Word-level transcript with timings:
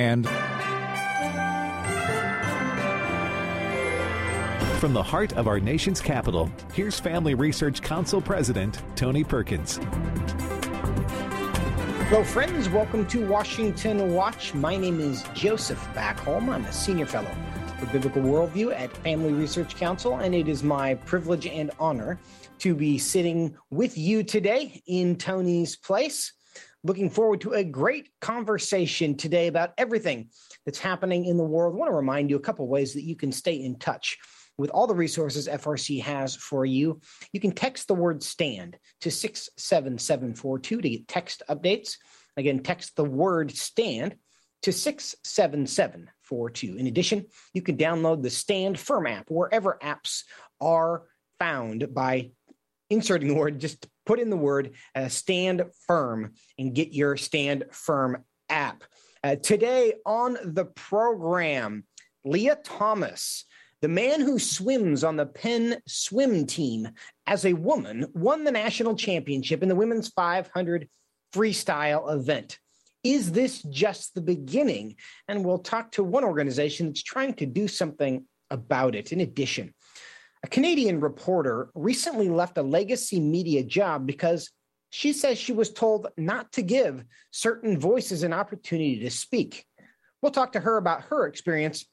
And 0.00 0.26
from 4.78 4.94
the 4.94 5.02
heart 5.02 5.34
of 5.34 5.46
our 5.46 5.60
nation's 5.60 6.00
capital, 6.00 6.50
here's 6.72 6.98
Family 6.98 7.34
Research 7.34 7.82
Council 7.82 8.22
President 8.22 8.82
Tony 8.96 9.24
Perkins. 9.24 9.78
Hello, 12.08 12.24
friends. 12.24 12.70
Welcome 12.70 13.06
to 13.08 13.28
Washington 13.28 14.14
Watch. 14.14 14.54
My 14.54 14.74
name 14.74 15.00
is 15.00 15.22
Joseph 15.34 15.86
Backholm. 15.92 16.48
I'm 16.48 16.64
a 16.64 16.72
senior 16.72 17.04
fellow 17.04 17.30
for 17.78 17.84
Biblical 17.84 18.22
Worldview 18.22 18.72
at 18.74 18.96
Family 18.96 19.34
Research 19.34 19.76
Council, 19.76 20.16
and 20.16 20.34
it 20.34 20.48
is 20.48 20.62
my 20.62 20.94
privilege 20.94 21.46
and 21.46 21.72
honor 21.78 22.18
to 22.60 22.74
be 22.74 22.96
sitting 22.96 23.54
with 23.68 23.98
you 23.98 24.22
today 24.22 24.82
in 24.86 25.16
Tony's 25.16 25.76
place. 25.76 26.32
Looking 26.82 27.10
forward 27.10 27.42
to 27.42 27.52
a 27.52 27.62
great 27.62 28.08
conversation 28.20 29.14
today 29.14 29.48
about 29.48 29.74
everything 29.76 30.30
that's 30.64 30.78
happening 30.78 31.26
in 31.26 31.36
the 31.36 31.44
world. 31.44 31.74
I 31.74 31.78
want 31.78 31.90
to 31.90 31.96
remind 31.96 32.30
you 32.30 32.36
a 32.36 32.40
couple 32.40 32.66
ways 32.68 32.94
that 32.94 33.04
you 33.04 33.16
can 33.16 33.32
stay 33.32 33.62
in 33.62 33.78
touch 33.78 34.16
with 34.56 34.70
all 34.70 34.86
the 34.86 34.94
resources 34.94 35.46
FRC 35.46 36.00
has 36.02 36.36
for 36.36 36.64
you. 36.64 36.98
You 37.32 37.40
can 37.40 37.52
text 37.52 37.86
the 37.86 37.94
word 37.94 38.22
stand 38.22 38.78
to 39.02 39.10
67742 39.10 40.80
to 40.80 40.88
get 40.88 41.06
text 41.06 41.42
updates. 41.50 41.96
Again, 42.38 42.60
text 42.60 42.96
the 42.96 43.04
word 43.04 43.54
stand 43.54 44.16
to 44.62 44.72
67742. 44.72 46.76
In 46.76 46.86
addition, 46.86 47.26
you 47.52 47.60
can 47.62 47.76
download 47.76 48.22
the 48.22 48.30
Stand 48.30 48.78
Firm 48.78 49.06
app 49.06 49.30
wherever 49.30 49.78
apps 49.82 50.22
are 50.60 51.02
found 51.38 51.94
by 51.94 52.30
inserting 52.90 53.28
the 53.28 53.34
word, 53.34 53.60
just 53.60 53.86
put 54.06 54.20
in 54.20 54.30
the 54.30 54.36
word 54.36 54.72
uh, 54.94 55.08
stand 55.08 55.64
firm 55.86 56.32
and 56.58 56.74
get 56.74 56.92
your 56.92 57.16
stand 57.16 57.64
firm 57.70 58.24
app. 58.48 58.84
Uh, 59.22 59.36
today 59.36 59.94
on 60.06 60.36
the 60.42 60.64
program, 60.64 61.84
Lia 62.24 62.56
Thomas, 62.56 63.44
the 63.82 63.88
man 63.88 64.20
who 64.20 64.38
swims 64.38 65.04
on 65.04 65.16
the 65.16 65.26
Penn 65.26 65.80
swim 65.86 66.46
team 66.46 66.88
as 67.26 67.44
a 67.44 67.54
woman, 67.54 68.06
won 68.14 68.44
the 68.44 68.52
national 68.52 68.94
championship 68.94 69.62
in 69.62 69.68
the 69.68 69.74
women's 69.74 70.08
500 70.08 70.88
freestyle 71.32 72.12
event. 72.12 72.58
Is 73.02 73.32
this 73.32 73.62
just 73.62 74.14
the 74.14 74.20
beginning? 74.20 74.96
And 75.28 75.44
we'll 75.44 75.60
talk 75.60 75.92
to 75.92 76.04
one 76.04 76.24
organization 76.24 76.86
that's 76.86 77.02
trying 77.02 77.34
to 77.34 77.46
do 77.46 77.68
something 77.68 78.26
about 78.50 78.94
it. 78.94 79.12
In 79.12 79.20
addition, 79.20 79.74
a 80.42 80.48
Canadian 80.48 81.00
reporter 81.00 81.70
recently 81.74 82.28
left 82.28 82.58
a 82.58 82.62
legacy 82.62 83.20
media 83.20 83.62
job 83.62 84.06
because 84.06 84.50
she 84.90 85.12
says 85.12 85.38
she 85.38 85.52
was 85.52 85.72
told 85.72 86.08
not 86.16 86.50
to 86.52 86.62
give 86.62 87.04
certain 87.30 87.78
voices 87.78 88.22
an 88.22 88.32
opportunity 88.32 89.00
to 89.00 89.10
speak. 89.10 89.64
We'll 90.22 90.32
talk 90.32 90.52
to 90.52 90.60
her 90.60 90.76
about 90.76 91.02
her 91.04 91.26
experience 91.26 91.86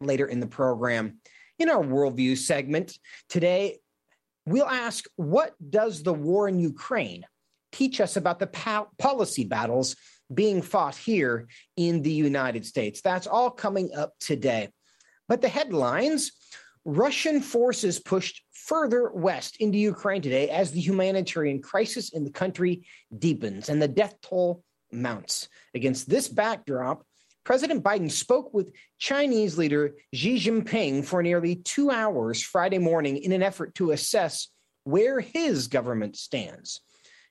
later 0.00 0.26
in 0.26 0.40
the 0.40 0.46
program. 0.46 1.18
In 1.58 1.70
our 1.70 1.84
worldview 1.84 2.36
segment 2.36 2.98
today, 3.28 3.78
we'll 4.46 4.66
ask 4.66 5.04
what 5.16 5.54
does 5.70 6.02
the 6.02 6.14
war 6.14 6.48
in 6.48 6.58
Ukraine 6.58 7.24
teach 7.70 8.00
us 8.00 8.16
about 8.16 8.38
the 8.38 8.48
po- 8.48 8.88
policy 8.98 9.44
battles 9.44 9.96
being 10.32 10.62
fought 10.62 10.96
here 10.96 11.46
in 11.76 12.02
the 12.02 12.10
United 12.10 12.66
States? 12.66 13.00
That's 13.02 13.26
all 13.26 13.50
coming 13.50 13.94
up 13.94 14.14
today. 14.18 14.70
But 15.28 15.40
the 15.40 15.48
headlines 15.48 16.32
Russian 16.84 17.40
forces 17.40 18.00
pushed 18.00 18.42
further 18.52 19.10
west 19.12 19.56
into 19.60 19.78
Ukraine 19.78 20.22
today 20.22 20.50
as 20.50 20.72
the 20.72 20.80
humanitarian 20.80 21.62
crisis 21.62 22.10
in 22.10 22.24
the 22.24 22.30
country 22.30 22.86
deepens 23.16 23.68
and 23.68 23.80
the 23.80 23.88
death 23.88 24.16
toll 24.20 24.64
mounts. 24.90 25.48
Against 25.74 26.08
this 26.08 26.28
backdrop, 26.28 27.04
President 27.44 27.82
Biden 27.82 28.10
spoke 28.10 28.52
with 28.54 28.72
Chinese 28.98 29.58
leader 29.58 29.94
Xi 30.12 30.36
Jinping 30.36 31.04
for 31.04 31.22
nearly 31.22 31.56
two 31.56 31.90
hours 31.90 32.42
Friday 32.42 32.78
morning 32.78 33.16
in 33.16 33.32
an 33.32 33.42
effort 33.42 33.74
to 33.76 33.90
assess 33.90 34.48
where 34.84 35.20
his 35.20 35.68
government 35.68 36.16
stands. 36.16 36.80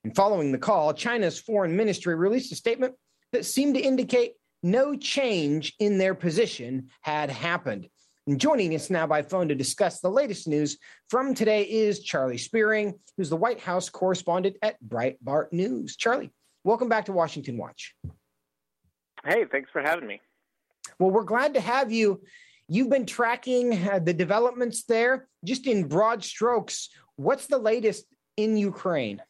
And 0.04 0.16
following 0.16 0.52
the 0.52 0.58
call, 0.58 0.94
China's 0.94 1.40
foreign 1.40 1.76
ministry 1.76 2.16
released 2.16 2.52
a 2.52 2.56
statement 2.56 2.96
that 3.32 3.46
seemed 3.46 3.76
to 3.76 3.82
indicate 3.82 4.34
no 4.64 4.96
change 4.96 5.74
in 5.80 5.98
their 5.98 6.16
position 6.16 6.90
had 7.02 7.30
happened. 7.30 7.88
And 8.32 8.40
joining 8.40 8.74
us 8.76 8.90
now 8.90 9.06
by 9.06 9.24
phone 9.24 9.50
to 9.50 9.56
discuss 9.56 10.00
the 10.00 10.08
latest 10.08 10.48
news 10.48 10.78
from 11.10 11.34
today 11.34 11.64
is 11.64 12.00
Charlie 12.00 12.38
Spiering, 12.38 12.94
who's 13.18 13.30
the 13.30 13.36
White 13.36 13.60
House 13.60 13.90
correspondent 13.90 14.56
at 14.62 14.82
Breitbart 14.82 15.52
News. 15.52 15.98
Charlie, 15.98 16.32
welcome 16.64 16.88
back 16.88 17.04
to 17.08 17.12
Washington 17.12 17.58
Watch. 17.58 17.94
Hey, 19.26 19.44
thanks 19.52 19.70
for 19.74 19.82
having 19.82 20.08
me. 20.08 20.22
Well, 20.98 21.12
we're 21.12 21.26
glad 21.26 21.56
to 21.56 21.60
have 21.60 21.92
you. 21.92 22.22
You've 22.70 22.90
been 22.90 23.06
tracking 23.06 23.86
uh, 23.86 24.00
the 24.00 24.14
developments 24.14 24.86
there. 24.86 25.28
Just 25.44 25.68
in 25.68 25.90
broad 25.90 26.24
strokes, 26.24 26.88
what's 27.18 27.48
the 27.48 27.58
latest 27.58 28.06
in 28.38 28.56
Ukraine? 28.56 29.22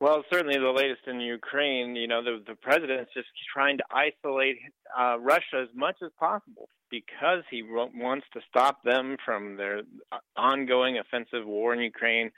Well, 0.00 0.24
certainly 0.30 0.58
the 0.58 0.70
latest 0.70 1.06
in 1.06 1.20
Ukraine, 1.20 1.94
you 1.94 2.08
know, 2.08 2.22
the, 2.22 2.42
the 2.46 2.56
president's 2.56 3.12
just 3.14 3.28
trying 3.52 3.78
to 3.78 3.84
isolate 3.90 4.56
uh, 4.98 5.18
Russia 5.20 5.62
as 5.62 5.68
much 5.74 5.96
as 6.04 6.10
possible 6.18 6.68
because 6.90 7.42
he 7.50 7.62
wants 7.62 8.26
to 8.32 8.40
stop 8.48 8.82
them 8.82 9.16
from 9.24 9.56
their 9.56 9.82
uh, 10.12 10.18
ongoing 10.36 10.98
offensive 10.98 11.46
war 11.46 11.72
in 11.74 11.80
Ukraine. 11.80 12.30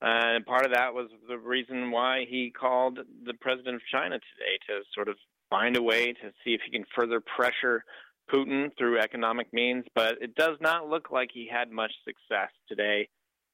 And 0.00 0.46
part 0.46 0.64
of 0.64 0.72
that 0.72 0.94
was 0.94 1.08
the 1.28 1.38
reason 1.38 1.90
why 1.90 2.24
he 2.28 2.50
called 2.50 2.98
the 3.24 3.34
president 3.34 3.76
of 3.76 3.82
China 3.90 4.16
today 4.16 4.58
to 4.68 4.84
sort 4.94 5.08
of 5.08 5.16
find 5.50 5.76
a 5.76 5.82
way 5.82 6.12
to 6.12 6.30
see 6.44 6.54
if 6.54 6.60
he 6.64 6.70
can 6.70 6.84
further 6.94 7.20
pressure 7.20 7.84
Putin 8.32 8.70
through 8.76 9.00
economic 9.00 9.52
means. 9.52 9.84
But 9.94 10.18
it 10.20 10.34
does 10.34 10.58
not 10.60 10.88
look 10.88 11.10
like 11.10 11.30
he 11.32 11.48
had 11.50 11.70
much 11.70 11.92
success 12.04 12.50
today 12.68 13.08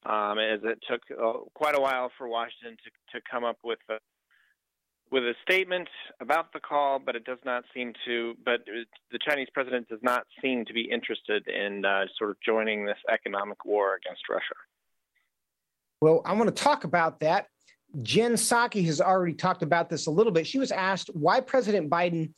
um, 0.05 0.39
as 0.39 0.61
it 0.65 0.79
took 0.89 1.01
uh, 1.11 1.41
quite 1.55 1.77
a 1.77 1.81
while 1.81 2.11
for 2.19 2.29
Washington 2.29 2.77
to, 2.85 3.19
to 3.19 3.25
come 3.31 3.45
up 3.45 3.59
with 3.65 3.79
a, 3.91 3.97
with 5.11 5.23
a 5.23 5.35
statement 5.43 5.89
about 6.21 6.53
the 6.53 6.61
call, 6.61 6.99
but 6.99 7.17
it 7.17 7.25
does 7.25 7.39
not 7.45 7.65
seem 7.75 7.93
to. 8.05 8.35
But 8.45 8.61
the 9.13 9.19
Chinese 9.27 9.49
president 9.53 9.89
does 9.89 10.01
not 10.03 10.27
seem 10.43 10.65
to 10.65 10.73
be 10.73 10.83
interested 10.83 11.47
in 11.49 11.85
uh, 11.85 12.05
sort 12.19 12.31
of 12.31 12.37
joining 12.45 12.85
this 12.85 12.99
economic 13.11 13.65
war 13.65 13.97
against 13.97 14.29
Russia. 14.29 14.55
Well, 16.01 16.23
I 16.25 16.35
want 16.35 16.55
to 16.55 16.63
talk 16.63 16.85
about 16.85 17.21
that. 17.21 17.47
Jen 18.03 18.33
Psaki 18.33 18.85
has 18.87 19.01
already 19.01 19.35
talked 19.35 19.63
about 19.63 19.89
this 19.89 20.07
a 20.07 20.11
little 20.11 20.33
bit. 20.33 20.47
She 20.47 20.59
was 20.59 20.73
asked 20.73 21.11
why 21.15 21.41
President 21.41 21.89
Biden 21.89 22.33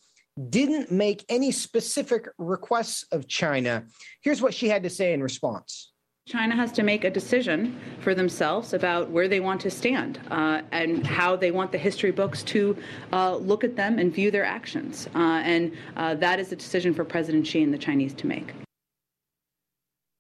didn't 0.51 0.93
make 0.93 1.25
any 1.29 1.51
specific 1.51 2.29
requests 2.37 3.07
of 3.11 3.27
China. 3.27 3.87
Here's 4.21 4.43
what 4.43 4.53
she 4.53 4.69
had 4.69 4.83
to 4.83 4.91
say 4.91 5.15
in 5.15 5.23
response. 5.23 5.93
China 6.27 6.57
has 6.57 6.73
to 6.73 6.83
make 6.83 7.05
a 7.05 7.11
decision 7.11 7.79
for 8.01 8.13
themselves 8.13 8.73
about 8.73 9.09
where 9.11 9.29
they 9.29 9.39
want 9.39 9.61
to 9.61 9.71
stand 9.71 10.21
uh, 10.33 10.61
and 10.73 11.07
how 11.07 11.37
they 11.37 11.53
want 11.53 11.71
the 11.71 11.79
history 11.79 12.11
books 12.11 12.43
to 12.43 12.77
uh, 13.13 13.37
look 13.37 13.63
at 13.63 13.77
them 13.77 14.01
and 14.01 14.13
view 14.13 14.33
their 14.33 14.45
actions. 14.45 15.09
Uh, 15.15 15.41
and 15.45 15.73
uh, 15.97 16.17
that 16.17 16.41
is 16.41 16.51
a 16.51 16.57
decision 16.57 16.93
for 16.93 17.05
President 17.05 17.47
Xi 17.47 17.63
and 17.63 17.73
the 17.73 17.79
Chinese 17.79 18.13
to 18.15 18.27
make. 18.27 18.53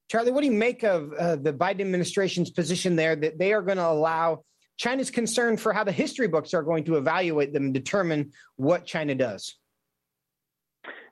Charlie, 0.08 0.30
what 0.30 0.42
do 0.42 0.46
you 0.46 0.52
make 0.52 0.84
of 0.84 1.12
uh, 1.14 1.34
the 1.34 1.52
Biden 1.52 1.80
administration's 1.80 2.50
position 2.50 2.94
there 2.94 3.16
that 3.16 3.36
they 3.36 3.52
are 3.52 3.60
going 3.60 3.78
to 3.78 3.88
allow 3.88 4.44
China's 4.76 5.10
concern 5.10 5.56
for 5.56 5.72
how 5.72 5.82
the 5.82 5.90
history 5.90 6.28
books 6.28 6.54
are 6.54 6.62
going 6.62 6.84
to 6.84 6.98
evaluate 6.98 7.52
them 7.52 7.64
and 7.64 7.74
determine 7.74 8.30
what 8.54 8.86
China 8.86 9.16
does? 9.16 9.56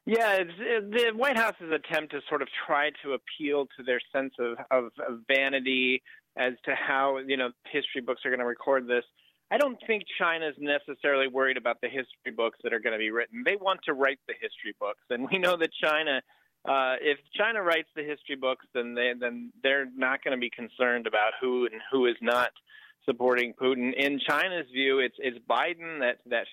Yeah, 0.06 0.34
it, 0.34 0.90
the 0.90 1.12
White 1.16 1.38
House's 1.38 1.72
attempt 1.72 2.12
to 2.12 2.20
sort 2.28 2.42
of 2.42 2.48
try 2.66 2.90
to 3.02 3.14
appeal 3.14 3.66
to 3.76 3.82
their 3.82 4.00
sense 4.12 4.34
of, 4.38 4.58
of, 4.70 4.92
of 5.08 5.20
vanity 5.26 6.02
as 6.36 6.52
to 6.64 6.74
how 6.74 7.18
you 7.18 7.36
know 7.36 7.50
history 7.70 8.02
books 8.02 8.22
are 8.24 8.30
going 8.30 8.40
to 8.40 8.46
record 8.46 8.86
this. 8.86 9.04
I 9.50 9.56
don't 9.56 9.78
think 9.86 10.04
China's 10.18 10.54
necessarily 10.58 11.28
worried 11.28 11.56
about 11.56 11.80
the 11.80 11.88
history 11.88 12.32
books 12.36 12.58
that 12.64 12.72
are 12.72 12.80
going 12.80 12.92
to 12.92 12.98
be 12.98 13.10
written. 13.10 13.42
They 13.44 13.56
want 13.56 13.80
to 13.84 13.94
write 13.94 14.18
the 14.26 14.34
history 14.34 14.74
books, 14.78 15.00
and 15.10 15.28
we 15.30 15.38
know 15.38 15.56
that 15.56 15.70
China, 15.82 16.20
uh, 16.68 16.96
if 17.00 17.18
China 17.34 17.62
writes 17.62 17.88
the 17.94 18.02
history 18.02 18.36
books, 18.36 18.66
then 18.74 18.94
they 18.94 19.12
then 19.18 19.52
they're 19.62 19.86
not 19.96 20.22
going 20.22 20.36
to 20.36 20.40
be 20.40 20.50
concerned 20.50 21.06
about 21.06 21.32
who 21.40 21.66
and 21.66 21.80
who 21.90 22.06
is 22.06 22.16
not 22.20 22.50
supporting 23.04 23.54
Putin. 23.54 23.92
In 23.94 24.18
China's 24.18 24.66
view, 24.72 24.98
it's 24.98 25.16
it's 25.18 25.38
Biden 25.48 26.00
that 26.00 26.18
that 26.26 26.46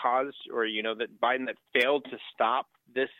caused, 0.00 0.36
or 0.52 0.66
you 0.66 0.82
know, 0.82 0.94
that 0.94 1.20
Biden 1.20 1.46
that 1.46 1.56
failed 1.72 2.04
to 2.10 2.18
stop 2.34 2.66
this 2.94 3.10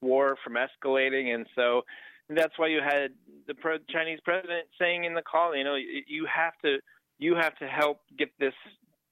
war 0.00 0.36
from 0.42 0.54
escalating, 0.54 1.34
and 1.34 1.46
so 1.54 1.82
that's 2.28 2.58
why 2.58 2.68
you 2.68 2.80
had 2.82 3.10
the 3.46 3.54
pro- 3.54 3.78
Chinese 3.90 4.20
president 4.24 4.66
saying 4.78 5.04
in 5.04 5.14
the 5.14 5.22
call, 5.22 5.56
you 5.56 5.64
know, 5.64 5.76
you 5.76 6.26
have 6.32 6.52
to 6.64 6.78
you 7.18 7.34
have 7.34 7.56
to 7.58 7.66
help 7.66 8.00
get 8.18 8.30
this 8.38 8.54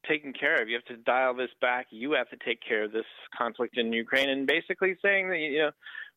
taken 0.09 0.32
care 0.32 0.61
of. 0.61 0.69
You 0.69 0.76
have 0.76 0.97
to 0.97 1.03
dial 1.03 1.35
this 1.35 1.50
back. 1.61 1.87
You 1.91 2.12
have 2.12 2.29
to 2.31 2.37
take 2.44 2.61
care 2.67 2.85
of 2.85 2.93
this 2.93 3.05
conflict 3.37 3.76
in 3.76 3.93
Ukraine, 3.93 4.31
and 4.31 4.47
basically 4.47 4.97
saying 5.03 5.29
that 5.31 5.38
you 5.38 5.59
know 5.59 5.71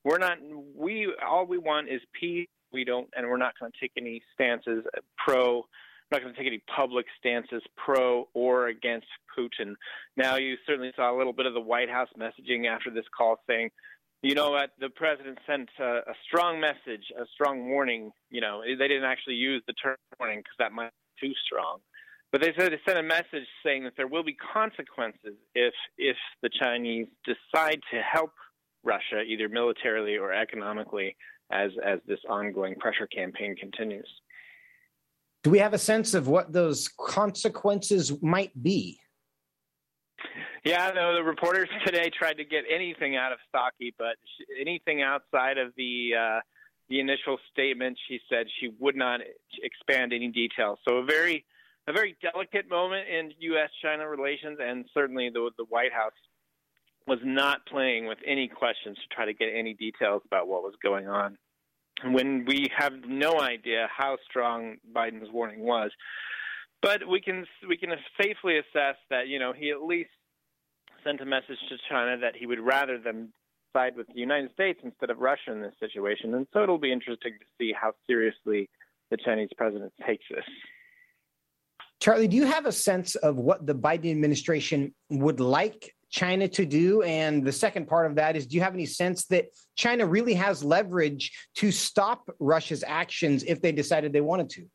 we're 0.04 0.20
not 0.20 0.38
we 0.76 1.14
all 1.26 1.46
we 1.46 1.58
want 1.58 1.90
is 1.90 2.02
peace. 2.20 2.48
We 2.72 2.86
don't, 2.86 3.10
and 3.16 3.28
we're 3.28 3.38
not 3.38 3.54
going 3.60 3.72
to 3.72 3.78
take 3.80 3.92
any 3.98 4.22
stances 4.34 4.86
pro 5.18 5.66
not 6.12 6.22
going 6.22 6.34
to 6.34 6.38
take 6.38 6.48
any 6.48 6.62
public 6.76 7.06
stances 7.20 7.62
pro 7.78 8.28
or 8.34 8.68
against 8.68 9.08
Putin. 9.38 9.76
Now, 10.18 10.38
you 10.38 10.58
certainly 10.68 10.92
saw 10.96 11.16
a 11.16 11.18
little 11.18 11.34
bit 11.34 11.46
of 11.46 11.54
the 11.54 11.62
White 11.62 11.90
House 11.90 12.10
messaging 12.18 12.68
after 12.68 12.90
this 12.90 13.06
call 13.16 13.38
saying, 13.48 13.70
you 14.22 14.36
know 14.36 14.52
what, 14.52 14.72
the 14.80 14.90
president 14.90 15.40
sent 15.48 15.70
a, 15.80 15.84
a 15.84 16.14
strong 16.28 16.60
message, 16.60 17.12
a 17.20 17.26
strong 17.34 17.70
warning. 17.70 18.12
You 18.30 18.42
know, 18.42 18.62
they 18.62 18.88
didn't 18.88 19.06
actually 19.06 19.36
use 19.36 19.64
the 19.66 19.74
term 19.74 19.96
warning 20.20 20.40
because 20.40 20.56
that 20.60 20.72
might 20.72 20.92
be 21.20 21.28
too 21.28 21.34
strong. 21.46 21.80
But 22.32 22.42
they 22.42 22.54
said 22.58 22.72
they 22.72 22.80
sent 22.86 23.00
a 23.00 23.04
message 23.04 23.48
saying 23.64 23.84
that 23.84 23.94
there 23.98 24.08
will 24.08 24.24
be 24.24 24.36
consequences 24.36 25.36
if 25.54 25.74
if 25.98 26.16
the 26.42 26.50
Chinese 26.50 27.08
decide 27.26 27.82
to 27.92 28.02
help 28.02 28.32
Russia 28.84 29.22
either 29.22 29.50
militarily 29.50 30.18
or 30.18 30.32
economically 30.32 31.18
as 31.52 31.72
as 31.84 32.00
this 32.08 32.20
ongoing 32.30 32.76
pressure 32.76 33.08
campaign 33.08 33.56
continues. 33.56 34.08
Do 35.44 35.50
we 35.50 35.60
have 35.60 35.74
a 35.74 35.78
sense 35.78 36.14
of 36.14 36.28
what 36.28 36.54
those 36.54 36.88
consequences 36.88 38.22
might 38.22 38.52
be? 38.62 39.00
Yeah, 40.64 40.92
no, 40.94 41.16
the 41.16 41.24
reporters 41.24 41.70
today 41.84 42.12
tried 42.16 42.38
to 42.38 42.46
get 42.46 42.64
anything 42.72 43.16
out 43.16 43.32
of 43.32 43.40
Psaki, 43.54 43.94
but 43.98 44.16
anything 44.60 45.02
outside 45.02 45.58
of 45.58 45.74
the 45.76 46.12
uh, 46.20 46.40
the 46.90 47.00
initial 47.00 47.40
statement, 47.52 47.98
she 48.08 48.20
said 48.30 48.46
she 48.60 48.70
would 48.80 48.96
not 48.96 49.22
expand 49.64 50.14
any 50.14 50.28
details. 50.28 50.78
So 50.88 50.98
a 50.98 51.04
very 51.04 51.46
a 51.88 51.94
very 51.94 52.16
delicate 52.22 52.70
moment 52.70 53.08
in 53.10 53.32
U.S.-China 53.40 54.08
relations, 54.08 54.60
and 54.62 54.86
certainly 54.94 55.32
the 55.34 55.50
the 55.58 55.66
White 55.66 55.94
House 55.94 56.14
was 57.08 57.18
not 57.24 57.66
playing 57.66 58.06
with 58.06 58.20
any 58.28 58.48
questions 58.48 58.96
to 58.98 59.16
try 59.16 59.26
to 59.26 59.34
get 59.34 59.50
any 59.56 59.74
details 59.74 60.22
about 60.28 60.48
what 60.48 60.62
was 60.62 60.76
going 60.84 61.08
on 61.08 61.40
when 62.06 62.46
we 62.46 62.70
have 62.76 62.94
no 63.08 63.40
idea 63.40 63.88
how 63.96 64.18
strong 64.30 64.78
Biden's 64.94 65.32
warning 65.32 65.62
was. 65.62 65.92
But 66.82 67.08
we 67.08 67.22
can 67.22 67.46
we 67.70 67.78
can 67.78 67.92
safely 68.20 68.58
assess 68.58 68.96
that 69.10 69.28
you 69.28 69.38
know 69.38 69.54
he 69.54 69.70
at 69.70 69.84
least 69.84 70.10
sent 71.04 71.22
a 71.22 71.26
message 71.26 71.58
to 71.70 71.78
China 71.90 72.18
that 72.18 72.36
he 72.36 72.46
would 72.46 72.60
rather 72.60 72.98
them 72.98 73.32
side 73.74 73.96
with 73.96 74.08
the 74.08 74.20
United 74.20 74.52
States 74.54 74.80
instead 74.84 75.10
of 75.10 75.20
Russia 75.20 75.52
in 75.52 75.62
this 75.62 75.74
situation, 75.80 76.34
and 76.34 76.48
so 76.54 76.64
it'll 76.64 76.78
be 76.78 76.92
interesting 76.92 77.34
to 77.40 77.46
see 77.58 77.72
how 77.80 77.94
seriously 78.08 78.70
the 79.12 79.18
Chinese 79.18 79.50
president 79.56 79.94
takes 80.06 80.26
this. 80.30 80.44
Charlie, 82.00 82.28
do 82.28 82.36
you 82.36 82.48
have 82.48 82.66
a 82.66 82.72
sense 82.72 83.16
of 83.16 83.38
what 83.38 83.68
the 83.68 83.76
Biden 83.76 84.10
administration 84.10 84.94
would 85.10 85.40
like 85.40 85.94
China 86.12 86.48
to 86.50 86.66
do? 86.66 87.02
And 87.02 87.44
the 87.44 87.52
second 87.52 87.88
part 87.88 88.06
of 88.06 88.16
that 88.16 88.36
is 88.36 88.46
do 88.46 88.56
you 88.56 88.62
have 88.62 88.74
any 88.74 88.86
sense 88.86 89.26
that 89.28 89.46
China 89.76 90.06
really 90.06 90.34
has 90.36 90.64
leverage 90.64 91.32
to 91.56 91.72
stop 91.72 92.30
Russia's 92.40 92.84
actions 92.86 93.44
if 93.44 93.62
they 93.62 93.72
decided 93.72 94.14
they 94.14 94.22
wanted 94.22 94.50
to? 94.52 94.66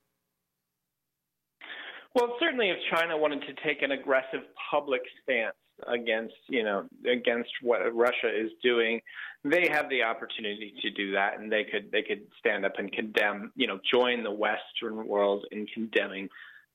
Well, 2.15 2.35
certainly 2.41 2.71
if 2.71 2.79
China 2.91 3.17
wanted 3.17 3.43
to 3.43 3.55
take 3.63 3.83
an 3.83 3.93
aggressive 3.93 4.41
public 4.71 5.03
stance 5.23 5.55
against, 5.87 6.35
you 6.49 6.65
know, 6.65 6.87
against 7.07 7.51
what 7.61 7.95
Russia 7.95 8.29
is 8.35 8.51
doing, 8.63 9.03
they 9.45 9.69
have 9.71 9.91
the 9.91 10.03
opportunity 10.03 10.73
to 10.81 10.91
do 10.91 11.13
that 11.13 11.39
and 11.39 11.53
they 11.53 11.65
could 11.65 11.93
they 11.93 12.03
could 12.03 12.23
stand 12.39 12.65
up 12.65 12.73
and 12.79 12.91
condemn, 12.91 13.53
you 13.55 13.67
know, 13.67 13.79
join 13.93 14.25
the 14.25 14.31
western 14.31 15.07
world 15.07 15.45
in 15.53 15.67
condemning 15.67 16.31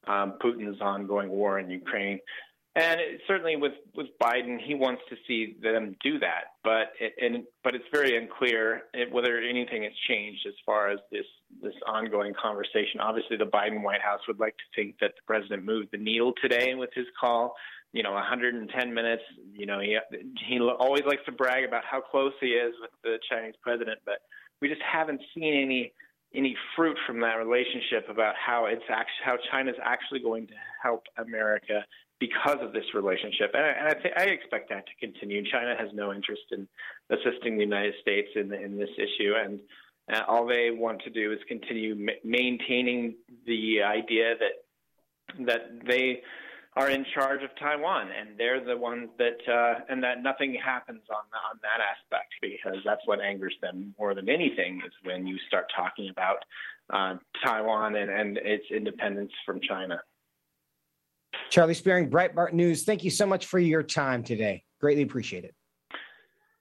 um, 0.07 0.33
Putin's 0.41 0.79
ongoing 0.79 1.29
war 1.29 1.59
in 1.59 1.69
Ukraine. 1.69 2.19
And 2.75 3.01
it, 3.01 3.21
certainly 3.27 3.57
with, 3.57 3.73
with 3.95 4.07
Biden, 4.21 4.57
he 4.65 4.75
wants 4.75 5.01
to 5.09 5.17
see 5.27 5.57
them 5.61 5.95
do 6.01 6.19
that, 6.19 6.55
but 6.63 6.93
it, 7.01 7.13
and, 7.19 7.43
but 7.65 7.75
it's 7.75 7.85
very 7.91 8.15
unclear 8.17 8.83
whether 9.11 9.37
anything 9.39 9.83
has 9.83 9.91
changed 10.07 10.45
as 10.47 10.53
far 10.65 10.89
as 10.89 10.99
this 11.11 11.25
this 11.61 11.73
ongoing 11.85 12.33
conversation. 12.41 13.01
Obviously, 13.01 13.35
the 13.35 13.45
Biden 13.45 13.83
White 13.83 14.01
House 14.01 14.21
would 14.25 14.39
like 14.39 14.55
to 14.55 14.63
think 14.73 14.95
that 15.01 15.11
the 15.17 15.21
president 15.27 15.65
moved 15.65 15.89
the 15.91 15.97
needle 15.97 16.31
today 16.41 16.73
with 16.75 16.91
his 16.93 17.07
call. 17.19 17.55
You 17.91 18.03
know, 18.03 18.13
110 18.13 18.93
minutes. 18.93 19.23
You 19.53 19.65
know, 19.65 19.81
he 19.81 19.97
he 20.47 20.59
always 20.61 21.03
likes 21.05 21.25
to 21.25 21.33
brag 21.33 21.65
about 21.65 21.83
how 21.83 21.99
close 21.99 22.31
he 22.39 22.51
is 22.51 22.73
with 22.79 22.91
the 23.03 23.19
Chinese 23.29 23.55
president, 23.61 23.99
but 24.05 24.19
we 24.61 24.69
just 24.69 24.81
haven't 24.81 25.19
seen 25.35 25.53
any 25.53 25.93
any 26.33 26.55
fruit 26.77 26.97
from 27.05 27.19
that 27.19 27.35
relationship 27.35 28.07
about 28.09 28.35
how 28.35 28.67
it's 28.67 28.83
actually 28.89 29.25
how 29.25 29.35
China's 29.51 29.75
actually 29.83 30.21
going 30.21 30.47
to 30.47 30.53
help 30.81 31.03
America 31.17 31.83
because 32.21 32.59
of 32.61 32.71
this 32.71 32.85
relationship. 32.93 33.51
And, 33.53 33.65
I, 33.65 33.69
and 33.69 33.87
I, 33.89 33.93
th- 33.93 34.13
I 34.15 34.23
expect 34.25 34.69
that 34.69 34.85
to 34.85 35.05
continue. 35.05 35.43
China 35.51 35.75
has 35.77 35.89
no 35.93 36.13
interest 36.13 36.43
in 36.51 36.67
assisting 37.09 37.57
the 37.57 37.63
United 37.63 37.95
States 38.01 38.29
in 38.35 38.53
in 38.53 38.77
this 38.77 38.93
issue, 38.97 39.33
and 39.35 39.59
uh, 40.13 40.21
all 40.27 40.45
they 40.45 40.69
want 40.71 41.01
to 41.01 41.09
do 41.09 41.33
is 41.33 41.39
continue 41.47 41.95
ma- 41.95 42.21
maintaining 42.23 43.15
the 43.45 43.81
idea 43.81 44.35
that 44.39 45.45
that 45.47 45.85
they 45.85 46.21
are 46.77 46.89
in 46.89 47.05
charge 47.13 47.43
of 47.43 47.49
Taiwan, 47.59 48.09
and 48.17 48.37
they're 48.37 48.63
the 48.63 48.77
ones 48.77 49.09
that, 49.17 49.39
uh, 49.45 49.81
and 49.89 50.01
that 50.03 50.23
nothing 50.23 50.57
happens 50.63 51.01
on 51.09 51.25
on 51.49 51.59
that 51.63 51.81
aspect 51.83 52.31
because 52.41 52.77
that's 52.85 53.01
what 53.05 53.19
angers 53.19 53.55
them 53.61 53.93
more 53.99 54.13
than 54.13 54.29
anything 54.29 54.81
is 54.85 54.93
when 55.03 55.27
you 55.27 55.37
start 55.47 55.65
talking 55.75 56.09
about 56.09 56.37
uh, 56.93 57.15
Taiwan 57.43 57.95
and, 57.95 58.09
and 58.09 58.37
its 58.37 58.65
independence 58.71 59.31
from 59.45 59.59
China. 59.67 60.01
Charlie 61.49 61.75
Spiering, 61.75 62.09
Breitbart 62.09 62.53
News. 62.53 62.83
Thank 62.83 63.03
you 63.03 63.11
so 63.11 63.25
much 63.25 63.45
for 63.45 63.59
your 63.59 63.83
time 63.83 64.23
today. 64.23 64.63
Greatly 64.79 65.03
appreciate 65.03 65.43
it. 65.43 65.53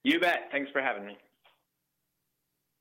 You 0.03 0.19
bet. 0.21 0.49
Thanks 0.51 0.71
for 0.73 0.81
having 0.81 1.07
me. 1.07 1.17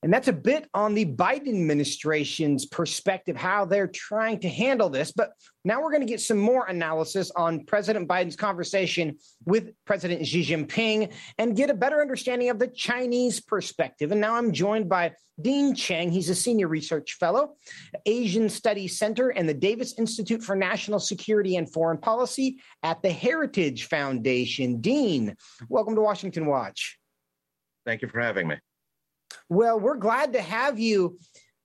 And 0.01 0.13
that's 0.13 0.29
a 0.29 0.33
bit 0.33 0.69
on 0.73 0.93
the 0.93 1.05
Biden 1.05 1.49
administration's 1.49 2.65
perspective, 2.65 3.35
how 3.35 3.65
they're 3.65 3.87
trying 3.87 4.39
to 4.39 4.49
handle 4.49 4.89
this. 4.89 5.11
But 5.11 5.31
now 5.65 5.81
we're 5.81 5.91
going 5.91 6.05
to 6.05 6.07
get 6.07 6.21
some 6.21 6.37
more 6.37 6.67
analysis 6.67 7.31
on 7.35 7.65
President 7.65 8.07
Biden's 8.07 8.37
conversation 8.37 9.17
with 9.45 9.71
President 9.85 10.25
Xi 10.25 10.45
Jinping 10.45 11.11
and 11.37 11.55
get 11.55 11.69
a 11.69 11.73
better 11.73 11.99
understanding 12.01 12.49
of 12.49 12.59
the 12.59 12.67
Chinese 12.67 13.41
perspective. 13.41 14.13
And 14.13 14.21
now 14.21 14.35
I'm 14.35 14.53
joined 14.53 14.87
by 14.87 15.11
Dean 15.41 15.75
Cheng. 15.75 16.11
He's 16.11 16.29
a 16.29 16.35
senior 16.35 16.69
research 16.69 17.17
fellow, 17.19 17.55
Asian 18.05 18.47
Studies 18.47 18.97
Center, 18.97 19.29
and 19.29 19.49
the 19.49 19.53
Davis 19.53 19.97
Institute 19.97 20.41
for 20.41 20.55
National 20.55 20.99
Security 20.99 21.57
and 21.57 21.71
Foreign 21.71 21.97
Policy 21.97 22.59
at 22.83 23.01
the 23.01 23.11
Heritage 23.11 23.85
Foundation. 23.85 24.79
Dean, 24.79 25.35
welcome 25.67 25.95
to 25.95 26.01
Washington 26.01 26.45
Watch. 26.45 26.97
Thank 27.85 28.01
you 28.01 28.07
for 28.07 28.21
having 28.21 28.47
me. 28.47 28.55
Well, 29.49 29.79
we're 29.79 29.97
glad 29.97 30.33
to 30.33 30.41
have 30.41 30.79
you. 30.79 31.17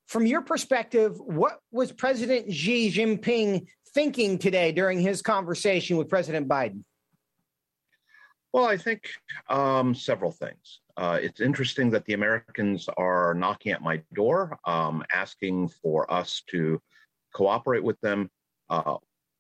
From 0.07 0.27
your 0.27 0.43
perspective, 0.43 1.19
what 1.19 1.61
was 1.73 1.91
President 1.91 2.53
Xi 2.53 2.91
Jinping 2.91 3.67
thinking 3.95 4.39
today 4.39 4.71
during 4.71 5.01
his 5.01 5.23
conversation 5.23 5.97
with 5.97 6.09
President 6.09 6.47
Biden? 6.47 6.83
Well, 8.53 8.67
I 8.67 8.77
think 8.77 9.09
um, 9.49 9.95
several 9.95 10.31
things. 10.31 10.81
Uh, 10.97 11.19
it's 11.21 11.41
interesting 11.41 11.91
that 11.91 12.05
the 12.05 12.13
Americans 12.13 12.89
are 12.97 13.35
knocking 13.35 13.73
at 13.73 13.83
my 13.83 14.01
door, 14.15 14.57
um, 14.65 15.03
asking 15.13 15.69
for 15.69 16.11
us 16.13 16.43
to 16.51 16.81
cooperate 17.35 17.83
with 17.83 18.01
them. 18.01 18.31
Uh, 18.71 18.97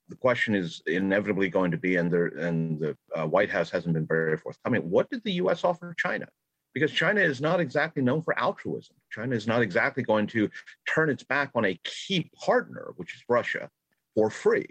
the 0.09 0.16
question 0.16 0.54
is 0.54 0.83
inevitably 0.87 1.49
going 1.49 1.71
to 1.71 1.76
be, 1.76 1.97
and, 1.97 2.11
there, 2.11 2.26
and 2.26 2.81
the 2.81 2.97
uh, 3.14 3.26
White 3.26 3.50
House 3.50 3.71
hasn't 3.71 3.95
been 3.95 4.07
very 4.07 4.37
forthcoming. 4.37 4.90
What 4.90 5.09
did 5.11 5.23
the 5.23 5.33
U.S. 5.35 5.62
offer 5.62 5.95
China? 5.97 6.26
Because 6.75 6.93
China 6.93 7.21
is 7.21 7.40
not 7.40 7.61
exactly 7.61 8.02
known 8.02 8.21
for 8.21 8.38
altruism. 8.38 8.97
China 9.11 9.35
is 9.35 9.47
not 9.47 9.62
exactly 9.62 10.02
going 10.02 10.26
to 10.26 10.50
turn 10.93 11.09
its 11.09 11.23
back 11.23 11.50
on 11.54 11.64
a 11.64 11.81
key 11.85 12.31
partner, 12.37 12.93
which 12.97 13.14
is 13.14 13.23
Russia, 13.28 13.71
for 14.14 14.28
free. 14.28 14.66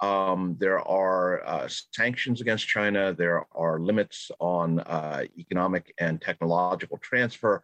Um, 0.00 0.56
there 0.60 0.86
are 0.86 1.44
uh, 1.46 1.68
sanctions 1.92 2.42
against 2.42 2.68
China. 2.68 3.14
There 3.14 3.46
are 3.52 3.80
limits 3.80 4.30
on 4.38 4.80
uh, 4.80 5.24
economic 5.38 5.94
and 5.98 6.20
technological 6.20 6.98
transfer. 6.98 7.62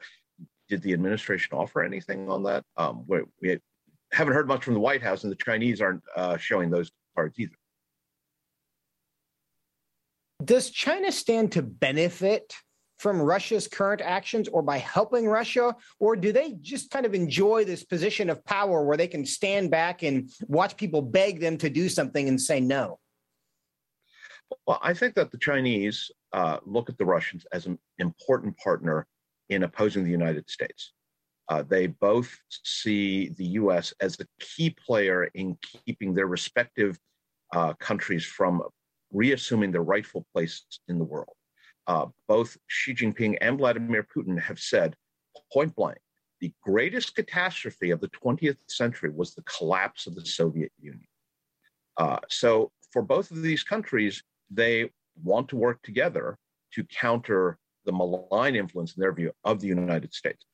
Did 0.70 0.80
the 0.82 0.94
administration 0.94 1.56
offer 1.56 1.82
anything 1.82 2.30
on 2.30 2.42
that? 2.44 2.64
Um, 2.78 3.04
we, 3.06 3.20
we, 3.42 3.58
haven't 4.12 4.34
heard 4.34 4.46
much 4.46 4.64
from 4.64 4.74
the 4.74 4.80
White 4.80 5.02
House, 5.02 5.24
and 5.24 5.32
the 5.32 5.36
Chinese 5.36 5.80
aren't 5.80 6.02
uh, 6.14 6.36
showing 6.36 6.68
those 6.70 6.90
cards 7.14 7.38
either. 7.38 7.56
Does 10.44 10.70
China 10.70 11.10
stand 11.10 11.52
to 11.52 11.62
benefit 11.62 12.52
from 13.02 13.20
Russia's 13.20 13.66
current 13.66 14.00
actions 14.00 14.48
or 14.48 14.62
by 14.62 14.78
helping 14.78 15.26
Russia? 15.26 15.74
Or 15.98 16.14
do 16.14 16.30
they 16.30 16.52
just 16.60 16.92
kind 16.92 17.04
of 17.04 17.14
enjoy 17.14 17.64
this 17.64 17.82
position 17.82 18.30
of 18.30 18.44
power 18.44 18.84
where 18.84 18.96
they 18.96 19.08
can 19.08 19.26
stand 19.26 19.72
back 19.72 20.04
and 20.04 20.30
watch 20.46 20.76
people 20.76 21.02
beg 21.02 21.40
them 21.40 21.58
to 21.58 21.68
do 21.68 21.88
something 21.88 22.28
and 22.28 22.40
say 22.40 22.60
no? 22.60 23.00
Well, 24.68 24.78
I 24.82 24.94
think 24.94 25.14
that 25.16 25.32
the 25.32 25.38
Chinese 25.38 26.12
uh, 26.32 26.58
look 26.64 26.88
at 26.88 26.96
the 26.96 27.04
Russians 27.04 27.44
as 27.52 27.66
an 27.66 27.76
important 27.98 28.56
partner 28.56 29.08
in 29.48 29.64
opposing 29.64 30.04
the 30.04 30.10
United 30.10 30.48
States. 30.48 30.92
Uh, 31.48 31.64
they 31.68 31.88
both 31.88 32.38
see 32.62 33.30
the 33.30 33.46
U.S. 33.62 33.92
as 34.00 34.16
a 34.20 34.26
key 34.38 34.70
player 34.70 35.24
in 35.34 35.58
keeping 35.84 36.14
their 36.14 36.28
respective 36.28 36.96
uh, 37.52 37.72
countries 37.74 38.24
from 38.24 38.62
reassuming 39.12 39.72
their 39.72 39.82
rightful 39.82 40.24
place 40.32 40.62
in 40.88 40.98
the 40.98 41.04
world 41.04 41.34
uh, 41.86 42.06
both 42.28 42.56
Xi 42.68 42.94
Jinping 42.94 43.38
and 43.40 43.58
Vladimir 43.58 44.06
Putin 44.14 44.40
have 44.40 44.58
said 44.58 44.96
point 45.52 45.74
blank 45.74 45.98
the 46.42 46.52
greatest 46.60 47.14
catastrophe 47.14 47.92
of 47.92 48.00
the 48.00 48.08
20th 48.08 48.56
century 48.66 49.10
was 49.10 49.32
the 49.32 49.42
collapse 49.42 50.08
of 50.08 50.16
the 50.16 50.26
Soviet 50.26 50.72
Union. 50.80 51.06
Uh, 51.96 52.18
so 52.28 52.72
for 52.90 53.00
both 53.00 53.30
of 53.30 53.42
these 53.42 53.62
countries, 53.62 54.24
they 54.50 54.90
want 55.22 55.48
to 55.48 55.56
work 55.56 55.80
together 55.82 56.36
to 56.74 56.82
counter 56.84 57.58
the 57.84 57.92
malign 57.92 58.56
influence, 58.56 58.96
in 58.96 59.00
their 59.00 59.12
view, 59.12 59.30
of 59.44 59.60
the 59.60 59.68
United 59.68 60.12
States. 60.12 60.44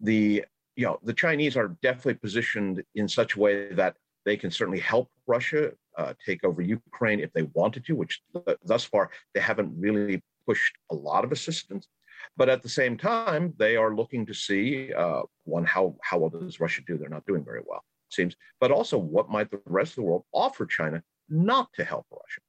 The 0.00 0.44
you 0.76 0.86
know 0.86 1.00
the 1.02 1.12
Chinese 1.12 1.56
are 1.56 1.76
definitely 1.82 2.14
positioned 2.14 2.82
in 2.94 3.08
such 3.08 3.34
a 3.34 3.40
way 3.40 3.72
that 3.72 3.96
they 4.24 4.36
can 4.36 4.50
certainly 4.50 4.80
help 4.80 5.10
Russia 5.26 5.72
uh, 5.98 6.14
take 6.24 6.44
over 6.44 6.62
Ukraine 6.62 7.18
if 7.18 7.32
they 7.32 7.42
wanted 7.54 7.84
to, 7.86 7.96
which 7.96 8.22
th- 8.32 8.58
thus 8.64 8.84
far 8.84 9.10
they 9.34 9.40
haven't 9.40 9.72
really 9.76 10.22
pushed 10.46 10.76
a 10.90 10.94
lot 10.94 11.24
of 11.24 11.32
assistance. 11.32 11.88
But 12.36 12.48
at 12.48 12.62
the 12.62 12.68
same 12.68 12.96
time, 12.96 13.52
they 13.58 13.76
are 13.76 13.94
looking 13.94 14.24
to 14.26 14.34
see 14.34 14.92
uh, 14.92 15.22
one 15.44 15.64
how 15.64 15.96
how 16.02 16.18
well 16.18 16.30
does 16.30 16.60
Russia 16.60 16.82
do? 16.86 16.96
They're 16.96 17.08
not 17.08 17.26
doing 17.26 17.44
very 17.44 17.60
well, 17.66 17.84
it 18.10 18.14
seems. 18.14 18.36
But 18.60 18.70
also, 18.70 18.96
what 18.96 19.28
might 19.28 19.50
the 19.50 19.60
rest 19.66 19.92
of 19.92 19.96
the 19.96 20.02
world 20.02 20.24
offer 20.32 20.64
China 20.64 21.02
not 21.28 21.72
to 21.74 21.84
help 21.84 22.06
Russia? 22.10 22.40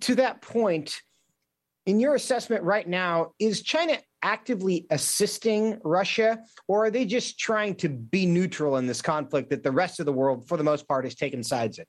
To 0.00 0.14
that 0.16 0.42
point, 0.42 1.00
in 1.86 2.00
your 2.00 2.14
assessment 2.14 2.62
right 2.64 2.88
now, 2.88 3.32
is 3.38 3.62
China 3.62 3.98
actively 4.22 4.86
assisting 4.90 5.78
Russia, 5.82 6.38
or 6.68 6.86
are 6.86 6.90
they 6.90 7.04
just 7.04 7.38
trying 7.38 7.74
to 7.76 7.88
be 7.88 8.26
neutral 8.26 8.76
in 8.76 8.86
this 8.86 9.00
conflict 9.00 9.50
that 9.50 9.62
the 9.62 9.72
rest 9.72 10.00
of 10.00 10.06
the 10.06 10.12
world, 10.12 10.46
for 10.46 10.56
the 10.56 10.64
most 10.64 10.86
part, 10.86 11.04
has 11.04 11.14
taken 11.14 11.42
sides 11.42 11.78
in? 11.78 11.84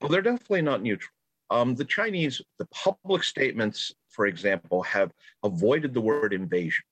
Well, 0.00 0.10
they're 0.10 0.22
definitely 0.22 0.62
not 0.62 0.82
neutral. 0.82 1.10
Um, 1.50 1.74
the 1.74 1.84
Chinese, 1.84 2.42
the 2.58 2.66
public 2.66 3.24
statements, 3.24 3.92
for 4.10 4.26
example, 4.26 4.82
have 4.82 5.12
avoided 5.44 5.94
the 5.94 6.00
word 6.00 6.32
invasion 6.32 6.84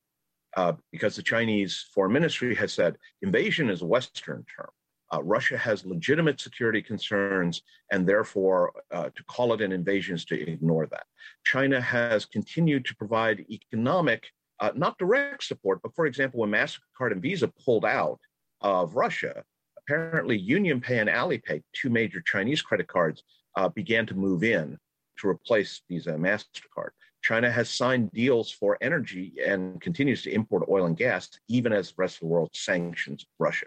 uh, 0.56 0.72
because 0.90 1.14
the 1.16 1.22
Chinese 1.22 1.86
foreign 1.94 2.12
ministry 2.12 2.54
has 2.54 2.72
said 2.72 2.96
invasion 3.22 3.68
is 3.68 3.82
a 3.82 3.86
Western 3.86 4.44
term. 4.56 4.70
Uh, 5.12 5.22
Russia 5.22 5.56
has 5.56 5.86
legitimate 5.86 6.40
security 6.40 6.82
concerns, 6.82 7.62
and 7.92 8.08
therefore, 8.08 8.72
uh, 8.92 9.08
to 9.14 9.24
call 9.24 9.52
it 9.52 9.60
an 9.60 9.70
invasion 9.70 10.16
is 10.16 10.24
to 10.24 10.50
ignore 10.50 10.86
that. 10.86 11.04
China 11.44 11.80
has 11.80 12.24
continued 12.24 12.84
to 12.84 12.96
provide 12.96 13.44
economic, 13.48 14.26
uh, 14.58 14.72
not 14.74 14.98
direct 14.98 15.44
support, 15.44 15.80
but 15.82 15.94
for 15.94 16.06
example, 16.06 16.40
when 16.40 16.50
MasterCard 16.50 17.12
and 17.12 17.22
Visa 17.22 17.52
pulled 17.64 17.84
out 17.84 18.18
of 18.62 18.96
Russia, 18.96 19.44
apparently 19.78 20.44
UnionPay 20.44 21.00
and 21.00 21.08
Alipay, 21.08 21.62
two 21.72 21.90
major 21.90 22.20
Chinese 22.20 22.62
credit 22.62 22.88
cards, 22.88 23.22
uh, 23.56 23.68
began 23.68 24.06
to 24.06 24.14
move 24.14 24.44
in 24.44 24.78
to 25.18 25.28
replace 25.28 25.80
Visa 25.88 26.14
and 26.14 26.24
MasterCard. 26.24 26.90
China 27.22 27.50
has 27.50 27.68
signed 27.68 28.12
deals 28.12 28.50
for 28.50 28.78
energy 28.80 29.34
and 29.44 29.80
continues 29.80 30.22
to 30.22 30.30
import 30.30 30.68
oil 30.68 30.86
and 30.86 30.96
gas, 30.96 31.28
even 31.48 31.72
as 31.72 31.88
the 31.88 31.94
rest 31.98 32.16
of 32.16 32.20
the 32.20 32.26
world 32.26 32.50
sanctions 32.52 33.26
Russia. 33.38 33.66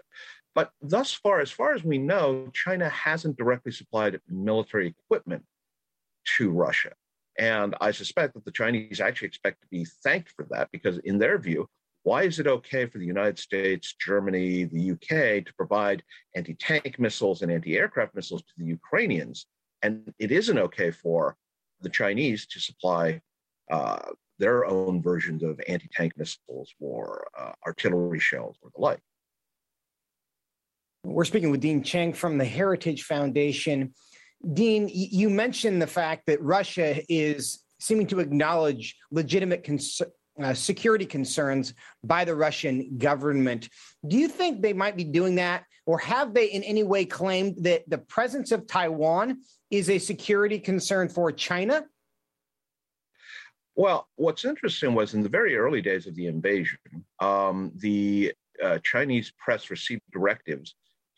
But 0.54 0.70
thus 0.80 1.12
far, 1.12 1.40
as 1.40 1.50
far 1.50 1.74
as 1.74 1.84
we 1.84 1.98
know, 1.98 2.50
China 2.54 2.88
hasn't 2.88 3.36
directly 3.36 3.72
supplied 3.72 4.20
military 4.28 4.88
equipment 4.88 5.44
to 6.38 6.50
Russia. 6.50 6.92
And 7.38 7.74
I 7.80 7.90
suspect 7.92 8.34
that 8.34 8.44
the 8.44 8.50
Chinese 8.50 9.00
actually 9.00 9.28
expect 9.28 9.62
to 9.62 9.68
be 9.68 9.86
thanked 10.02 10.30
for 10.30 10.46
that 10.50 10.70
because, 10.72 10.98
in 10.98 11.18
their 11.18 11.38
view, 11.38 11.68
why 12.02 12.22
is 12.22 12.38
it 12.38 12.46
okay 12.46 12.86
for 12.86 12.98
the 12.98 13.06
United 13.06 13.38
States, 13.38 13.94
Germany, 13.94 14.64
the 14.64 14.92
UK 14.92 15.44
to 15.44 15.54
provide 15.56 16.02
anti 16.34 16.54
tank 16.54 16.98
missiles 16.98 17.42
and 17.42 17.52
anti 17.52 17.76
aircraft 17.76 18.14
missiles 18.14 18.42
to 18.42 18.52
the 18.56 18.64
Ukrainians? 18.64 19.46
And 19.82 20.12
it 20.18 20.30
isn't 20.30 20.58
okay 20.58 20.90
for 20.90 21.36
the 21.80 21.88
Chinese 21.88 22.46
to 22.46 22.60
supply 22.60 23.20
uh, 23.70 24.10
their 24.38 24.64
own 24.64 25.02
versions 25.02 25.42
of 25.42 25.60
anti 25.68 25.88
tank 25.94 26.12
missiles 26.16 26.72
or 26.80 27.26
uh, 27.38 27.52
artillery 27.66 28.18
shells 28.18 28.56
or 28.62 28.70
the 28.74 28.80
like. 28.80 29.00
We're 31.04 31.24
speaking 31.24 31.50
with 31.50 31.60
Dean 31.60 31.82
Cheng 31.82 32.12
from 32.12 32.36
the 32.36 32.44
Heritage 32.44 33.04
Foundation. 33.04 33.94
Dean, 34.52 34.88
you 34.92 35.30
mentioned 35.30 35.80
the 35.80 35.86
fact 35.86 36.26
that 36.26 36.42
Russia 36.42 37.00
is 37.08 37.64
seeming 37.78 38.06
to 38.08 38.20
acknowledge 38.20 38.96
legitimate 39.10 39.64
cons- 39.64 40.02
uh, 40.42 40.54
security 40.54 41.06
concerns 41.06 41.74
by 42.04 42.24
the 42.24 42.34
Russian 42.34 42.98
government. 42.98 43.68
Do 44.06 44.16
you 44.16 44.28
think 44.28 44.62
they 44.62 44.72
might 44.72 44.96
be 44.96 45.04
doing 45.04 45.36
that, 45.36 45.64
or 45.86 45.98
have 45.98 46.34
they 46.34 46.46
in 46.46 46.62
any 46.62 46.82
way 46.82 47.04
claimed 47.04 47.56
that 47.64 47.88
the 47.88 47.98
presence 47.98 48.52
of 48.52 48.66
Taiwan 48.66 49.40
is 49.70 49.90
a 49.90 49.98
security 49.98 50.58
concern 50.58 51.08
for 51.08 51.32
China? 51.32 51.84
Well, 53.76 54.08
what's 54.16 54.44
interesting 54.44 54.94
was 54.94 55.14
in 55.14 55.22
the 55.22 55.28
very 55.28 55.56
early 55.56 55.80
days 55.80 56.06
of 56.06 56.14
the 56.14 56.26
invasion, 56.26 56.78
um, 57.20 57.72
the 57.76 58.32
uh, 58.62 58.78
Chinese 58.82 59.32
press 59.38 59.70
received 59.70 60.02
directives 60.12 60.74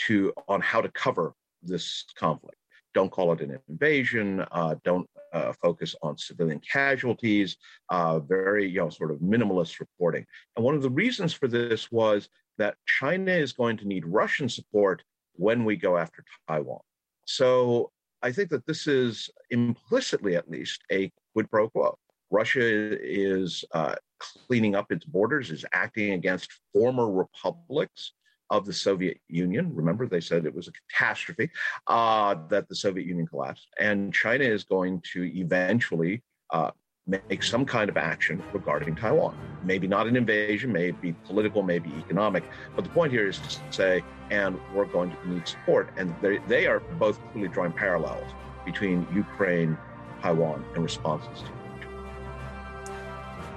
to 0.07 0.33
on 0.49 0.61
how 0.61 0.81
to 0.81 0.89
cover 0.91 1.35
this 1.63 2.05
conflict. 2.17 2.57
Don't 2.95 3.11
call 3.11 3.33
it 3.33 3.41
an 3.41 3.59
invasion. 3.69 4.45
Uh, 4.53 4.75
don't 4.85 5.09
uh, 5.33 5.53
focus 5.63 5.95
on 6.03 6.19
civilian 6.19 6.61
casualties. 6.61 7.57
Uh, 7.89 8.21
very, 8.21 8.69
you 8.69 8.81
know, 8.81 8.91
sort 8.91 9.11
of 9.11 9.19
minimalist 9.19 9.81
reporting. 9.81 10.27
And 10.57 10.65
one 10.65 10.75
of 10.75 10.83
the 10.83 10.91
reasons 10.91 11.33
for 11.33 11.49
this 11.49 11.91
was 11.91 12.29
that 12.63 12.77
China 12.87 13.33
is 13.33 13.53
going 13.53 13.77
to 13.77 13.89
need 13.89 14.07
Russian 14.07 14.49
support 14.49 15.03
when 15.35 15.65
we 15.65 15.75
go 15.75 15.97
after 15.97 16.25
Taiwan. 16.47 16.79
So 17.27 17.91
I 18.23 18.31
think 18.31 18.51
that 18.51 18.67
this 18.67 18.87
is 18.87 19.29
implicitly, 19.51 20.37
at 20.37 20.49
least, 20.49 20.81
a 20.93 21.11
quid 21.33 21.51
pro 21.51 21.69
quo. 21.69 21.99
Russia 22.31 22.63
is 22.63 23.65
uh, 23.73 23.97
cleaning 24.21 24.77
up 24.77 24.93
its 24.93 25.05
borders, 25.05 25.51
is 25.51 25.65
acting 25.73 26.13
against 26.13 26.61
former 26.73 27.11
republics 27.11 28.13
of 28.51 28.65
the 28.65 28.73
Soviet 28.73 29.19
Union. 29.29 29.75
Remember, 29.75 30.07
they 30.07 30.21
said 30.21 30.47
it 30.47 30.55
was 30.55 30.69
a 30.69 30.73
catastrophe 30.83 31.51
uh, 31.89 32.37
that 32.49 32.69
the 32.69 32.77
Soviet 32.77 33.07
Union 33.09 33.27
collapsed. 33.27 33.67
And 33.81 34.15
China 34.15 34.45
is 34.45 34.63
going 34.63 35.03
to 35.15 35.25
eventually 35.37 36.23
uh, 36.51 36.71
make 37.07 37.43
some 37.43 37.65
kind 37.65 37.91
of 37.91 37.97
action 37.97 38.43
regarding 38.53 38.95
Taiwan. 38.95 39.37
Maybe 39.65 39.89
not 39.89 40.07
an 40.07 40.15
invasion, 40.17 40.73
maybe 40.73 41.13
political, 41.25 41.63
maybe 41.63 41.91
economic. 41.99 42.45
But 42.77 42.85
the 42.85 42.91
point 42.91 43.13
here 43.13 43.29
is 43.29 43.39
to 43.39 43.61
say, 43.71 44.05
and 44.31 44.59
we're 44.73 44.85
going 44.85 45.11
to 45.11 45.29
need 45.29 45.49
support. 45.49 45.91
And 45.97 46.15
they, 46.23 46.39
they 46.47 46.67
are 46.67 46.81
both 46.99 47.21
clearly 47.33 47.49
drawing 47.49 47.73
parallels 47.73 48.31
between 48.65 49.07
Ukraine, 49.13 49.77
Taiwan, 50.21 50.65
and 50.75 50.85
responses 50.85 51.43
to 51.43 51.49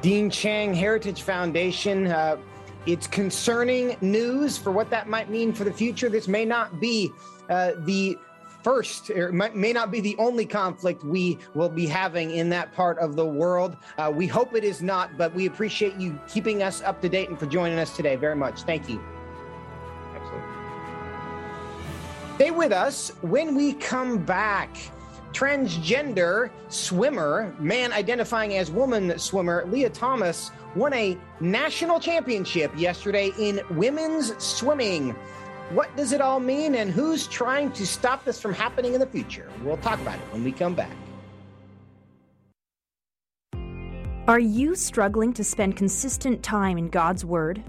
Dean 0.02 0.30
Cheng, 0.30 0.74
Heritage 0.74 1.22
Foundation. 1.24 2.08
Uh, 2.08 2.38
it's 2.86 3.08
concerning 3.08 3.96
news 4.02 4.58
for 4.58 4.72
what 4.72 4.90
that 4.92 5.08
might 5.08 5.30
mean 5.30 5.52
for 5.54 5.64
the 5.64 5.74
future. 5.74 6.10
This 6.10 6.28
may 6.28 6.46
not 6.46 6.80
be 6.80 7.10
uh, 7.50 7.72
the 7.86 8.18
first, 8.66 9.12
or 9.12 9.32
may 9.32 9.72
not 9.72 9.92
be 9.92 10.00
the 10.00 10.16
only 10.18 10.44
conflict 10.44 11.04
we 11.04 11.38
will 11.54 11.70
be 11.70 11.86
having 11.86 12.32
in 12.32 12.50
that 12.50 12.74
part 12.74 12.98
of 12.98 13.16
the 13.16 13.24
world. 13.24 13.78
Uh, 14.00 14.12
we 14.12 14.26
hope 14.26 14.56
it 14.56 14.64
is 14.64 14.82
not, 14.82 15.16
but 15.20 15.32
we 15.36 15.46
appreciate 15.46 15.94
you 15.98 16.20
keeping 16.28 16.64
us 16.64 16.82
up 16.82 17.00
to 17.00 17.08
date 17.08 17.30
and 17.30 17.38
for 17.38 17.46
joining 17.46 17.78
us 17.78 17.96
today 17.96 18.16
very 18.16 18.36
much. 18.36 18.64
Thank 18.64 18.90
you. 18.90 19.00
Absolutely. 20.16 20.50
Stay 22.38 22.50
with 22.50 22.72
us 22.72 23.10
when 23.22 23.54
we 23.54 23.74
come 23.74 24.18
back 24.18 24.76
transgender 25.32 26.50
swimmer, 26.70 27.54
man 27.60 27.94
identifying 27.94 28.58
as 28.58 28.72
woman 28.72 29.20
swimmer, 29.20 29.64
Lia 29.68 29.92
Thomas 29.92 30.50
won 30.76 30.92
a 30.94 31.16
national 31.40 32.00
championship 32.00 32.72
yesterday 32.76 33.32
in 33.38 33.62
women's 33.72 34.36
swimming. 34.44 35.16
What 35.72 35.96
does 35.98 36.12
it 36.12 36.22
all 36.22 36.40
mean, 36.40 36.76
and 36.76 36.92
who's 36.92 37.26
trying 37.26 37.72
to 37.72 37.88
stop 37.88 38.24
this 38.24 38.40
from 38.40 38.54
happening 38.54 38.94
in 38.94 39.00
the 39.00 39.08
future? 39.08 39.50
We'll 39.64 39.78
talk 39.78 40.00
about 40.00 40.16
it 40.16 40.26
when 40.32 40.44
we 40.44 40.52
come 40.52 40.76
back. 40.76 40.92
Are 44.28 44.40
you 44.40 44.76
struggling 44.76 45.34
to 45.34 45.44
spend 45.44 45.76
consistent 45.76 46.44
time 46.44 46.78
in 46.78 46.90
God's 46.90 47.26
Word? 47.26 47.64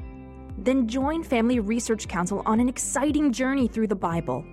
Then 0.59 0.87
join 0.87 1.23
Family 1.23 1.59
Research 1.59 2.07
Council 2.07 2.43
on 2.45 2.61
an 2.61 2.69
exciting 2.69 3.33
journey 3.33 3.67
through 3.67 3.87
the 3.87 3.97
Bible. 3.97 4.45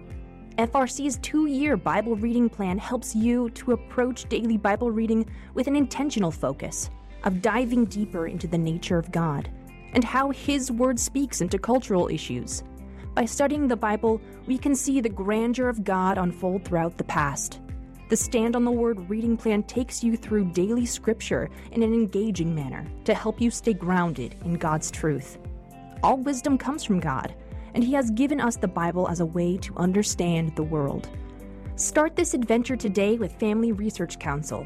FRC's 0.57 1.17
two 1.17 1.47
year 1.47 1.75
Bible 1.75 2.15
reading 2.15 2.49
plan 2.49 2.77
helps 2.77 3.13
you 3.13 3.49
to 3.51 3.73
approach 3.73 4.29
daily 4.29 4.57
Bible 4.57 4.91
reading 4.91 5.25
with 5.53 5.67
an 5.67 5.75
intentional 5.75 6.31
focus 6.31 6.89
of 7.25 7.41
diving 7.41 7.85
deeper 7.85 8.27
into 8.27 8.47
the 8.47 8.57
nature 8.57 8.97
of 8.97 9.11
God 9.11 9.49
and 9.93 10.03
how 10.03 10.29
His 10.31 10.71
Word 10.71 10.97
speaks 10.99 11.41
into 11.41 11.57
cultural 11.57 12.07
issues. 12.07 12.63
By 13.15 13.25
studying 13.25 13.67
the 13.67 13.75
Bible, 13.75 14.19
we 14.47 14.57
can 14.57 14.75
see 14.75 14.99
the 14.99 15.07
grandeur 15.07 15.69
of 15.69 15.83
God 15.83 16.17
unfold 16.17 16.65
throughout 16.65 16.97
the 16.97 17.03
past. 17.03 17.59
The 18.09 18.17
Stand 18.17 18.55
on 18.55 18.65
the 18.65 18.71
Word 18.71 19.07
reading 19.07 19.37
plan 19.37 19.61
takes 19.63 20.03
you 20.03 20.17
through 20.17 20.51
daily 20.51 20.87
scripture 20.87 21.51
in 21.71 21.83
an 21.83 21.93
engaging 21.93 22.55
manner 22.55 22.87
to 23.05 23.13
help 23.13 23.39
you 23.39 23.51
stay 23.51 23.73
grounded 23.73 24.33
in 24.45 24.55
God's 24.55 24.89
truth. 24.89 25.37
All 26.01 26.17
wisdom 26.17 26.57
comes 26.57 26.83
from 26.83 26.99
God 26.99 27.35
and 27.75 27.83
He 27.83 27.93
has 27.93 28.09
given 28.09 28.41
us 28.41 28.57
the 28.57 28.67
Bible 28.67 29.07
as 29.07 29.19
a 29.19 29.25
way 29.27 29.57
to 29.57 29.77
understand 29.77 30.55
the 30.55 30.63
world. 30.63 31.07
Start 31.75 32.15
this 32.15 32.33
adventure 32.33 32.75
today 32.75 33.17
with 33.17 33.39
Family 33.39 33.73
Research 33.73 34.17
Council. 34.17 34.63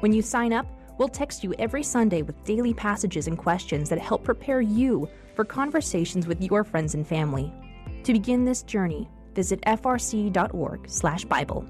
When 0.00 0.12
you 0.12 0.20
sign 0.20 0.52
up, 0.52 0.66
we'll 0.98 1.08
text 1.08 1.42
you 1.42 1.54
every 1.58 1.82
Sunday 1.82 2.20
with 2.20 2.44
daily 2.44 2.74
passages 2.74 3.26
and 3.26 3.38
questions 3.38 3.88
that 3.88 3.98
help 3.98 4.22
prepare 4.22 4.60
you 4.60 5.08
for 5.34 5.46
conversations 5.46 6.26
with 6.26 6.42
your 6.42 6.62
friends 6.62 6.94
and 6.94 7.06
family. 7.06 7.50
To 8.06 8.12
begin 8.12 8.44
this 8.44 8.62
journey, 8.62 9.08
visit 9.34 9.60
frc.org/bible. 9.62 11.66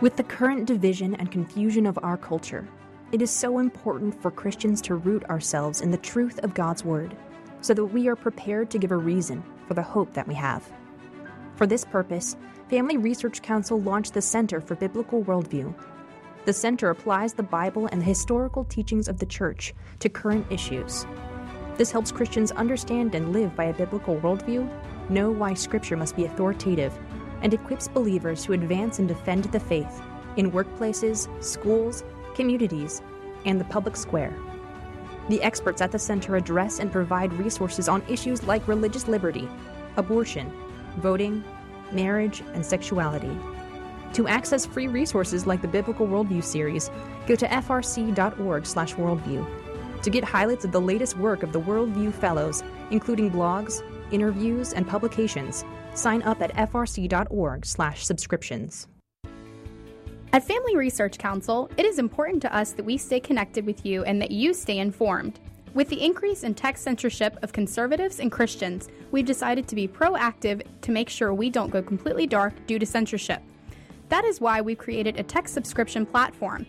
With 0.00 0.16
the 0.16 0.22
current 0.22 0.64
division 0.64 1.14
and 1.16 1.30
confusion 1.30 1.84
of 1.84 1.98
our 2.02 2.16
culture, 2.16 2.66
it 3.12 3.20
is 3.20 3.30
so 3.30 3.58
important 3.58 4.18
for 4.22 4.30
Christians 4.30 4.80
to 4.80 4.94
root 4.94 5.22
ourselves 5.24 5.82
in 5.82 5.90
the 5.90 5.98
truth 5.98 6.38
of 6.44 6.54
God's 6.54 6.82
Word 6.82 7.14
so 7.60 7.74
that 7.74 7.84
we 7.84 8.08
are 8.08 8.16
prepared 8.16 8.70
to 8.70 8.78
give 8.78 8.90
a 8.90 8.96
reason 8.96 9.44
for 9.68 9.74
the 9.74 9.82
hope 9.82 10.14
that 10.14 10.26
we 10.26 10.32
have. 10.32 10.66
For 11.56 11.66
this 11.66 11.84
purpose, 11.84 12.38
Family 12.70 12.96
Research 12.96 13.42
Council 13.42 13.78
launched 13.78 14.14
the 14.14 14.22
Center 14.22 14.62
for 14.62 14.76
Biblical 14.76 15.22
Worldview. 15.22 15.74
The 16.46 16.54
center 16.54 16.88
applies 16.88 17.34
the 17.34 17.42
Bible 17.42 17.86
and 17.92 18.00
the 18.00 18.06
historical 18.06 18.64
teachings 18.64 19.08
of 19.08 19.18
the 19.18 19.26
Church 19.26 19.74
to 19.98 20.08
current 20.08 20.50
issues. 20.50 21.04
This 21.76 21.90
helps 21.90 22.10
Christians 22.10 22.52
understand 22.52 23.14
and 23.14 23.32
live 23.32 23.54
by 23.54 23.64
a 23.64 23.74
biblical 23.74 24.16
worldview, 24.16 24.66
know 25.10 25.30
why 25.30 25.54
Scripture 25.54 25.96
must 25.96 26.16
be 26.16 26.24
authoritative, 26.24 26.98
and 27.42 27.52
equips 27.52 27.86
believers 27.86 28.44
to 28.44 28.54
advance 28.54 28.98
and 28.98 29.06
defend 29.06 29.44
the 29.44 29.60
faith 29.60 30.00
in 30.36 30.52
workplaces, 30.52 31.28
schools, 31.42 32.02
communities, 32.34 33.02
and 33.44 33.60
the 33.60 33.66
public 33.66 33.96
square. 33.96 34.34
The 35.28 35.42
experts 35.42 35.82
at 35.82 35.92
the 35.92 35.98
center 35.98 36.36
address 36.36 36.78
and 36.78 36.90
provide 36.90 37.32
resources 37.34 37.88
on 37.88 38.02
issues 38.08 38.42
like 38.44 38.68
religious 38.68 39.06
liberty, 39.06 39.48
abortion, 39.96 40.50
voting, 40.98 41.44
marriage, 41.92 42.42
and 42.54 42.64
sexuality. 42.64 43.36
To 44.14 44.28
access 44.28 44.64
free 44.64 44.86
resources 44.86 45.46
like 45.46 45.60
the 45.60 45.68
Biblical 45.68 46.06
Worldview 46.06 46.42
series, 46.42 46.90
go 47.26 47.34
to 47.34 47.46
frc.org/worldview. 47.46 49.65
To 50.02 50.10
get 50.10 50.24
highlights 50.24 50.64
of 50.64 50.72
the 50.72 50.80
latest 50.80 51.16
work 51.16 51.42
of 51.42 51.52
the 51.52 51.60
Worldview 51.60 52.14
Fellows, 52.14 52.62
including 52.90 53.30
blogs, 53.30 53.82
interviews, 54.10 54.72
and 54.72 54.86
publications, 54.86 55.64
sign 55.94 56.22
up 56.22 56.40
at 56.42 56.54
frc.org/subscriptions. 56.54 58.86
At 60.32 60.44
Family 60.44 60.76
Research 60.76 61.18
Council, 61.18 61.70
it 61.76 61.84
is 61.86 61.98
important 61.98 62.42
to 62.42 62.54
us 62.54 62.72
that 62.72 62.84
we 62.84 62.98
stay 62.98 63.20
connected 63.20 63.64
with 63.64 63.86
you 63.86 64.04
and 64.04 64.20
that 64.20 64.30
you 64.30 64.52
stay 64.54 64.78
informed. 64.78 65.40
With 65.72 65.88
the 65.88 66.04
increase 66.04 66.44
in 66.44 66.54
tech 66.54 66.76
censorship 66.76 67.38
of 67.42 67.52
conservatives 67.52 68.20
and 68.20 68.30
Christians, 68.30 68.88
we've 69.10 69.24
decided 69.24 69.66
to 69.68 69.74
be 69.74 69.88
proactive 69.88 70.62
to 70.82 70.90
make 70.90 71.08
sure 71.08 71.34
we 71.34 71.50
don't 71.50 71.70
go 71.70 71.82
completely 71.82 72.26
dark 72.26 72.54
due 72.66 72.78
to 72.78 72.86
censorship. 72.86 73.42
That 74.08 74.24
is 74.24 74.40
why 74.40 74.60
we've 74.60 74.78
created 74.78 75.18
a 75.18 75.22
tech 75.22 75.48
subscription 75.48 76.06
platform. 76.06 76.66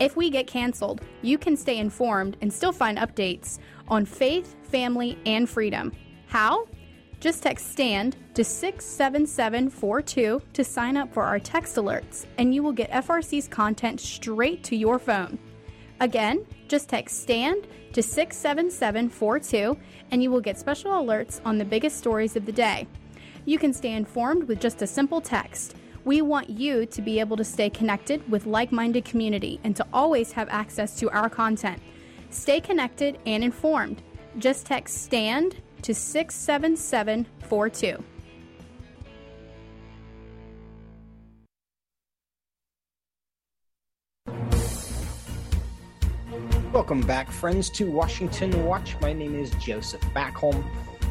If 0.00 0.16
we 0.16 0.30
get 0.30 0.46
canceled, 0.46 1.00
you 1.22 1.38
can 1.38 1.56
stay 1.56 1.78
informed 1.78 2.36
and 2.40 2.52
still 2.52 2.72
find 2.72 2.98
updates 2.98 3.58
on 3.88 4.04
faith, 4.04 4.54
family, 4.64 5.18
and 5.26 5.48
freedom. 5.48 5.92
How? 6.26 6.68
Just 7.20 7.42
text 7.42 7.72
STAND 7.72 8.16
to 8.34 8.44
67742 8.44 10.40
to 10.52 10.64
sign 10.64 10.96
up 10.96 11.12
for 11.12 11.24
our 11.24 11.40
text 11.40 11.74
alerts, 11.74 12.26
and 12.38 12.54
you 12.54 12.62
will 12.62 12.72
get 12.72 12.92
FRC's 12.92 13.48
content 13.48 14.00
straight 14.00 14.62
to 14.64 14.76
your 14.76 15.00
phone. 15.00 15.38
Again, 16.00 16.46
just 16.68 16.88
text 16.88 17.22
STAND 17.22 17.66
to 17.92 18.02
67742 18.02 19.76
and 20.10 20.22
you 20.22 20.30
will 20.30 20.40
get 20.40 20.58
special 20.58 20.92
alerts 20.92 21.40
on 21.44 21.58
the 21.58 21.64
biggest 21.64 21.96
stories 21.96 22.36
of 22.36 22.46
the 22.46 22.52
day. 22.52 22.86
You 23.44 23.58
can 23.58 23.72
stay 23.72 23.92
informed 23.92 24.44
with 24.44 24.60
just 24.60 24.82
a 24.82 24.86
simple 24.86 25.20
text. 25.20 25.74
We 26.08 26.22
want 26.22 26.48
you 26.48 26.86
to 26.86 27.02
be 27.02 27.20
able 27.20 27.36
to 27.36 27.44
stay 27.44 27.68
connected 27.68 28.26
with 28.30 28.46
like 28.46 28.72
minded 28.72 29.04
community 29.04 29.60
and 29.62 29.76
to 29.76 29.86
always 29.92 30.32
have 30.32 30.48
access 30.48 30.98
to 31.00 31.10
our 31.10 31.28
content. 31.28 31.82
Stay 32.30 32.60
connected 32.60 33.18
and 33.26 33.44
informed. 33.44 34.00
Just 34.38 34.64
text 34.64 35.04
STAND 35.04 35.56
to 35.82 35.94
67742. 35.94 38.02
Welcome 46.72 47.02
back, 47.02 47.30
friends, 47.30 47.68
to 47.72 47.90
Washington 47.90 48.64
Watch. 48.64 48.98
My 49.02 49.12
name 49.12 49.38
is 49.38 49.50
Joseph 49.60 50.00
Backholm, 50.14 50.64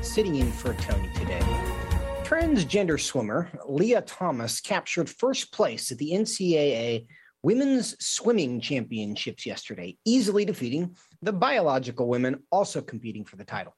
sitting 0.04 0.38
in 0.38 0.52
for 0.52 0.74
Tony 0.74 1.12
today. 1.14 1.87
Transgender 2.28 3.00
swimmer 3.00 3.50
Lia 3.70 4.02
Thomas 4.02 4.60
captured 4.60 5.10
first 5.10 5.54
place 5.54 5.94
at 5.94 5.98
the 5.98 6.12
NCAA 6.12 7.08
Women's 7.42 7.96
Swimming 8.06 8.60
Championships 8.60 9.46
yesterday, 9.46 9.98
easily 10.04 10.44
defeating 10.44 10.94
the 11.22 11.32
biological 11.32 12.10
women 12.10 12.44
also 12.52 12.82
competing 12.82 13.24
for 13.24 13.38
the 13.38 13.46
title. 13.46 13.74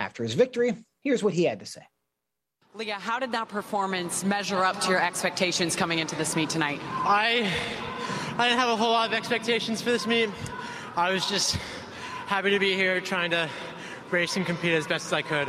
After 0.00 0.24
his 0.24 0.34
victory, 0.34 0.84
here's 1.04 1.22
what 1.22 1.32
he 1.32 1.44
had 1.44 1.60
to 1.60 1.66
say. 1.66 1.82
Lia, 2.74 2.94
how 2.94 3.20
did 3.20 3.30
that 3.30 3.48
performance 3.48 4.24
measure 4.24 4.64
up 4.64 4.80
to 4.80 4.90
your 4.90 5.00
expectations 5.00 5.76
coming 5.76 6.00
into 6.00 6.16
this 6.16 6.34
meet 6.34 6.50
tonight? 6.50 6.80
I 6.82 7.48
I 8.36 8.48
didn't 8.48 8.58
have 8.58 8.70
a 8.70 8.76
whole 8.76 8.90
lot 8.90 9.08
of 9.08 9.14
expectations 9.14 9.80
for 9.80 9.92
this 9.92 10.08
meet. 10.08 10.28
I 10.96 11.12
was 11.12 11.24
just 11.26 11.54
happy 12.26 12.50
to 12.50 12.58
be 12.58 12.74
here 12.74 13.00
trying 13.00 13.30
to 13.30 13.48
race 14.10 14.34
and 14.34 14.44
compete 14.44 14.72
as 14.72 14.88
best 14.88 15.06
as 15.06 15.12
I 15.12 15.22
could. 15.22 15.46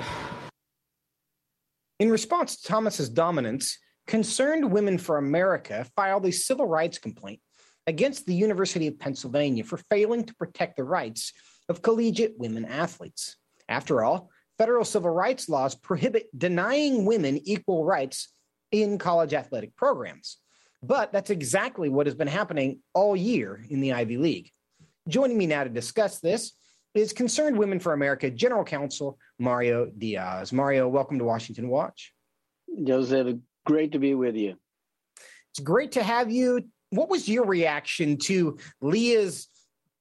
In 2.04 2.10
response 2.10 2.58
to 2.58 2.68
Thomas's 2.68 3.08
dominance, 3.08 3.78
Concerned 4.08 4.70
Women 4.70 4.98
for 4.98 5.18
America 5.18 5.88
filed 5.96 6.26
a 6.26 6.34
civil 6.34 6.66
rights 6.66 6.98
complaint 6.98 7.40
against 7.88 8.26
the 8.26 8.34
University 8.36 8.88
of 8.88 9.00
Pennsylvania 9.00 9.64
for 9.64 9.78
failing 9.78 10.26
to 10.26 10.36
protect 10.36 10.76
the 10.76 10.84
rights 10.84 11.32
of 11.70 11.82
collegiate 11.82 12.38
women 12.38 12.66
athletes. 12.66 13.38
After 13.70 14.04
all, 14.04 14.30
federal 14.58 14.84
civil 14.84 15.12
rights 15.12 15.48
laws 15.48 15.76
prohibit 15.76 16.28
denying 16.38 17.06
women 17.06 17.40
equal 17.46 17.86
rights 17.86 18.28
in 18.74 18.98
college 18.98 19.34
athletic 19.34 19.74
programs. 19.78 20.40
But 20.82 21.14
that's 21.14 21.30
exactly 21.30 21.88
what 21.88 22.08
has 22.08 22.16
been 22.16 22.28
happening 22.28 22.82
all 22.94 23.16
year 23.16 23.66
in 23.70 23.80
the 23.80 23.94
Ivy 23.94 24.18
League. 24.18 24.52
Joining 25.08 25.38
me 25.38 25.48
now 25.48 25.64
to 25.64 25.70
discuss 25.70 26.20
this 26.20 26.52
is 26.94 27.12
Concerned 27.12 27.58
Women 27.58 27.80
for 27.80 27.94
America 27.94 28.30
General 28.30 28.64
Counsel 28.64 29.18
Mario 29.40 29.88
Diaz. 29.98 30.54
Mario, 30.54 30.88
welcome 30.88 31.18
to 31.18 31.26
Washington 31.26 31.70
Watch. 31.70 32.14
Joseph, 32.84 33.38
great 33.66 33.92
to 33.94 34.00
be 34.00 34.14
with 34.14 34.36
you. 34.36 34.56
It's 35.52 35.60
great 35.60 35.94
to 35.94 36.04
have 36.04 36.32
you. 36.32 36.62
What 36.92 37.10
was 37.10 37.28
your 37.28 37.46
reaction 37.46 38.18
to 38.24 38.58
Lia's 38.82 39.48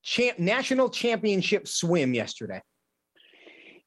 champ- 0.02 0.38
national 0.38 0.90
championship 0.90 1.66
swim 1.66 2.12
yesterday? 2.12 2.60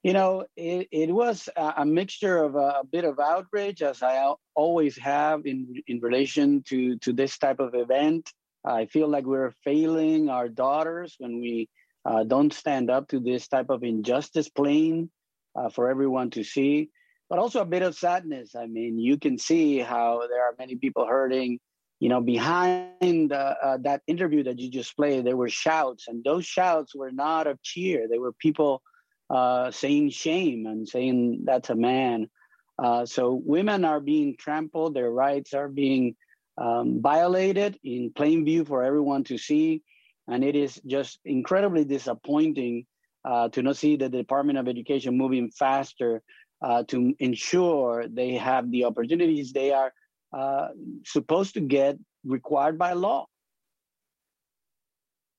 You 0.01 0.13
know, 0.13 0.45
it, 0.55 0.87
it 0.91 1.11
was 1.11 1.49
a 1.55 1.83
mixture 1.83 2.43
of 2.43 2.55
a, 2.55 2.81
a, 2.81 2.83
bit 2.91 3.05
of 3.05 3.19
outrage, 3.19 3.81
as 3.81 4.03
I 4.03 4.33
always 4.53 4.95
have 4.99 5.47
in 5.47 5.81
in 5.87 5.99
relation 5.99 6.61
to 6.67 6.95
to 6.99 7.11
this 7.11 7.39
type 7.39 7.59
of 7.59 7.73
event. 7.73 8.31
I 8.63 8.85
feel 8.85 9.07
like 9.07 9.25
we're 9.25 9.53
failing 9.63 10.29
our 10.29 10.47
daughters 10.47 11.15
when 11.17 11.39
we 11.39 11.69
uh, 12.05 12.23
don't 12.23 12.53
stand 12.53 12.89
up 12.89 13.07
to 13.09 13.19
this 13.19 13.47
type 13.47 13.69
of 13.69 13.83
injustice 13.83 14.49
plain 14.49 15.09
uh, 15.55 15.69
for 15.69 15.89
everyone 15.89 16.29
to 16.31 16.43
see, 16.43 16.89
but 17.29 17.39
also 17.39 17.61
a 17.61 17.65
bit 17.65 17.81
of 17.81 17.95
sadness. 17.95 18.55
I 18.55 18.67
mean, 18.67 18.99
you 18.99 19.17
can 19.17 19.37
see 19.37 19.79
how 19.79 20.21
there 20.29 20.43
are 20.43 20.55
many 20.59 20.75
people 20.75 21.07
hurting. 21.07 21.59
You 22.01 22.09
know, 22.09 22.21
behind 22.21 23.31
uh, 23.31 23.55
uh 23.63 23.77
that 23.83 24.01
interview 24.05 24.43
that 24.43 24.59
you 24.59 24.69
just 24.69 24.95
played, 24.95 25.25
there 25.25 25.37
were 25.37 25.49
shouts, 25.49 26.07
and 26.07 26.23
those 26.23 26.45
shouts 26.45 26.93
were 26.93 27.11
not 27.11 27.47
of 27.47 27.61
cheer. 27.63 28.07
They 28.09 28.19
were 28.19 28.33
people 28.33 28.81
uh, 29.29 29.71
saying 29.71 30.09
shame 30.09 30.65
and 30.67 30.87
saying 30.87 31.43
that's 31.45 31.69
a 31.69 31.75
man. 31.75 32.29
Uh, 32.77 33.05
so 33.05 33.41
women 33.45 33.85
are 33.85 34.01
being 34.01 34.35
trampled, 34.37 34.93
their 34.93 35.09
rights 35.09 35.53
are 35.53 35.69
being 35.69 36.15
um, 36.57 37.01
violated 37.01 37.79
in 37.83 38.11
plain 38.13 38.45
view 38.45 38.65
for 38.65 38.83
everyone 38.83 39.23
to 39.25 39.37
see. 39.37 39.81
And 40.27 40.43
it 40.43 40.55
is 40.55 40.81
just 40.85 41.19
incredibly 41.25 41.83
disappointing 41.83 42.85
uh, 43.23 43.49
to 43.49 43.61
not 43.61 43.77
see 43.77 43.95
the 43.95 44.09
Department 44.09 44.57
of 44.57 44.67
Education 44.67 45.17
moving 45.17 45.51
faster 45.51 46.21
uh, 46.61 46.83
to 46.83 47.13
ensure 47.19 48.07
they 48.07 48.33
have 48.33 48.71
the 48.71 48.85
opportunities 48.85 49.51
they 49.51 49.71
are 49.71 49.91
uh, 50.33 50.69
supposed 51.05 51.53
to 51.53 51.61
get 51.61 51.97
required 52.23 52.77
by 52.77 52.93
law. 52.93 53.25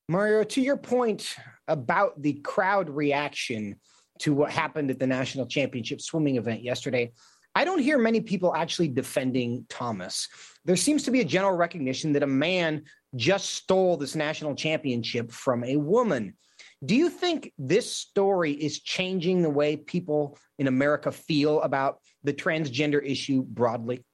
Mario, 0.08 0.44
to 0.44 0.60
your 0.60 0.76
point 0.76 1.34
about 1.66 2.20
the 2.22 2.34
crowd 2.34 2.88
reaction 2.88 3.76
to 4.20 4.32
what 4.32 4.50
happened 4.50 4.90
at 4.90 4.98
the 4.98 5.06
national 5.06 5.46
championship 5.46 6.00
swimming 6.00 6.36
event 6.36 6.62
yesterday, 6.62 7.12
I 7.56 7.64
don't 7.64 7.80
hear 7.80 7.98
many 7.98 8.20
people 8.20 8.54
actually 8.54 8.88
defending 8.88 9.66
Thomas. 9.68 10.28
There 10.64 10.76
seems 10.76 11.02
to 11.04 11.10
be 11.10 11.20
a 11.20 11.24
general 11.24 11.56
recognition 11.56 12.12
that 12.12 12.22
a 12.22 12.26
man 12.26 12.84
just 13.16 13.50
stole 13.50 13.96
this 13.96 14.14
national 14.14 14.54
championship 14.54 15.32
from 15.32 15.64
a 15.64 15.76
woman. 15.76 16.34
Do 16.84 16.94
you 16.94 17.08
think 17.08 17.52
this 17.58 17.90
story 17.90 18.52
is 18.52 18.80
changing 18.80 19.42
the 19.42 19.50
way 19.50 19.76
people 19.76 20.38
in 20.58 20.66
America 20.66 21.10
feel 21.10 21.60
about 21.62 22.00
the 22.22 22.34
transgender 22.34 23.02
issue 23.04 23.42
broadly? 23.42 24.04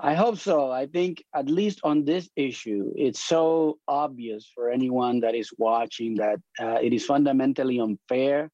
I 0.00 0.14
hope 0.14 0.38
so. 0.38 0.70
I 0.70 0.86
think, 0.86 1.24
at 1.34 1.48
least 1.48 1.80
on 1.82 2.04
this 2.04 2.28
issue, 2.36 2.92
it's 2.96 3.20
so 3.20 3.78
obvious 3.88 4.48
for 4.54 4.70
anyone 4.70 5.20
that 5.20 5.34
is 5.34 5.50
watching 5.58 6.14
that 6.16 6.38
uh, 6.60 6.78
it 6.80 6.92
is 6.92 7.04
fundamentally 7.04 7.80
unfair, 7.80 8.48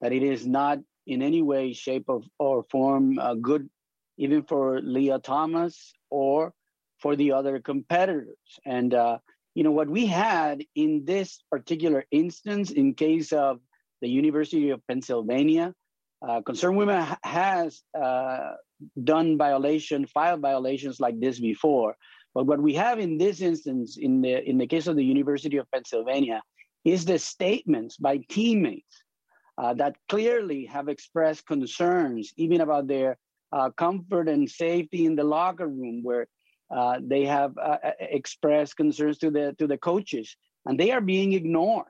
that 0.00 0.12
it 0.12 0.24
is 0.24 0.46
not 0.46 0.78
in 1.06 1.22
any 1.22 1.42
way, 1.42 1.72
shape, 1.72 2.08
of, 2.08 2.24
or 2.38 2.64
form 2.70 3.18
uh, 3.20 3.34
good, 3.34 3.68
even 4.18 4.42
for 4.42 4.80
Lia 4.80 5.20
Thomas 5.20 5.92
or 6.10 6.52
for 7.00 7.16
the 7.16 7.32
other 7.32 7.58
competitors. 7.60 8.36
And 8.64 8.94
uh, 8.94 9.18
you 9.54 9.64
know 9.64 9.72
what 9.72 9.88
we 9.88 10.06
had 10.06 10.64
in 10.74 11.04
this 11.04 11.42
particular 11.50 12.04
instance, 12.10 12.70
in 12.70 12.94
case 12.94 13.32
of 13.32 13.60
the 14.00 14.08
University 14.08 14.70
of 14.70 14.86
Pennsylvania, 14.86 15.74
uh, 16.26 16.40
Concerned 16.42 16.76
Women 16.76 17.06
has 17.22 17.82
uh, 17.98 18.52
done 19.04 19.38
violation, 19.38 20.06
filed 20.06 20.40
violations 20.40 21.00
like 21.00 21.18
this 21.20 21.40
before. 21.40 21.96
But 22.34 22.46
what 22.46 22.62
we 22.62 22.74
have 22.74 22.98
in 22.98 23.18
this 23.18 23.40
instance, 23.40 23.96
in 23.96 24.20
the 24.20 24.48
in 24.48 24.58
the 24.58 24.66
case 24.66 24.86
of 24.86 24.96
the 24.96 25.04
University 25.04 25.56
of 25.56 25.70
Pennsylvania, 25.72 26.42
is 26.84 27.04
the 27.04 27.18
statements 27.18 27.96
by 27.96 28.18
teammates 28.28 29.04
uh, 29.58 29.74
that 29.74 29.96
clearly 30.08 30.64
have 30.66 30.88
expressed 30.88 31.46
concerns, 31.46 32.32
even 32.36 32.60
about 32.60 32.86
their 32.86 33.18
uh, 33.52 33.70
comfort 33.70 34.28
and 34.28 34.48
safety 34.48 35.06
in 35.06 35.16
the 35.16 35.24
locker 35.24 35.66
room, 35.66 36.02
where 36.02 36.26
uh, 36.70 36.98
they 37.02 37.24
have 37.24 37.56
uh, 37.58 37.78
uh, 37.82 37.90
expressed 38.00 38.76
concerns 38.76 39.18
to 39.18 39.30
the 39.30 39.54
to 39.58 39.66
the 39.66 39.78
coaches, 39.78 40.36
and 40.66 40.78
they 40.78 40.90
are 40.92 41.00
being 41.00 41.32
ignored. 41.32 41.86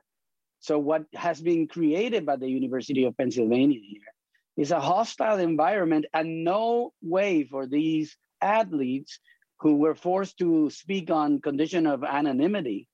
So 0.59 0.77
what 0.79 1.05
has 1.13 1.41
been 1.41 1.67
created 1.67 2.25
by 2.25 2.35
the 2.35 2.49
University 2.49 3.05
of 3.05 3.17
Pennsylvania 3.17 3.79
here 3.81 4.13
is 4.57 4.71
a 4.71 4.79
hostile 4.79 5.39
environment 5.39 6.05
and 6.13 6.43
no 6.43 6.93
way 7.01 7.43
for 7.43 7.65
these 7.65 8.15
athletes 8.41 9.19
who 9.59 9.77
were 9.77 9.95
forced 9.95 10.37
to 10.37 10.69
speak 10.69 11.09
on 11.09 11.41
condition 11.41 11.87
of 11.87 12.03
anonymity 12.03 12.87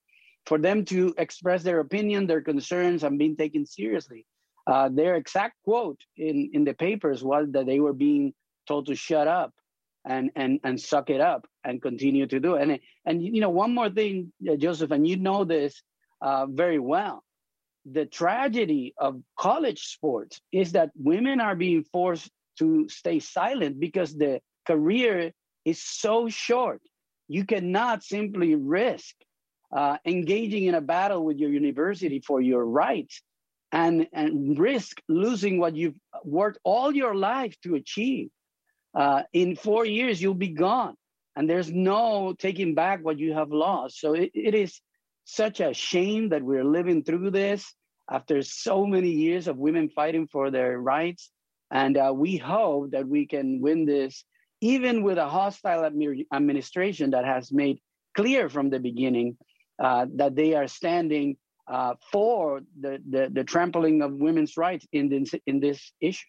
for 0.46 0.58
them 0.58 0.84
to 0.86 1.14
express 1.18 1.62
their 1.62 1.80
opinion, 1.80 2.26
their 2.26 2.40
concerns, 2.40 3.04
and 3.04 3.18
being 3.18 3.36
taken 3.36 3.66
seriously. 3.66 4.24
Uh, 4.66 4.88
their 4.88 5.16
exact 5.16 5.54
quote 5.64 6.00
in, 6.16 6.50
in 6.52 6.64
the 6.64 6.74
papers 6.74 7.22
was 7.22 7.46
that 7.52 7.66
they 7.66 7.80
were 7.80 7.94
being 7.94 8.32
told 8.66 8.86
to 8.86 8.94
shut 8.94 9.26
up 9.26 9.52
and 10.08 10.32
and 10.36 10.60
and 10.64 10.80
suck 10.80 11.10
it 11.10 11.20
up 11.20 11.46
and 11.64 11.82
continue 11.82 12.26
to 12.26 12.40
do 12.40 12.56
it. 12.56 12.62
And 12.62 12.80
and 13.06 13.22
you 13.22 13.40
know 13.40 13.50
one 13.50 13.74
more 13.74 13.90
thing, 13.90 14.32
uh, 14.50 14.56
Joseph, 14.56 14.90
and 14.90 15.06
you 15.06 15.16
know 15.16 15.44
this 15.44 15.82
uh, 16.22 16.46
very 16.46 16.80
well. 16.80 17.22
The 17.86 18.06
tragedy 18.06 18.94
of 18.98 19.22
college 19.38 19.86
sports 19.86 20.40
is 20.52 20.72
that 20.72 20.90
women 20.96 21.40
are 21.40 21.56
being 21.56 21.84
forced 21.92 22.30
to 22.58 22.88
stay 22.88 23.20
silent 23.20 23.80
because 23.80 24.16
the 24.16 24.40
career 24.66 25.32
is 25.64 25.82
so 25.82 26.28
short. 26.28 26.82
You 27.28 27.44
cannot 27.44 28.04
simply 28.04 28.54
risk 28.56 29.14
uh, 29.76 29.98
engaging 30.06 30.64
in 30.66 30.74
a 30.74 30.80
battle 30.80 31.24
with 31.24 31.38
your 31.38 31.50
university 31.50 32.20
for 32.20 32.40
your 32.40 32.64
rights 32.64 33.22
and, 33.72 34.08
and 34.12 34.58
risk 34.58 35.00
losing 35.08 35.58
what 35.58 35.76
you've 35.76 35.98
worked 36.24 36.58
all 36.64 36.94
your 36.94 37.14
life 37.14 37.56
to 37.62 37.74
achieve. 37.74 38.30
Uh, 38.98 39.22
in 39.32 39.54
four 39.54 39.86
years, 39.86 40.20
you'll 40.20 40.34
be 40.34 40.48
gone. 40.48 40.94
And 41.36 41.48
there's 41.48 41.70
no 41.70 42.34
taking 42.36 42.74
back 42.74 43.04
what 43.04 43.20
you 43.20 43.32
have 43.34 43.52
lost. 43.52 44.00
So 44.00 44.14
it, 44.14 44.32
it 44.34 44.56
is 44.56 44.80
such 45.24 45.60
a 45.60 45.72
shame 45.72 46.30
that 46.30 46.42
we're 46.42 46.64
living 46.64 47.04
through 47.04 47.30
this 47.30 47.72
after 48.10 48.42
so 48.42 48.84
many 48.86 49.10
years 49.10 49.46
of 49.46 49.56
women 49.56 49.88
fighting 49.88 50.26
for 50.26 50.50
their 50.50 50.80
rights. 50.80 51.30
And 51.70 51.96
uh, 51.96 52.12
we 52.12 52.38
hope 52.38 52.90
that 52.90 53.06
we 53.06 53.26
can 53.26 53.60
win 53.60 53.86
this, 53.86 54.24
even 54.60 55.04
with 55.04 55.18
a 55.18 55.28
hostile 55.28 55.84
administration 55.84 57.10
that 57.12 57.24
has 57.24 57.52
made 57.52 57.78
clear 58.16 58.48
from 58.48 58.70
the 58.70 58.80
beginning 58.80 59.36
uh, 59.80 60.06
that 60.16 60.34
they 60.34 60.54
are 60.54 60.66
standing 60.66 61.36
uh, 61.68 61.94
for 62.10 62.62
the, 62.80 62.98
the, 63.08 63.30
the 63.32 63.44
trampling 63.44 64.02
of 64.02 64.12
women's 64.14 64.56
rights 64.56 64.86
in 64.92 65.08
this, 65.08 65.34
in 65.46 65.60
this 65.60 65.92
issue. 66.00 66.26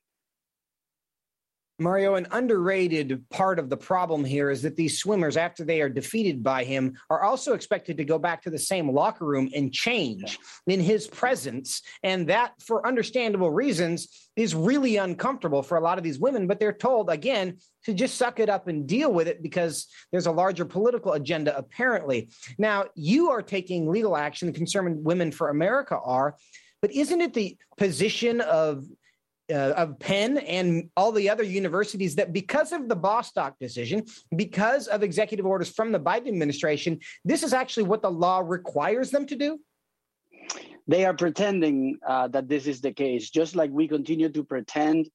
Mario, 1.80 2.16
an 2.16 2.28
underrated 2.32 3.24
part 3.30 3.60
of 3.60 3.70
the 3.70 3.78
problem 3.78 4.24
here 4.26 4.50
is 4.50 4.62
that 4.62 4.76
these 4.76 5.00
swimmers, 5.00 5.38
after 5.38 5.64
they 5.64 5.82
are 5.82 5.90
defeated 5.90 6.44
by 6.44 6.64
him, 6.64 6.98
are 7.10 7.24
also 7.24 7.54
expected 7.54 7.98
to 7.98 8.04
go 8.04 8.20
back 8.20 8.42
to 8.44 8.50
the 8.50 8.60
same 8.60 8.90
locker 8.92 9.26
room 9.26 9.50
and 9.56 9.72
change 9.72 10.40
in 10.68 10.80
his 10.80 11.08
presence. 11.08 11.82
And 12.04 12.28
that, 12.28 12.54
for 12.62 12.86
understandable 12.86 13.52
reasons, 13.52 14.30
is 14.36 14.56
really 14.56 14.98
uncomfortable 14.98 15.64
for 15.64 15.78
a 15.78 15.82
lot 15.82 15.98
of 15.98 16.04
these 16.04 16.20
women. 16.20 16.48
But 16.48 16.60
they're 16.60 16.74
told, 16.74 17.10
again, 17.10 17.58
to 17.86 17.94
just 17.94 18.16
suck 18.16 18.40
it 18.40 18.50
up 18.50 18.68
and 18.68 18.88
deal 18.88 19.12
with 19.12 19.28
it 19.28 19.42
because 19.42 19.88
there's 20.12 20.28
a 20.28 20.32
larger 20.32 20.66
political 20.66 21.14
agenda, 21.14 21.58
apparently. 21.58 22.30
Now, 22.58 22.86
you 22.96 23.30
are 23.30 23.42
taking 23.42 23.90
legal 23.90 24.18
action, 24.18 24.52
the 24.52 24.58
Concerned 24.58 25.04
Women 25.04 25.32
for 25.32 25.50
America 25.50 25.98
are. 25.98 26.36
But 26.82 26.94
isn't 26.94 27.20
it 27.20 27.34
the 27.34 27.58
position 27.78 28.40
of 28.42 28.86
uh, 29.52 29.74
of 29.76 30.00
Penn 30.00 30.38
and 30.38 30.90
all 30.96 31.12
the 31.12 31.30
other 31.30 31.44
universities 31.44 32.16
that 32.16 32.34
because 32.34 32.72
of 32.72 32.88
the 32.88 32.96
Bostock 32.96 33.58
decision, 33.60 34.06
because 34.36 34.88
of 34.88 35.04
executive 35.04 35.46
orders 35.46 35.70
from 35.70 35.92
the 35.92 36.00
Biden 36.00 36.28
administration, 36.28 37.00
this 37.26 37.44
is 37.44 37.54
actually 37.54 37.84
what 37.84 38.02
the 38.02 38.12
law 38.12 38.40
requires 38.40 39.12
them 39.12 39.26
to 39.28 39.36
do? 39.36 39.60
They 40.88 41.06
are 41.06 41.14
pretending 41.14 42.00
uh, 42.08 42.28
that 42.30 42.48
this 42.48 42.66
is 42.66 42.82
the 42.82 42.92
case, 42.92 43.30
just 43.30 43.56
like 43.56 43.70
we 43.72 43.88
continue 43.88 44.30
to 44.30 44.44
pretend 44.44 45.10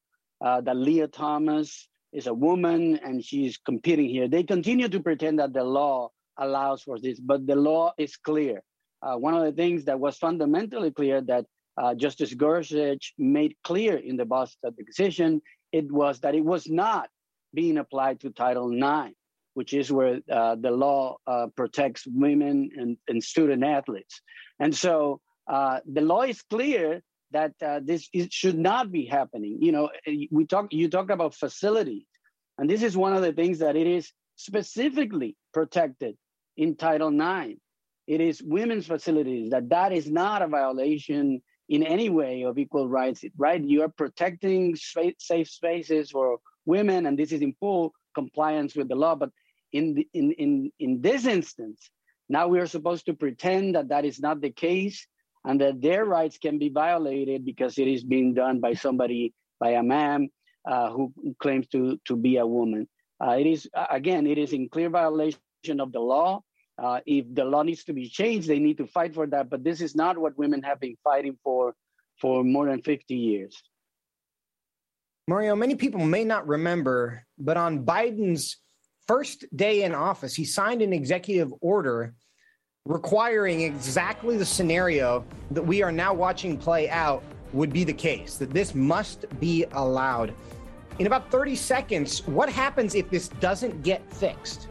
uh, 0.44 0.60
that 0.60 0.76
Lia 0.76 1.08
Thomas 1.08 1.88
is 2.12 2.28
a 2.28 2.34
woman 2.34 3.00
and 3.02 3.24
she's 3.24 3.58
competing 3.58 4.08
here. 4.08 4.28
They 4.28 4.44
continue 4.44 4.88
to 4.88 5.00
pretend 5.00 5.40
that 5.40 5.52
the 5.52 5.64
law 5.64 6.10
allows 6.38 6.82
for 6.82 6.98
this, 7.00 7.18
but 7.18 7.46
the 7.46 7.56
law 7.56 7.92
is 7.98 8.16
clear. 8.16 8.62
Uh, 9.02 9.16
one 9.16 9.34
of 9.34 9.42
the 9.42 9.52
things 9.52 9.84
that 9.84 9.98
was 9.98 10.16
fundamentally 10.16 10.90
clear 10.90 11.20
that 11.22 11.44
uh, 11.76 11.94
Justice 11.94 12.34
Gorsuch 12.34 13.14
made 13.18 13.56
clear 13.64 13.96
in 13.96 14.16
the 14.16 14.24
Bostock 14.24 14.74
decision, 14.86 15.42
it 15.72 15.90
was 15.90 16.20
that 16.20 16.34
it 16.34 16.44
was 16.44 16.68
not 16.68 17.08
being 17.52 17.78
applied 17.78 18.20
to 18.20 18.30
Title 18.30 18.72
IX, 18.72 19.14
which 19.54 19.72
is 19.72 19.90
where 19.90 20.20
uh, 20.30 20.56
the 20.56 20.70
law 20.70 21.16
uh, 21.26 21.46
protects 21.56 22.04
women 22.06 22.70
and, 22.76 22.96
and, 23.08 23.22
student 23.22 23.64
athletes. 23.64 24.20
And 24.60 24.74
so 24.74 25.20
uh, 25.48 25.80
the 25.90 26.00
law 26.00 26.22
is 26.22 26.42
clear 26.42 27.02
that 27.30 27.52
uh, 27.64 27.80
this 27.82 28.08
is, 28.12 28.28
should 28.30 28.58
not 28.58 28.92
be 28.92 29.04
happening. 29.04 29.58
You 29.60 29.72
know, 29.72 29.90
we 30.30 30.46
talk. 30.46 30.72
You 30.72 30.88
talked 30.88 31.10
about 31.10 31.34
facilities, 31.34 32.06
and 32.58 32.70
this 32.70 32.82
is 32.82 32.96
one 32.96 33.14
of 33.14 33.22
the 33.22 33.32
things 33.32 33.58
that 33.58 33.76
it 33.76 33.86
is 33.86 34.12
specifically 34.36 35.36
protected 35.52 36.16
in 36.56 36.76
Title 36.76 37.08
IX. 37.08 37.58
It 38.06 38.20
is 38.20 38.42
women's 38.42 38.86
facilities 38.86 39.50
that 39.50 39.70
that 39.70 39.92
is 39.92 40.10
not 40.10 40.42
a 40.42 40.46
violation 40.46 41.42
in 41.68 41.82
any 41.82 42.10
way 42.10 42.42
of 42.42 42.58
equal 42.58 42.88
rights, 42.88 43.24
right? 43.36 43.62
You 43.62 43.82
are 43.82 43.88
protecting 43.88 44.76
safe 44.76 45.48
spaces 45.48 46.10
for 46.10 46.38
women, 46.66 47.06
and 47.06 47.18
this 47.18 47.32
is 47.32 47.40
in 47.40 47.54
full 47.58 47.92
compliance 48.14 48.74
with 48.76 48.88
the 48.88 48.94
law. 48.94 49.14
But 49.14 49.30
in, 49.72 49.94
the, 49.94 50.08
in, 50.12 50.32
in, 50.32 50.72
in 50.78 51.00
this 51.00 51.26
instance, 51.26 51.90
now 52.28 52.48
we 52.48 52.60
are 52.60 52.66
supposed 52.66 53.06
to 53.06 53.14
pretend 53.14 53.74
that 53.74 53.88
that 53.88 54.04
is 54.04 54.20
not 54.20 54.40
the 54.40 54.50
case 54.50 55.06
and 55.44 55.60
that 55.60 55.80
their 55.80 56.04
rights 56.04 56.38
can 56.38 56.58
be 56.58 56.70
violated 56.70 57.44
because 57.44 57.78
it 57.78 57.88
is 57.88 58.02
being 58.02 58.34
done 58.34 58.60
by 58.60 58.74
somebody, 58.74 59.34
by 59.60 59.70
a 59.70 59.82
man 59.82 60.30
uh, 60.66 60.90
who 60.90 61.12
claims 61.38 61.66
to, 61.68 61.98
to 62.06 62.16
be 62.16 62.38
a 62.38 62.46
woman. 62.46 62.88
Uh, 63.22 63.36
it 63.38 63.46
is, 63.46 63.68
again, 63.90 64.26
it 64.26 64.38
is 64.38 64.52
in 64.52 64.68
clear 64.68 64.88
violation 64.88 65.38
of 65.80 65.92
the 65.92 66.00
law. 66.00 66.40
Uh, 66.76 67.00
if 67.06 67.24
the 67.34 67.44
law 67.44 67.62
needs 67.62 67.84
to 67.84 67.92
be 67.92 68.08
changed, 68.08 68.48
they 68.48 68.58
need 68.58 68.78
to 68.78 68.86
fight 68.86 69.14
for 69.14 69.26
that. 69.28 69.48
But 69.48 69.62
this 69.62 69.80
is 69.80 69.94
not 69.94 70.18
what 70.18 70.36
women 70.36 70.62
have 70.62 70.80
been 70.80 70.96
fighting 71.04 71.38
for 71.42 71.74
for 72.20 72.44
more 72.44 72.66
than 72.66 72.82
50 72.82 73.14
years. 73.14 73.62
Mario, 75.26 75.56
many 75.56 75.74
people 75.74 76.04
may 76.04 76.24
not 76.24 76.46
remember, 76.46 77.24
but 77.38 77.56
on 77.56 77.84
Biden's 77.84 78.58
first 79.06 79.44
day 79.56 79.84
in 79.84 79.94
office, 79.94 80.34
he 80.34 80.44
signed 80.44 80.82
an 80.82 80.92
executive 80.92 81.52
order 81.60 82.14
requiring 82.86 83.62
exactly 83.62 84.36
the 84.36 84.44
scenario 84.44 85.24
that 85.50 85.62
we 85.62 85.82
are 85.82 85.92
now 85.92 86.12
watching 86.12 86.58
play 86.58 86.90
out 86.90 87.22
would 87.54 87.72
be 87.72 87.84
the 87.84 87.92
case, 87.92 88.36
that 88.36 88.50
this 88.50 88.74
must 88.74 89.24
be 89.40 89.64
allowed. 89.72 90.34
In 90.98 91.06
about 91.06 91.30
30 91.30 91.56
seconds, 91.56 92.26
what 92.26 92.48
happens 92.50 92.94
if 92.94 93.08
this 93.08 93.28
doesn't 93.28 93.82
get 93.82 94.12
fixed? 94.12 94.68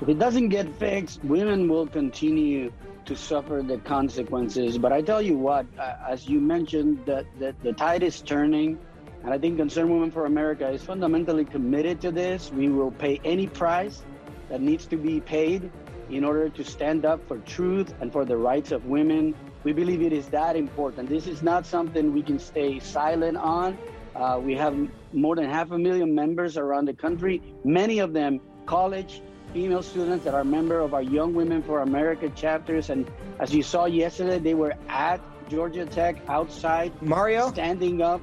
If 0.00 0.08
it 0.08 0.18
doesn't 0.18 0.48
get 0.48 0.74
fixed, 0.76 1.22
women 1.22 1.68
will 1.68 1.86
continue 1.86 2.72
to 3.04 3.14
suffer 3.14 3.62
the 3.62 3.76
consequences. 3.78 4.78
But 4.78 4.92
I 4.92 5.02
tell 5.02 5.20
you 5.20 5.36
what, 5.36 5.66
uh, 5.78 5.92
as 6.08 6.26
you 6.26 6.40
mentioned, 6.40 7.04
that 7.04 7.26
the, 7.38 7.54
the 7.62 7.74
tide 7.74 8.02
is 8.02 8.22
turning. 8.22 8.78
And 9.22 9.34
I 9.34 9.36
think 9.36 9.58
Concerned 9.58 9.90
Women 9.90 10.10
for 10.10 10.24
America 10.24 10.66
is 10.70 10.82
fundamentally 10.82 11.44
committed 11.44 12.00
to 12.00 12.10
this. 12.10 12.50
We 12.50 12.70
will 12.70 12.92
pay 12.92 13.20
any 13.24 13.46
price 13.46 14.02
that 14.48 14.62
needs 14.62 14.86
to 14.86 14.96
be 14.96 15.20
paid 15.20 15.70
in 16.08 16.24
order 16.24 16.48
to 16.48 16.64
stand 16.64 17.04
up 17.04 17.28
for 17.28 17.36
truth 17.38 17.92
and 18.00 18.10
for 18.10 18.24
the 18.24 18.38
rights 18.38 18.72
of 18.72 18.86
women. 18.86 19.34
We 19.64 19.74
believe 19.74 20.00
it 20.00 20.14
is 20.14 20.28
that 20.28 20.56
important. 20.56 21.10
This 21.10 21.26
is 21.26 21.42
not 21.42 21.66
something 21.66 22.14
we 22.14 22.22
can 22.22 22.38
stay 22.38 22.78
silent 22.78 23.36
on. 23.36 23.76
Uh, 24.16 24.40
we 24.42 24.54
have 24.54 24.74
more 25.12 25.36
than 25.36 25.44
half 25.44 25.72
a 25.72 25.78
million 25.78 26.14
members 26.14 26.56
around 26.56 26.86
the 26.86 26.94
country, 26.94 27.42
many 27.64 27.98
of 27.98 28.14
them 28.14 28.40
college 28.64 29.20
female 29.52 29.82
students 29.82 30.24
that 30.24 30.34
are 30.34 30.44
member 30.44 30.80
of 30.80 30.94
our 30.94 31.02
Young 31.02 31.34
Women 31.34 31.62
for 31.62 31.80
America 31.80 32.28
chapters. 32.30 32.90
And 32.90 33.10
as 33.38 33.54
you 33.54 33.62
saw 33.62 33.86
yesterday, 33.86 34.38
they 34.38 34.54
were 34.54 34.74
at 34.88 35.20
Georgia 35.48 35.86
Tech 35.86 36.16
outside, 36.28 36.92
Mario, 37.02 37.50
standing 37.50 38.02
up. 38.02 38.20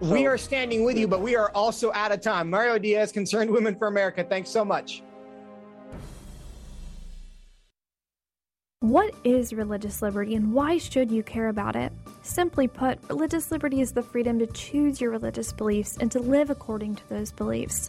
we 0.00 0.26
are 0.26 0.36
standing 0.36 0.84
with 0.84 0.98
you, 0.98 1.06
but 1.06 1.20
we 1.20 1.36
are 1.36 1.50
also 1.50 1.92
out 1.92 2.12
of 2.12 2.20
time. 2.20 2.50
Mario 2.50 2.78
Diaz, 2.78 3.12
Concerned 3.12 3.50
Women 3.50 3.76
for 3.76 3.86
America, 3.86 4.24
thanks 4.24 4.50
so 4.50 4.64
much. 4.64 5.02
What 8.80 9.14
is 9.24 9.54
religious 9.54 10.02
liberty 10.02 10.34
and 10.34 10.52
why 10.52 10.76
should 10.76 11.10
you 11.10 11.22
care 11.22 11.48
about 11.48 11.74
it? 11.74 11.90
Simply 12.22 12.68
put, 12.68 12.98
religious 13.08 13.50
liberty 13.50 13.80
is 13.80 13.92
the 13.92 14.02
freedom 14.02 14.38
to 14.40 14.46
choose 14.48 15.00
your 15.00 15.10
religious 15.10 15.54
beliefs 15.54 15.96
and 15.98 16.12
to 16.12 16.18
live 16.18 16.50
according 16.50 16.96
to 16.96 17.08
those 17.08 17.32
beliefs. 17.32 17.88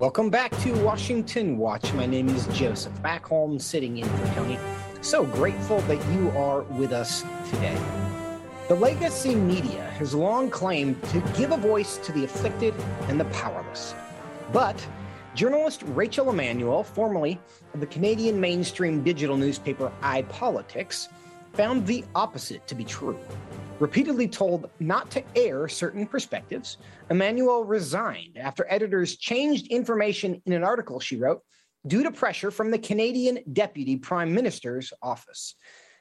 Welcome 0.00 0.30
back 0.30 0.56
to 0.60 0.72
Washington 0.84 1.58
Watch. 1.58 1.92
My 1.92 2.06
name 2.06 2.28
is 2.28 2.46
Joseph 2.56 2.92
Backholm 3.02 3.60
sitting 3.60 3.98
in 3.98 4.08
for 4.08 4.26
Tony. 4.36 4.56
So 5.00 5.24
grateful 5.24 5.80
that 5.80 5.98
you 6.12 6.30
are 6.38 6.62
with 6.62 6.92
us 6.92 7.22
today. 7.50 7.76
The 8.68 8.76
legacy 8.76 9.34
media 9.34 9.82
has 9.98 10.14
long 10.14 10.50
claimed 10.50 11.02
to 11.08 11.20
give 11.36 11.50
a 11.50 11.56
voice 11.56 11.96
to 11.96 12.12
the 12.12 12.22
afflicted 12.22 12.74
and 13.08 13.18
the 13.18 13.24
powerless. 13.24 13.96
But 14.52 14.86
journalist 15.34 15.82
Rachel 15.84 16.30
Emmanuel, 16.30 16.84
formerly 16.84 17.40
of 17.74 17.80
the 17.80 17.86
Canadian 17.86 18.40
mainstream 18.40 19.02
digital 19.02 19.36
newspaper 19.36 19.90
iPolitics, 20.02 21.08
found 21.54 21.84
the 21.88 22.04
opposite 22.14 22.64
to 22.68 22.76
be 22.76 22.84
true. 22.84 23.18
Repeatedly 23.80 24.26
told 24.26 24.68
not 24.80 25.08
to 25.12 25.22
air 25.36 25.68
certain 25.68 26.04
perspectives, 26.04 26.78
Emmanuel 27.10 27.62
resigned 27.62 28.36
after 28.36 28.66
editors 28.68 29.16
changed 29.16 29.68
information 29.68 30.42
in 30.46 30.52
an 30.52 30.64
article 30.64 30.98
she 30.98 31.16
wrote 31.16 31.42
due 31.86 32.02
to 32.02 32.10
pressure 32.10 32.50
from 32.50 32.72
the 32.72 32.78
Canadian 32.78 33.38
Deputy 33.52 33.96
Prime 33.96 34.34
Minister's 34.34 34.92
office. 35.00 35.54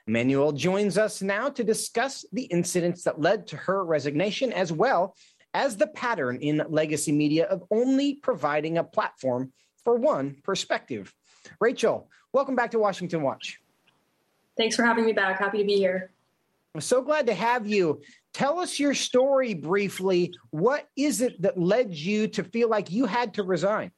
Emmanuel 0.08 0.54
joins 0.54 0.98
us 0.98 1.22
now 1.22 1.50
to 1.50 1.64
discuss 1.64 2.26
the 2.32 2.46
incidents 2.46 3.04
that 3.04 3.22
led 3.22 3.46
to 3.48 3.58
her 3.58 3.86
resignation, 3.86 4.52
as 4.54 4.72
well 4.72 5.16
as 5.54 5.78
the 5.78 5.88
pattern 5.88 6.38
in 6.42 6.64
legacy 6.70 7.12
media 7.12 7.46
of 7.46 7.64
only 7.70 8.16
providing 8.16 8.80
a 8.80 8.84
platform 8.84 9.52
for 9.84 9.96
one 9.96 10.36
perspective. 10.44 11.14
Rachel, 11.62 12.10
welcome 12.34 12.56
back 12.56 12.72
to 12.72 12.80
Washington 12.80 13.22
Watch. 13.22 13.60
Thanks 14.58 14.76
for 14.76 14.84
having 14.84 15.06
me 15.06 15.14
back. 15.14 15.38
Happy 15.38 15.60
to 15.60 15.64
be 15.64 15.76
here. 15.76 16.12
I'm 16.78 16.82
so 16.82 17.02
glad 17.02 17.26
to 17.26 17.34
have 17.34 17.66
you. 17.66 18.04
Tell 18.36 18.60
us 18.60 18.80
your 18.80 18.94
story 18.94 19.56
briefly. 19.56 20.32
What 20.52 20.88
is 20.96 21.22
it 21.22 21.42
that 21.42 21.58
led 21.58 21.96
you 21.96 22.28
to 22.28 22.44
feel 22.44 22.70
like 22.70 22.92
you 22.92 23.08
had 23.08 23.34
to 23.34 23.44
resign? 23.44 23.90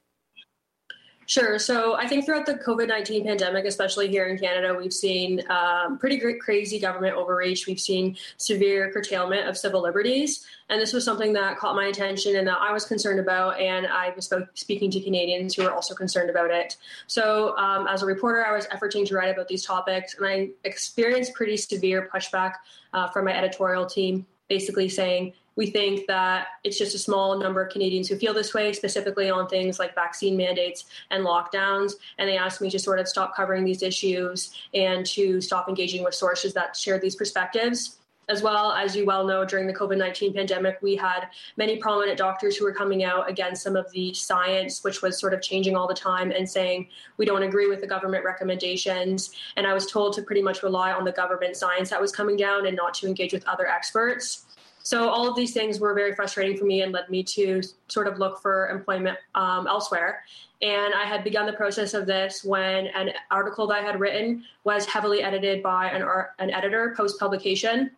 Sure. 1.30 1.60
So 1.60 1.94
I 1.94 2.08
think 2.08 2.26
throughout 2.26 2.48
the 2.48 2.56
COVID 2.56 2.88
19 2.88 3.24
pandemic, 3.24 3.66
especially 3.66 4.08
here 4.08 4.26
in 4.26 4.40
Canada, 4.40 4.74
we've 4.76 4.92
seen 4.92 5.44
um, 5.52 6.00
pretty 6.00 6.18
great, 6.18 6.42
crazy 6.42 6.80
government 6.80 7.16
overreach. 7.16 7.68
We've 7.68 7.80
seen 7.80 8.18
severe 8.38 8.92
curtailment 8.92 9.48
of 9.48 9.56
civil 9.56 9.80
liberties. 9.80 10.44
And 10.70 10.82
this 10.82 10.92
was 10.92 11.06
something 11.06 11.34
that 11.34 11.60
caught 11.60 11.76
my 11.76 11.86
attention 11.86 12.36
and 12.36 12.48
that 12.48 12.58
I 12.60 12.74
was 12.74 12.84
concerned 12.84 13.20
about. 13.20 13.60
And 13.60 13.86
I 13.86 14.12
was 14.16 14.34
speaking 14.56 14.90
to 14.90 15.00
Canadians 15.02 15.54
who 15.54 15.66
were 15.66 15.72
also 15.72 15.94
concerned 15.94 16.32
about 16.32 16.50
it. 16.50 16.78
So 17.06 17.56
um, 17.58 17.86
as 17.86 18.02
a 18.02 18.08
reporter, 18.08 18.44
I 18.44 18.56
was 18.56 18.66
efforting 18.66 19.06
to 19.10 19.16
write 19.16 19.30
about 19.30 19.48
these 19.48 19.64
topics. 19.64 20.16
And 20.16 20.26
I 20.26 20.50
experienced 20.64 21.36
pretty 21.36 21.58
severe 21.58 22.10
pushback 22.12 22.54
uh, 22.94 23.08
from 23.10 23.26
my 23.26 23.38
editorial 23.38 23.86
team, 23.86 24.26
basically 24.48 24.90
saying, 24.90 25.34
we 25.60 25.66
think 25.66 26.08
that 26.08 26.48
it's 26.64 26.78
just 26.78 26.96
a 26.96 26.98
small 26.98 27.38
number 27.38 27.62
of 27.62 27.70
Canadians 27.70 28.08
who 28.08 28.16
feel 28.16 28.34
this 28.34 28.54
way, 28.54 28.72
specifically 28.72 29.30
on 29.30 29.46
things 29.50 29.78
like 29.78 29.94
vaccine 29.94 30.38
mandates 30.38 30.86
and 31.12 31.26
lockdowns. 31.26 31.96
And 32.18 32.30
they 32.30 32.38
asked 32.38 32.62
me 32.62 32.70
to 32.70 32.80
sort 32.80 32.98
of 32.98 33.10
stop 33.10 33.36
covering 33.36 33.66
these 33.66 33.84
issues 33.84 34.54
and 34.74 35.06
to 35.08 35.42
stop 35.42 35.68
engaging 35.68 36.02
with 36.02 36.16
sources 36.16 36.54
that 36.54 36.78
share 36.78 36.98
these 36.98 37.18
perspectives. 37.18 37.98
As 38.30 38.42
well 38.42 38.72
as 38.72 38.96
you 38.96 39.06
well 39.06 39.26
know 39.26 39.44
during 39.44 39.66
the 39.66 39.74
covid-19 39.74 40.36
pandemic 40.36 40.78
we 40.84 40.96
had 40.96 41.30
many 41.58 41.78
prominent 41.78 42.16
doctors 42.16 42.56
who 42.56 42.64
were 42.64 42.72
coming 42.72 43.04
out 43.04 43.28
against 43.28 43.64
some 43.64 43.76
of 43.76 43.90
the 43.92 44.14
science 44.14 44.84
which 44.84 45.02
was 45.02 45.20
sort 45.20 45.34
of 45.34 45.42
changing 45.42 45.76
all 45.76 45.88
the 45.88 45.96
time 45.96 46.30
and 46.30 46.48
saying 46.48 46.88
we 47.18 47.26
don't 47.26 47.42
agree 47.42 47.68
with 47.68 47.82
the 47.82 47.88
government 47.88 48.24
recommendations. 48.24 49.32
And 49.58 49.66
i 49.66 49.74
was 49.74 49.88
told 49.88 50.14
to 50.14 50.22
pretty 50.22 50.44
much 50.44 50.62
rely 50.62 50.92
on 50.92 51.06
the 51.06 51.12
government 51.12 51.56
science 51.58 51.90
that 51.90 52.00
was 52.00 52.12
coming 52.12 52.38
down 52.38 52.68
and 52.68 52.78
not 52.78 52.94
to 52.96 53.08
engage 53.08 53.34
with 53.34 53.48
other 53.48 53.66
experts 53.66 54.46
so 54.90 55.08
all 55.08 55.30
of 55.30 55.36
these 55.36 55.54
things 55.54 55.80
were 55.80 55.94
very 55.94 56.16
frustrating 56.16 56.58
for 56.58 56.66
me 56.66 56.82
and 56.82 56.92
led 56.92 57.08
me 57.12 57.22
to 57.22 57.62
sort 57.90 58.08
of 58.08 58.18
look 58.18 58.42
for 58.42 58.70
employment 58.70 59.20
um, 59.36 59.68
elsewhere. 59.68 60.24
And 60.64 60.96
I 60.96 61.04
had 61.04 61.24
begun 61.24 61.46
the 61.46 61.54
process 61.54 61.94
of 61.94 62.08
this 62.08 62.44
when 62.44 62.88
an 62.88 63.12
article 63.30 63.68
that 63.68 63.84
I 63.84 63.84
had 63.84 64.00
written 64.00 64.44
was 64.64 64.88
heavily 64.88 65.22
edited 65.22 65.62
by 65.62 65.92
an, 65.92 66.02
an 66.40 66.50
editor 66.50 66.96
post 66.98 67.20
publication. 67.20 67.92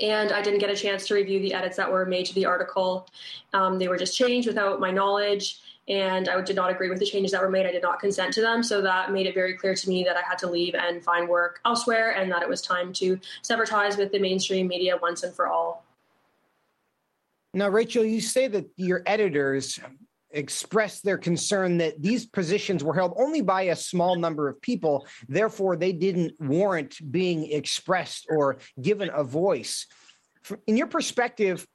And 0.00 0.32
I 0.32 0.40
didn't 0.40 0.60
get 0.60 0.70
a 0.70 0.76
chance 0.76 1.06
to 1.08 1.14
review 1.14 1.40
the 1.40 1.52
edits 1.52 1.76
that 1.76 1.92
were 1.92 2.06
made 2.06 2.24
to 2.24 2.34
the 2.34 2.46
article. 2.46 3.06
Um, 3.52 3.78
they 3.78 3.88
were 3.88 3.98
just 3.98 4.16
changed 4.16 4.48
without 4.48 4.80
my 4.80 4.90
knowledge 4.90 5.60
and 5.88 6.30
I 6.30 6.40
did 6.40 6.56
not 6.56 6.70
agree 6.70 6.88
with 6.88 7.00
the 7.00 7.06
changes 7.06 7.32
that 7.32 7.42
were 7.42 7.50
made. 7.50 7.66
I 7.66 7.72
did 7.72 7.82
not 7.82 8.00
consent 8.00 8.32
to 8.34 8.40
them. 8.40 8.62
So 8.62 8.80
that 8.80 9.12
made 9.12 9.26
it 9.26 9.34
very 9.34 9.58
clear 9.58 9.74
to 9.74 9.88
me 9.90 10.04
that 10.04 10.16
I 10.16 10.22
had 10.26 10.38
to 10.38 10.46
leave 10.46 10.74
and 10.74 11.04
find 11.04 11.28
work 11.28 11.60
elsewhere 11.66 12.12
and 12.12 12.32
that 12.32 12.40
it 12.40 12.48
was 12.48 12.62
time 12.62 12.94
to 12.94 13.20
sever 13.42 13.66
ties 13.66 13.98
with 13.98 14.10
the 14.10 14.18
mainstream 14.18 14.68
media 14.68 14.96
once 15.02 15.22
and 15.22 15.34
for 15.34 15.48
all. 15.48 15.84
Now, 17.54 17.68
Rachel, 17.68 18.04
you 18.04 18.20
say 18.20 18.48
that 18.48 18.66
your 18.76 19.02
editors 19.06 19.78
expressed 20.30 21.04
their 21.04 21.16
concern 21.16 21.78
that 21.78 22.02
these 22.02 22.26
positions 22.26 22.84
were 22.84 22.94
held 22.94 23.14
only 23.16 23.40
by 23.40 23.62
a 23.62 23.76
small 23.76 24.16
number 24.16 24.48
of 24.48 24.60
people. 24.60 25.06
Therefore, 25.26 25.76
they 25.76 25.92
didn't 25.92 26.34
warrant 26.38 26.96
being 27.10 27.50
expressed 27.50 28.26
or 28.28 28.58
given 28.80 29.10
a 29.14 29.24
voice. 29.24 29.86
In 30.66 30.76
your 30.76 30.86
perspective, 30.86 31.66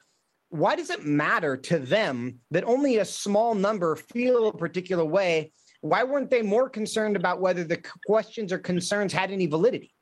why 0.49 0.75
does 0.75 0.91
it 0.91 1.03
matter 1.03 1.57
to 1.57 1.79
them 1.79 2.39
that 2.51 2.63
only 2.65 2.97
a 2.97 3.05
small 3.05 3.55
number 3.55 3.95
feel 3.95 4.47
a 4.47 4.57
particular 4.57 5.03
way 5.03 5.51
why 5.83 6.01
weren't 6.05 6.29
they 6.29 6.41
more 6.41 6.69
concerned 6.69 7.17
about 7.17 7.41
whether 7.41 7.65
the 7.65 7.83
questions 8.07 8.53
or 8.53 8.57
concerns 8.57 9.11
had 9.11 9.31
any 9.31 9.47
validity? 9.47 9.93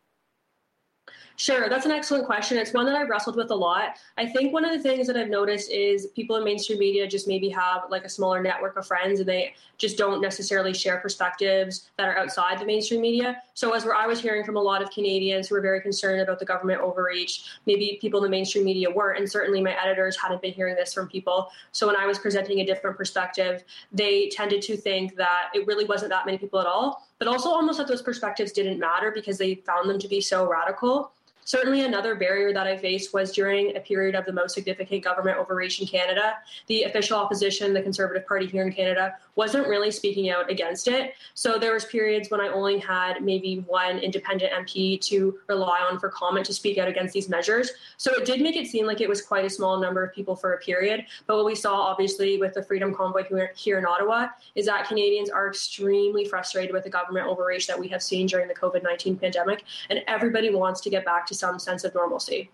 Sure, 1.38 1.70
that's 1.70 1.86
an 1.86 1.92
excellent 1.92 2.26
question. 2.26 2.58
It's 2.58 2.74
one 2.74 2.86
that 2.86 2.96
I've 2.96 3.10
wrestled 3.10 3.36
with 3.36 3.52
a 3.52 3.56
lot. 3.56 3.98
I 4.18 4.28
think 4.28 4.54
one 4.54 4.64
of 4.64 4.72
the 4.72 4.80
things 4.80 5.08
that 5.08 5.18
I've 5.18 5.30
noticed 5.30 5.72
is 5.72 6.08
people 6.08 6.36
in 6.36 6.44
mainstream 6.44 6.78
media 6.78 7.08
just 7.08 7.28
maybe 7.28 7.50
have 7.50 7.84
like 7.90 8.06
a 8.06 8.10
smaller 8.10 8.42
network 8.42 8.78
of 8.78 8.86
friends 8.86 9.20
and 9.20 9.28
they 9.28 9.56
just 9.78 9.98
don't 9.98 10.22
necessarily 10.22 10.74
share 10.74 10.98
perspectives 10.98 11.90
that 11.98 12.08
are 12.08 12.18
outside 12.18 12.60
the 12.60 12.66
mainstream 12.66 13.02
media. 13.02 13.42
So, 13.56 13.74
as 13.74 13.86
I 13.88 14.06
was 14.06 14.22
hearing 14.22 14.44
from 14.44 14.56
a 14.56 14.62
lot 14.62 14.82
of 14.82 14.92
Canadians 14.92 15.50
who 15.50 15.56
were 15.56 15.62
very 15.62 15.82
concerned 15.82 16.22
about 16.22 16.40
the 16.40 16.46
government 16.46 16.82
overreach, 16.82 17.46
maybe 17.66 17.98
people 18.00 18.20
in 18.20 18.24
the 18.24 18.30
mainstream 18.30 18.64
media 18.64 18.90
weren't, 18.90 19.18
and 19.18 19.30
certainly 19.30 19.62
my 19.62 19.76
editors 19.84 20.16
hadn't 20.18 20.42
been 20.42 20.54
hearing 20.54 20.76
this 20.76 20.94
from 20.94 21.08
people. 21.08 21.50
So, 21.72 21.88
when 21.88 21.96
I 21.96 22.06
was 22.06 22.20
presenting 22.20 22.60
a 22.60 22.66
different 22.66 22.96
perspective, 22.96 23.64
they 23.92 24.30
tended 24.30 24.62
to 24.64 24.78
think 24.78 25.16
that 25.16 25.50
it 25.54 25.66
really 25.66 25.86
wasn't 25.86 26.12
that 26.12 26.26
many 26.26 26.38
people 26.38 26.60
at 26.60 26.68
all, 26.68 27.08
but 27.22 27.28
also 27.28 27.52
almost 27.52 27.78
that 27.78 27.88
those 27.88 28.02
perspectives 28.02 28.52
didn't 28.52 28.80
matter 28.80 29.12
because 29.12 29.38
they 29.38 29.54
found 29.54 29.88
them 29.88 30.00
to 30.00 30.08
be 30.08 30.20
so 30.20 30.50
radical. 30.50 31.12
Certainly, 31.52 31.84
another 31.84 32.16
barrier 32.16 32.54
that 32.54 32.66
I 32.66 32.78
faced 32.78 33.14
was 33.14 33.34
during 33.34 33.76
a 33.76 33.82
period 33.82 34.16
of 34.16 34.24
the 34.24 34.32
most 34.32 34.54
significant 34.54 35.04
government 35.04 35.38
overreach 35.38 35.82
in 35.82 35.86
Canada. 35.86 36.36
The 36.68 36.84
official 36.84 37.18
opposition, 37.18 37.74
the 37.74 37.82
Conservative 37.82 38.26
Party 38.26 38.46
here 38.46 38.66
in 38.66 38.72
Canada, 38.72 39.16
wasn't 39.36 39.68
really 39.68 39.92
speaking 39.92 40.30
out 40.30 40.50
against 40.50 40.88
it. 40.88 41.14
So 41.34 41.58
there 41.58 41.74
was 41.74 41.84
periods 41.84 42.32
when 42.32 42.40
I 42.40 42.48
only 42.48 42.80
had 42.80 43.22
maybe 43.22 43.66
one 43.68 44.00
independent 44.00 44.54
MP 44.54 45.02
to 45.02 45.40
rely 45.50 45.80
on 45.80 46.00
for 46.00 46.08
comment 46.08 46.46
to 46.46 46.54
speak 46.54 46.78
out 46.78 46.88
against 46.88 47.14
these 47.14 47.28
measures. 47.28 47.70
So 47.98 48.14
it 48.14 48.24
did 48.24 48.40
make 48.40 48.56
it 48.56 48.68
seem 48.68 48.86
like 48.86 49.02
it 49.02 49.10
was 49.10 49.22
quite 49.22 49.44
a 49.44 49.50
small 49.50 49.78
number 49.78 50.02
of 50.06 50.16
people 50.16 50.38
for 50.38 50.54
a 50.54 50.58
period. 50.58 51.06
But 51.28 51.36
what 51.36 51.46
we 51.46 51.56
saw, 51.56 51.82
obviously, 51.82 52.38
with 52.38 52.54
the 52.54 52.64
Freedom 52.64 52.96
Convoy 52.96 53.24
here 53.58 53.78
in 53.78 53.86
Ottawa, 53.86 54.28
is 54.56 54.68
that 54.68 54.88
Canadians 54.88 55.30
are 55.30 55.50
extremely 55.50 56.24
frustrated 56.24 56.72
with 56.72 56.86
the 56.86 56.90
government 56.90 57.28
overreach 57.28 57.68
that 57.68 57.78
we 57.78 57.90
have 57.90 58.02
seen 58.02 58.26
during 58.26 58.48
the 58.48 58.56
COVID 58.56 58.84
19 58.84 59.18
pandemic, 59.18 59.66
and 59.90 60.00
everybody 60.08 60.50
wants 60.50 60.80
to 60.80 60.90
get 60.90 61.04
back 61.04 61.26
to 61.26 61.41
some 61.42 61.60
sense 61.60 61.84
of 61.84 61.94
normalcy. 61.94 62.50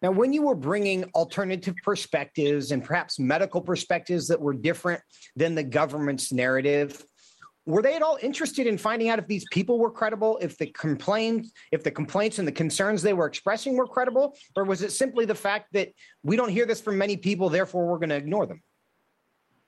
Now, 0.00 0.10
when 0.10 0.32
you 0.32 0.42
were 0.42 0.54
bringing 0.54 1.04
alternative 1.14 1.74
perspectives 1.82 2.72
and 2.72 2.84
perhaps 2.84 3.18
medical 3.18 3.60
perspectives 3.60 4.28
that 4.28 4.40
were 4.40 4.54
different 4.54 5.02
than 5.34 5.54
the 5.54 5.62
government's 5.62 6.32
narrative, 6.32 7.04
were 7.66 7.80
they 7.80 7.94
at 7.94 8.02
all 8.02 8.18
interested 8.20 8.66
in 8.66 8.76
finding 8.76 9.08
out 9.08 9.18
if 9.18 9.26
these 9.26 9.46
people 9.50 9.78
were 9.78 9.90
credible, 9.90 10.38
if 10.42 10.58
the 10.58 10.66
complaints, 10.66 11.52
if 11.72 11.82
the 11.82 11.90
complaints 11.90 12.38
and 12.38 12.46
the 12.46 12.52
concerns 12.52 13.00
they 13.00 13.14
were 13.14 13.26
expressing 13.26 13.76
were 13.76 13.86
credible, 13.86 14.36
or 14.56 14.64
was 14.64 14.82
it 14.82 14.92
simply 14.92 15.24
the 15.24 15.34
fact 15.34 15.72
that 15.72 15.88
we 16.22 16.36
don't 16.36 16.50
hear 16.50 16.66
this 16.66 16.80
from 16.80 16.98
many 16.98 17.16
people, 17.16 17.48
therefore 17.48 17.86
we're 17.86 17.98
going 17.98 18.10
to 18.10 18.16
ignore 18.16 18.46
them? 18.46 18.62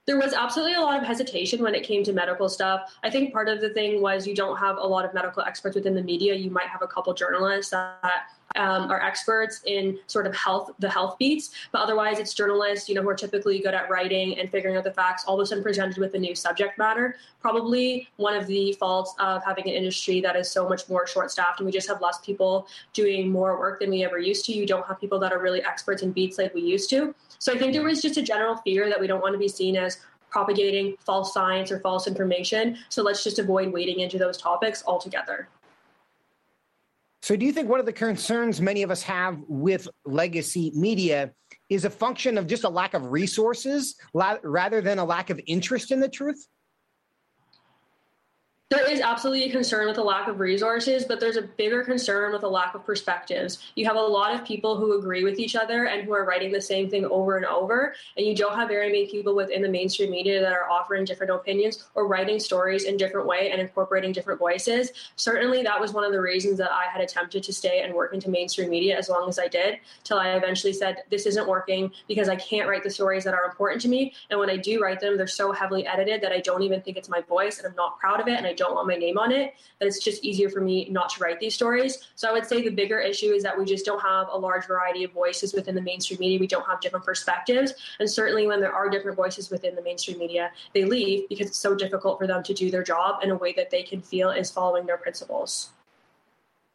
There 0.07 0.19
was 0.19 0.33
absolutely 0.33 0.75
a 0.75 0.81
lot 0.81 0.97
of 0.97 1.07
hesitation 1.07 1.62
when 1.62 1.75
it 1.75 1.83
came 1.83 2.05
to 2.05 2.12
medical 2.12 2.49
stuff. 2.49 2.97
I 3.03 3.11
think 3.11 3.33
part 3.33 3.49
of 3.49 3.61
the 3.61 3.71
thing 3.71 4.01
was 4.01 4.27
you 4.27 4.37
don't 4.37 4.57
have 4.57 4.77
a 4.77 4.87
lot 4.87 5.05
of 5.05 5.12
medical 5.12 5.42
experts 5.42 5.75
within 5.75 5.95
the 5.95 6.03
media. 6.03 6.35
You 6.35 6.51
might 6.51 6.69
have 6.69 6.81
a 6.81 6.87
couple 6.87 7.12
journalists 7.12 7.73
that 7.73 8.29
um, 8.55 8.90
are 8.90 9.03
experts 9.03 9.62
in 9.66 9.99
sort 10.07 10.27
of 10.27 10.35
health, 10.35 10.71
the 10.79 10.88
health 10.88 11.19
beats, 11.19 11.51
but 11.73 11.81
otherwise 11.81 12.21
it's 12.21 12.33
journalists, 12.33 12.88
you 12.88 12.95
know, 12.95 13.03
who 13.03 13.09
are 13.09 13.16
typically 13.16 13.59
good 13.59 13.75
at 13.75 13.90
writing 13.90 14.38
and 14.38 14.49
figuring 14.51 14.77
out 14.77 14.85
the 14.85 14.92
facts, 14.92 15.25
all 15.27 15.35
of 15.35 15.40
a 15.40 15.47
sudden 15.47 15.64
presented 15.64 15.99
with 15.99 16.14
a 16.14 16.19
new 16.19 16.37
subject 16.37 16.79
matter. 16.79 17.16
Probably 17.40 18.09
one 18.16 18.37
of 18.37 18.47
the 18.47 18.73
faults 18.75 19.12
of 19.19 19.45
having 19.45 19.64
an 19.64 19.75
industry 19.75 20.21
that 20.21 20.37
is 20.37 20.49
so 20.49 20.69
much 20.69 20.88
more 20.88 21.07
short-staffed 21.07 21.59
and 21.59 21.66
we 21.66 21.73
just 21.73 21.88
have 21.88 22.01
less 22.01 22.19
people 22.25 22.69
doing 22.92 23.31
more 23.31 23.59
work 23.59 23.81
than 23.81 23.90
we 23.90 24.05
ever 24.05 24.19
used 24.19 24.47
to. 24.47 24.53
You 24.53 24.66
don't 24.66 24.87
have 24.87 25.01
people 25.01 25.19
that 25.19 25.33
are 25.33 25.40
really 25.40 25.64
experts 25.64 26.03
in 26.03 26.12
beats 26.12 26.38
like 26.38 26.55
we 26.55 26.61
used 26.61 26.88
to. 26.90 27.14
So 27.38 27.53
I 27.53 27.59
think 27.59 27.72
there 27.72 27.83
was 27.83 28.03
just 28.03 28.16
a 28.16 28.22
general 28.22 28.57
fear 28.57 28.88
that 28.88 29.01
we 29.01 29.07
don't 29.07 29.20
want 29.20 29.35
to 29.35 29.38
be 29.38 29.49
seen 29.49 29.77
as 29.77 29.99
propagating 30.31 30.96
false 31.05 31.33
science 31.33 31.70
or 31.70 31.81
false 31.81 32.07
information. 32.07 32.79
So 32.88 33.03
let's 33.03 33.25
just 33.25 33.38
avoid 33.38 33.72
wading 33.72 34.01
into 34.01 34.18
those 34.18 34.37
topics 34.37 34.83
altogether. 34.87 35.49
So, 37.22 37.35
do 37.35 37.44
you 37.44 37.53
think 37.53 37.68
one 37.68 37.81
of 37.81 37.87
the 37.87 37.92
concerns 37.92 38.61
many 38.61 38.85
of 38.85 38.90
us 38.92 39.03
have 39.03 39.40
with 39.49 39.88
legacy 40.05 40.70
media 40.77 41.33
is 41.68 41.85
a 41.85 41.90
function 41.90 42.38
of 42.38 42.46
just 42.46 42.62
a 42.62 42.68
lack 42.68 42.94
of 42.94 43.11
resources 43.11 43.96
rather 44.14 44.81
than 44.81 45.01
a 45.01 45.05
lack 45.05 45.31
of 45.31 45.40
interest 45.46 45.90
in 45.90 45.99
the 45.99 46.09
truth? 46.09 46.46
There 48.68 48.90
is 48.90 49.00
absolutely 49.00 49.44
a 49.44 49.52
concern 49.52 49.87
with 49.87 49.94
the 49.94 50.02
lack 50.02 50.26
of 50.26 50.40
resources, 50.40 51.05
but 51.05 51.20
there's 51.20 51.37
a 51.37 51.42
bigger 51.42 51.85
concern 51.85 52.33
with 52.33 52.42
a 52.42 52.48
lack 52.48 52.74
of 52.74 52.85
perspectives. 52.85 53.61
You 53.76 53.87
have 53.87 53.94
a 53.94 54.00
lot 54.00 54.35
of 54.35 54.44
people 54.44 54.76
who 54.76 54.98
agree 54.98 55.22
with 55.22 55.38
each 55.38 55.55
other 55.55 55.85
and 55.85 56.02
who 56.02 56.12
are 56.12 56.24
writing 56.24 56.50
the 56.50 56.61
same 56.61 56.90
thing 56.90 57.05
over 57.05 57.37
and 57.37 57.46
over, 57.46 57.94
and 58.16 58.26
you 58.26 58.35
don't 58.35 58.57
have 58.57 58.66
very 58.66 58.88
many 58.88 59.07
people 59.07 59.37
within 59.37 59.62
the 59.62 59.68
mainstream 59.68 60.11
media 60.11 60.40
that 60.40 60.52
are 60.52 60.68
offering 60.68 61.05
different 61.05 61.31
opinions 61.33 61.87
or 61.94 62.09
writing 62.09 62.40
stories 62.40 62.83
in 62.83 62.96
different 62.96 63.29
way 63.29 63.52
and 63.52 63.61
incorporating 63.61 64.11
different 64.11 64.40
voices. 64.40 64.90
Certainly, 65.14 65.62
that 65.62 65.81
was 65.81 65.92
one 65.92 66.02
of 66.02 66.11
the 66.11 66.20
reasons 66.20 66.59
that 66.59 66.72
I 66.72 66.87
had 66.92 67.00
attempted 67.00 67.44
to 67.44 67.52
stay 67.52 67.83
and 67.83 67.94
work 67.94 68.14
into 68.14 68.29
mainstream 68.29 68.68
media 68.68 68.98
as 68.98 69.09
long 69.09 69.29
as 69.29 69.38
I 69.38 69.46
did, 69.46 69.79
till 70.02 70.18
I 70.18 70.31
eventually 70.31 70.72
said 70.72 71.05
this 71.09 71.26
isn't 71.26 71.46
working 71.46 71.92
because 72.09 72.29
I 72.29 72.35
can't 72.35 72.68
write 72.68 72.83
the 72.83 72.90
stories 72.90 73.22
that 73.22 73.35
are 73.35 73.44
important 73.44 73.81
to 73.83 73.88
me, 73.88 74.12
and 74.29 74.40
when 74.40 74.50
I 74.50 74.57
do 74.57 74.83
write 74.83 74.98
them, 74.98 75.16
they're 75.16 75.29
so 75.29 75.52
heavily 75.52 75.87
edited 75.87 76.20
that 76.22 76.33
I 76.33 76.40
don't 76.40 76.64
even 76.64 76.83
think 76.83 76.96
it's 76.96 77.09
my 77.09 77.20
voice, 77.20 77.59
and 77.59 77.68
I'm 77.68 77.76
not 77.76 78.00
proud 78.00 78.20
of 78.20 78.26
it, 78.26 78.37
and 78.37 78.44
I 78.44 78.56
don't 78.57 78.75
want 78.75 78.88
my 78.88 78.97
name 78.97 79.19
on 79.19 79.31
it, 79.31 79.55
that 79.79 79.87
it's 79.87 80.03
just 80.03 80.25
easier 80.25 80.49
for 80.49 80.61
me 80.61 80.88
not 80.90 81.11
to 81.11 81.23
write 81.23 81.38
these 81.38 81.55
stories. 81.55 82.09
So 82.14 82.29
I 82.29 82.33
would 82.33 82.47
say 82.47 82.62
the 82.62 82.71
bigger 82.71 82.99
issue 82.99 83.27
is 83.27 83.42
that 83.42 83.57
we 83.57 83.64
just 83.64 83.85
don't 83.85 84.01
have 84.01 84.29
a 84.33 84.37
large 84.37 84.66
variety 84.66 85.05
of 85.05 85.12
voices 85.12 85.55
within 85.55 85.75
the 85.75 85.83
mainstream 85.83 86.19
media. 86.19 86.38
We 86.38 86.47
don't 86.47 86.66
have 86.66 86.81
different 86.81 87.05
perspectives. 87.05 87.75
And 88.01 88.11
certainly 88.11 88.47
when 88.47 88.61
there 88.61 88.73
are 88.73 88.88
different 88.88 89.16
voices 89.16 89.51
within 89.51 89.75
the 89.75 89.83
mainstream 89.83 90.19
media, 90.19 90.51
they 90.75 90.85
leave 90.85 91.29
because 91.29 91.49
it's 91.49 91.59
so 91.59 91.75
difficult 91.75 92.19
for 92.19 92.27
them 92.27 92.42
to 92.42 92.55
do 92.55 92.71
their 92.71 92.83
job 92.83 93.23
in 93.23 93.31
a 93.31 93.37
way 93.37 93.53
that 93.55 93.71
they 93.71 93.83
can 93.83 94.01
feel 94.01 94.31
is 94.31 94.51
following 94.51 94.87
their 94.87 94.99
principles. 94.99 95.71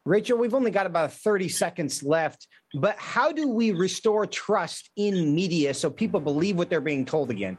Rachel, 0.03 0.37
we've 0.37 0.55
only 0.55 0.71
got 0.71 0.87
about 0.87 1.13
30 1.13 1.47
seconds 1.49 2.01
left, 2.01 2.47
but 2.73 2.97
how 2.97 3.31
do 3.31 3.47
we 3.47 3.71
restore 3.71 4.25
trust 4.25 4.89
in 4.95 5.35
media 5.35 5.75
so 5.75 5.91
people 5.91 6.19
believe 6.19 6.55
what 6.55 6.71
they're 6.71 6.81
being 6.81 7.05
told 7.05 7.29
again? 7.29 7.57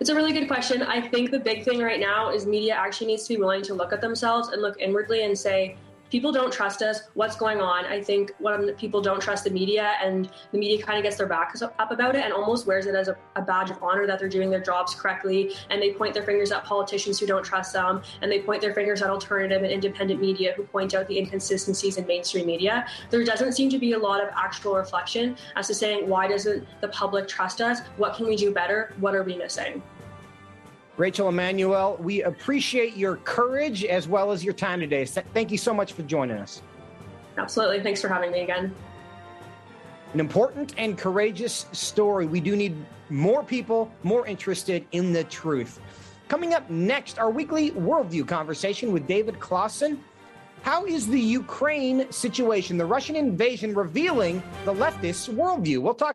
It's 0.00 0.08
a 0.08 0.14
really 0.14 0.32
good 0.32 0.48
question. 0.48 0.82
I 0.82 0.98
think 0.98 1.30
the 1.30 1.38
big 1.38 1.62
thing 1.62 1.80
right 1.80 2.00
now 2.00 2.30
is 2.30 2.46
media 2.46 2.74
actually 2.74 3.08
needs 3.08 3.24
to 3.24 3.34
be 3.34 3.36
willing 3.38 3.60
to 3.64 3.74
look 3.74 3.92
at 3.92 4.00
themselves 4.00 4.48
and 4.48 4.62
look 4.62 4.80
inwardly 4.80 5.24
and 5.24 5.38
say, 5.38 5.76
people 6.10 6.32
don't 6.32 6.52
trust 6.52 6.82
us. 6.82 7.02
What's 7.14 7.36
going 7.36 7.60
on? 7.60 7.86
I 7.86 8.02
think 8.02 8.32
when 8.38 8.72
people 8.74 9.00
don't 9.00 9.20
trust 9.20 9.44
the 9.44 9.50
media 9.50 9.92
and 10.02 10.28
the 10.52 10.58
media 10.58 10.84
kind 10.84 10.98
of 10.98 11.04
gets 11.04 11.16
their 11.16 11.26
backs 11.26 11.62
up 11.62 11.90
about 11.90 12.16
it 12.16 12.24
and 12.24 12.32
almost 12.32 12.66
wears 12.66 12.86
it 12.86 12.94
as 12.94 13.08
a, 13.08 13.16
a, 13.36 13.42
badge 13.42 13.70
of 13.70 13.82
honor 13.82 14.06
that 14.06 14.18
they're 14.18 14.28
doing 14.28 14.50
their 14.50 14.60
jobs 14.60 14.94
correctly. 14.94 15.52
And 15.70 15.80
they 15.80 15.92
point 15.92 16.14
their 16.14 16.22
fingers 16.22 16.52
at 16.52 16.64
politicians 16.64 17.18
who 17.18 17.26
don't 17.26 17.44
trust 17.44 17.72
them. 17.72 18.02
And 18.22 18.30
they 18.30 18.40
point 18.40 18.60
their 18.60 18.74
fingers 18.74 19.02
at 19.02 19.10
alternative 19.10 19.62
and 19.62 19.72
independent 19.72 20.20
media 20.20 20.52
who 20.56 20.64
point 20.64 20.94
out 20.94 21.06
the 21.08 21.18
inconsistencies 21.18 21.96
in 21.96 22.06
mainstream 22.06 22.46
media. 22.46 22.86
There 23.10 23.24
doesn't 23.24 23.52
seem 23.52 23.70
to 23.70 23.78
be 23.78 23.92
a 23.92 23.98
lot 23.98 24.22
of 24.22 24.28
actual 24.36 24.74
reflection 24.74 25.36
as 25.56 25.68
to 25.68 25.74
saying, 25.74 26.08
why 26.08 26.28
doesn't 26.28 26.66
the 26.80 26.88
public 26.88 27.28
trust 27.28 27.60
us? 27.60 27.80
What 27.96 28.14
can 28.14 28.26
we 28.26 28.36
do 28.36 28.52
better? 28.52 28.94
What 28.98 29.14
are 29.14 29.22
we 29.22 29.36
missing? 29.36 29.82
Rachel 31.00 31.30
Emmanuel, 31.30 31.96
we 31.98 32.24
appreciate 32.24 32.94
your 32.94 33.16
courage 33.16 33.86
as 33.86 34.06
well 34.06 34.32
as 34.32 34.44
your 34.44 34.52
time 34.52 34.80
today. 34.80 35.06
Thank 35.06 35.50
you 35.50 35.56
so 35.56 35.72
much 35.72 35.94
for 35.94 36.02
joining 36.02 36.36
us. 36.36 36.60
Absolutely. 37.38 37.82
Thanks 37.82 38.02
for 38.02 38.08
having 38.08 38.30
me 38.30 38.42
again. 38.42 38.74
An 40.12 40.20
important 40.20 40.74
and 40.76 40.98
courageous 40.98 41.64
story. 41.72 42.26
We 42.26 42.38
do 42.38 42.54
need 42.54 42.76
more 43.08 43.42
people 43.42 43.90
more 44.02 44.26
interested 44.26 44.86
in 44.92 45.14
the 45.14 45.24
truth. 45.24 45.80
Coming 46.28 46.52
up 46.52 46.68
next, 46.68 47.18
our 47.18 47.30
weekly 47.30 47.70
worldview 47.70 48.28
conversation 48.28 48.92
with 48.92 49.06
David 49.06 49.36
Closson. 49.40 49.96
How 50.60 50.84
is 50.84 51.06
the 51.06 51.18
Ukraine 51.18 52.12
situation, 52.12 52.76
the 52.76 52.84
Russian 52.84 53.16
invasion, 53.16 53.74
revealing 53.74 54.42
the 54.66 54.74
leftist 54.74 55.34
worldview? 55.34 55.80
We'll 55.80 55.94
talk. 55.94 56.14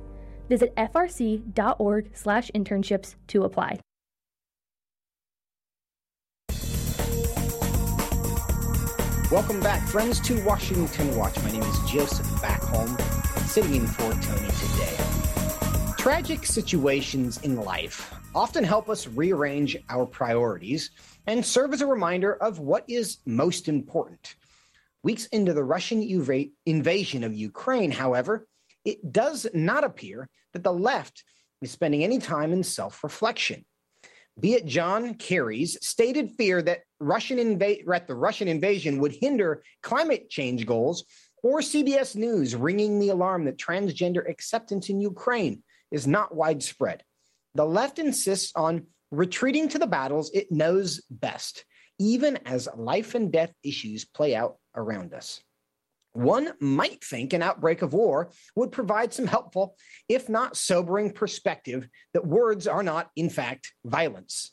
Visit 0.51 0.75
frc.org/internships 0.75 3.15
to 3.27 3.43
apply. 3.45 3.79
Welcome 9.31 9.61
back, 9.61 9.87
friends, 9.87 10.19
to 10.19 10.43
Washington 10.43 11.15
Watch. 11.15 11.41
My 11.41 11.51
name 11.51 11.63
is 11.63 11.79
Joseph 11.89 12.25
Backholm, 12.41 12.99
sitting 13.47 13.75
in 13.75 13.87
for 13.87 14.11
Tony 14.11 14.49
today. 14.59 14.97
Tragic 15.97 16.45
situations 16.45 17.41
in 17.43 17.55
life 17.55 18.13
often 18.35 18.65
help 18.65 18.89
us 18.89 19.07
rearrange 19.07 19.77
our 19.87 20.05
priorities 20.05 20.91
and 21.27 21.45
serve 21.45 21.71
as 21.71 21.79
a 21.79 21.87
reminder 21.87 22.33
of 22.43 22.59
what 22.59 22.83
is 22.89 23.19
most 23.25 23.69
important. 23.69 24.35
Weeks 25.01 25.27
into 25.27 25.53
the 25.53 25.63
Russian 25.63 26.01
invasion 26.65 27.23
of 27.23 27.33
Ukraine, 27.33 27.91
however, 27.91 28.49
it 28.85 29.11
does 29.11 29.47
not 29.53 29.83
appear 29.83 30.29
that 30.53 30.63
the 30.63 30.73
left 30.73 31.23
is 31.61 31.71
spending 31.71 32.03
any 32.03 32.19
time 32.19 32.51
in 32.51 32.63
self 32.63 33.03
reflection. 33.03 33.65
Be 34.39 34.53
it 34.53 34.65
John 34.65 35.15
Kerry's 35.15 35.77
stated 35.85 36.31
fear 36.31 36.61
that 36.61 36.81
Russian 36.99 37.37
inva- 37.37 38.07
the 38.07 38.15
Russian 38.15 38.47
invasion 38.47 38.99
would 38.99 39.11
hinder 39.11 39.63
climate 39.83 40.29
change 40.29 40.65
goals, 40.65 41.05
or 41.43 41.59
CBS 41.59 42.15
News 42.15 42.55
ringing 42.55 42.99
the 42.99 43.09
alarm 43.09 43.45
that 43.45 43.57
transgender 43.57 44.27
acceptance 44.29 44.89
in 44.89 45.01
Ukraine 45.01 45.63
is 45.91 46.07
not 46.07 46.35
widespread. 46.35 47.03
The 47.55 47.65
left 47.65 47.99
insists 47.99 48.53
on 48.55 48.87
retreating 49.11 49.67
to 49.69 49.79
the 49.79 49.87
battles 49.87 50.31
it 50.33 50.51
knows 50.51 51.01
best, 51.09 51.65
even 51.99 52.37
as 52.45 52.69
life 52.75 53.15
and 53.15 53.31
death 53.31 53.53
issues 53.63 54.05
play 54.05 54.35
out 54.35 54.57
around 54.75 55.13
us. 55.13 55.41
One 56.13 56.53
might 56.59 57.03
think 57.03 57.33
an 57.33 57.41
outbreak 57.41 57.81
of 57.81 57.93
war 57.93 58.31
would 58.55 58.71
provide 58.71 59.13
some 59.13 59.27
helpful, 59.27 59.75
if 60.09 60.27
not 60.27 60.57
sobering, 60.57 61.11
perspective 61.11 61.87
that 62.13 62.25
words 62.25 62.67
are 62.67 62.83
not, 62.83 63.09
in 63.15 63.29
fact, 63.29 63.71
violence. 63.85 64.51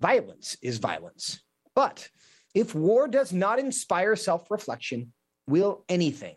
Violence 0.00 0.56
is 0.62 0.78
violence. 0.78 1.42
But 1.74 2.08
if 2.54 2.74
war 2.74 3.08
does 3.08 3.32
not 3.32 3.58
inspire 3.58 4.14
self 4.16 4.50
reflection, 4.50 5.12
will 5.46 5.84
anything? 5.88 6.36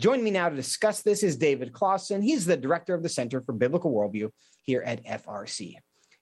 Joining 0.00 0.24
me 0.24 0.30
now 0.32 0.48
to 0.48 0.56
discuss 0.56 1.02
this 1.02 1.22
is 1.22 1.36
David 1.36 1.72
Closson. 1.72 2.22
He's 2.22 2.44
the 2.44 2.56
director 2.56 2.94
of 2.94 3.02
the 3.02 3.08
Center 3.08 3.40
for 3.40 3.52
Biblical 3.52 3.92
Worldview 3.92 4.30
here 4.64 4.82
at 4.82 5.04
FRC. 5.04 5.74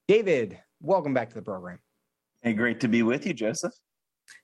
David, 0.06 0.58
welcome 0.82 1.14
back 1.14 1.30
to 1.30 1.34
the 1.34 1.42
program. 1.42 1.78
Hey, 2.42 2.52
great 2.52 2.80
to 2.80 2.88
be 2.88 3.02
with 3.02 3.26
you, 3.26 3.32
Joseph. 3.32 3.72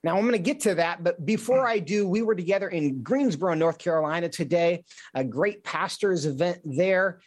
Now, 0.03 0.17
I'm 0.17 0.23
going 0.23 0.33
to 0.33 0.39
get 0.39 0.61
to 0.61 0.77
that, 0.77 1.03
but 1.03 1.25
before 1.25 1.67
I 1.67 1.79
do, 1.79 2.09
we 2.09 2.23
were 2.23 2.35
together 2.35 2.69
in 2.69 3.03
Greensboro, 3.03 3.55
North 3.55 3.79
Carolina 3.79 4.29
today, 4.29 4.85
a 5.15 5.25
great 5.25 5.65
pastors 5.65 6.27
event 6.27 6.61
there. 6.65 7.21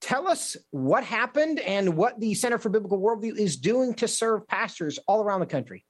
Tell 0.00 0.26
us 0.26 0.56
what 0.70 1.04
happened 1.04 1.60
and 1.60 1.96
what 1.96 2.18
the 2.18 2.34
Center 2.34 2.58
for 2.58 2.68
Biblical 2.68 3.00
Worldview 3.00 3.36
is 3.36 3.56
doing 3.56 3.94
to 3.94 4.08
serve 4.08 4.46
pastors 4.48 4.98
all 5.06 5.22
around 5.22 5.40
the 5.40 5.46
country. 5.46 5.84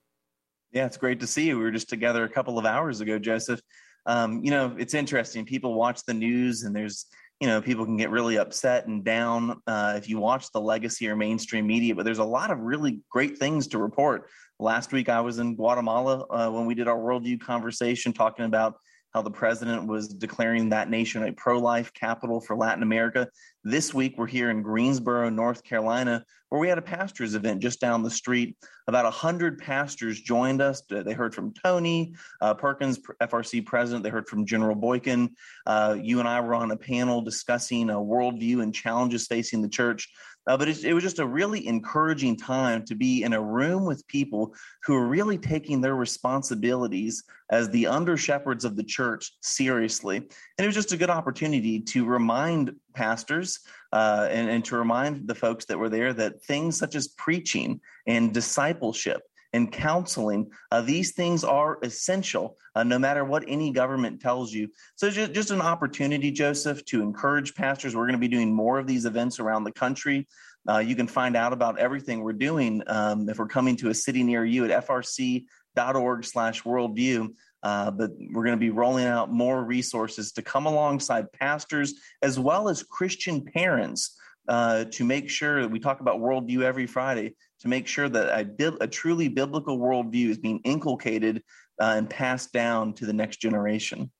Yeah, 0.72 0.86
it's 0.86 0.96
great 0.96 1.20
to 1.20 1.26
see 1.26 1.46
you. 1.48 1.58
We 1.58 1.64
were 1.64 1.70
just 1.70 1.88
together 1.88 2.24
a 2.24 2.28
couple 2.28 2.58
of 2.58 2.66
hours 2.66 3.00
ago, 3.00 3.18
Joseph. 3.18 3.60
Um, 4.04 4.42
you 4.44 4.50
know, 4.50 4.74
it's 4.78 4.94
interesting. 4.94 5.44
People 5.44 5.74
watch 5.74 6.04
the 6.04 6.14
news 6.14 6.64
and 6.64 6.74
there's 6.74 7.06
you 7.42 7.48
know 7.48 7.60
people 7.60 7.84
can 7.84 7.96
get 7.96 8.10
really 8.10 8.38
upset 8.38 8.86
and 8.86 9.02
down 9.02 9.60
uh, 9.66 9.94
if 9.96 10.08
you 10.08 10.20
watch 10.20 10.52
the 10.52 10.60
legacy 10.60 11.08
or 11.08 11.16
mainstream 11.16 11.66
media 11.66 11.92
but 11.92 12.04
there's 12.04 12.18
a 12.18 12.24
lot 12.24 12.52
of 12.52 12.60
really 12.60 13.00
great 13.10 13.36
things 13.36 13.66
to 13.66 13.78
report 13.78 14.28
last 14.62 14.92
week 14.92 15.08
i 15.08 15.20
was 15.20 15.38
in 15.38 15.56
guatemala 15.56 16.24
uh, 16.30 16.48
when 16.48 16.66
we 16.66 16.74
did 16.74 16.86
our 16.86 16.98
worldview 16.98 17.40
conversation 17.40 18.12
talking 18.12 18.44
about 18.44 18.76
how 19.12 19.20
the 19.20 19.30
president 19.30 19.86
was 19.86 20.08
declaring 20.08 20.70
that 20.70 20.88
nation 20.88 21.22
a 21.24 21.32
pro 21.32 21.58
life 21.58 21.92
capital 21.92 22.40
for 22.40 22.56
Latin 22.56 22.82
America. 22.82 23.28
This 23.62 23.92
week, 23.92 24.14
we're 24.16 24.26
here 24.26 24.50
in 24.50 24.62
Greensboro, 24.62 25.28
North 25.28 25.62
Carolina, 25.64 26.24
where 26.48 26.60
we 26.60 26.68
had 26.68 26.78
a 26.78 26.82
pastors 26.82 27.34
event 27.34 27.60
just 27.60 27.78
down 27.78 28.02
the 28.02 28.10
street. 28.10 28.56
About 28.88 29.04
100 29.04 29.58
pastors 29.58 30.20
joined 30.20 30.62
us. 30.62 30.82
They 30.88 31.12
heard 31.12 31.34
from 31.34 31.52
Tony 31.62 32.14
uh, 32.40 32.54
Perkins, 32.54 32.98
FRC 33.22 33.64
president. 33.64 34.02
They 34.02 34.10
heard 34.10 34.28
from 34.28 34.46
General 34.46 34.74
Boykin. 34.74 35.30
Uh, 35.66 35.96
you 36.00 36.18
and 36.18 36.28
I 36.28 36.40
were 36.40 36.54
on 36.54 36.70
a 36.70 36.76
panel 36.76 37.20
discussing 37.20 37.90
a 37.90 37.94
worldview 37.94 38.62
and 38.62 38.74
challenges 38.74 39.26
facing 39.26 39.62
the 39.62 39.68
church. 39.68 40.08
Uh, 40.46 40.56
but 40.56 40.68
it, 40.68 40.84
it, 40.84 40.92
was 40.92 41.02
just 41.02 41.20
a 41.20 41.26
really 41.26 41.66
encouraging 41.66 42.36
time 42.36 42.84
to 42.84 42.94
be 42.94 43.22
in 43.22 43.32
a 43.32 43.40
room 43.40 43.84
with 43.84 44.06
people 44.08 44.54
who 44.84 44.94
are 44.94 45.06
really 45.06 45.38
taking 45.38 45.80
their 45.80 45.94
responsibilities 45.94 47.22
as 47.50 47.68
the 47.70 47.86
under 47.86 48.16
shepherds 48.16 48.64
of 48.64 48.74
the 48.76 48.82
church 48.82 49.32
seriously. 49.40 50.16
And 50.16 50.28
it 50.58 50.66
was 50.66 50.74
just 50.74 50.92
a 50.92 50.96
good 50.96 51.10
opportunity 51.10 51.80
to 51.80 52.04
remind 52.04 52.74
pastors 52.94 53.60
uh, 53.92 54.28
and, 54.30 54.48
and 54.50 54.64
to 54.64 54.76
remind 54.76 55.28
the 55.28 55.34
folks 55.34 55.64
that 55.66 55.78
were 55.78 55.88
there 55.88 56.12
that 56.14 56.42
things 56.42 56.76
such 56.76 56.94
as 56.96 57.08
preaching 57.08 57.80
and 58.06 58.34
discipleship 58.34 59.22
and 59.52 59.70
counseling. 59.70 60.50
Uh, 60.70 60.80
these 60.80 61.12
things 61.12 61.44
are 61.44 61.78
essential, 61.82 62.56
uh, 62.74 62.82
no 62.82 62.98
matter 62.98 63.24
what 63.24 63.44
any 63.46 63.70
government 63.70 64.20
tells 64.20 64.52
you. 64.52 64.68
So, 64.96 65.10
just, 65.10 65.32
just 65.32 65.50
an 65.50 65.60
opportunity, 65.60 66.30
Joseph, 66.30 66.84
to 66.86 67.02
encourage 67.02 67.54
pastors. 67.54 67.94
We're 67.94 68.06
going 68.06 68.12
to 68.12 68.18
be 68.18 68.28
doing 68.28 68.54
more 68.54 68.78
of 68.78 68.86
these 68.86 69.04
events 69.04 69.40
around 69.40 69.64
the 69.64 69.72
country. 69.72 70.26
Uh, 70.68 70.78
you 70.78 70.94
can 70.94 71.08
find 71.08 71.36
out 71.36 71.52
about 71.52 71.78
everything 71.78 72.22
we're 72.22 72.32
doing 72.32 72.82
um, 72.86 73.28
if 73.28 73.38
we're 73.38 73.48
coming 73.48 73.76
to 73.76 73.90
a 73.90 73.94
city 73.94 74.22
near 74.22 74.44
you 74.44 74.64
at 74.64 74.86
frc.org 74.86 76.24
slash 76.24 76.62
worldview. 76.62 77.28
Uh, 77.62 77.90
but 77.90 78.10
we're 78.32 78.44
going 78.44 78.56
to 78.56 78.60
be 78.60 78.70
rolling 78.70 79.06
out 79.06 79.30
more 79.30 79.62
resources 79.62 80.32
to 80.32 80.42
come 80.42 80.66
alongside 80.66 81.30
pastors 81.32 81.94
as 82.20 82.38
well 82.38 82.68
as 82.68 82.82
Christian 82.82 83.44
parents 83.44 84.18
uh, 84.48 84.84
to 84.90 85.04
make 85.04 85.30
sure 85.30 85.62
that 85.62 85.68
we 85.68 85.78
talk 85.78 86.00
about 86.00 86.18
worldview 86.18 86.62
every 86.62 86.86
Friday 86.86 87.34
to 87.62 87.68
make 87.68 87.86
sure 87.86 88.08
that 88.08 88.28
a, 88.60 88.82
a 88.82 88.86
truly 88.86 89.28
biblical 89.28 89.78
worldview 89.78 90.28
is 90.28 90.38
being 90.38 90.60
inculcated 90.64 91.42
uh, 91.80 91.94
and 91.96 92.10
passed 92.10 92.52
down 92.52 92.92
to 92.94 93.06
the 93.06 93.12
next 93.12 93.38
generation. 93.38 94.10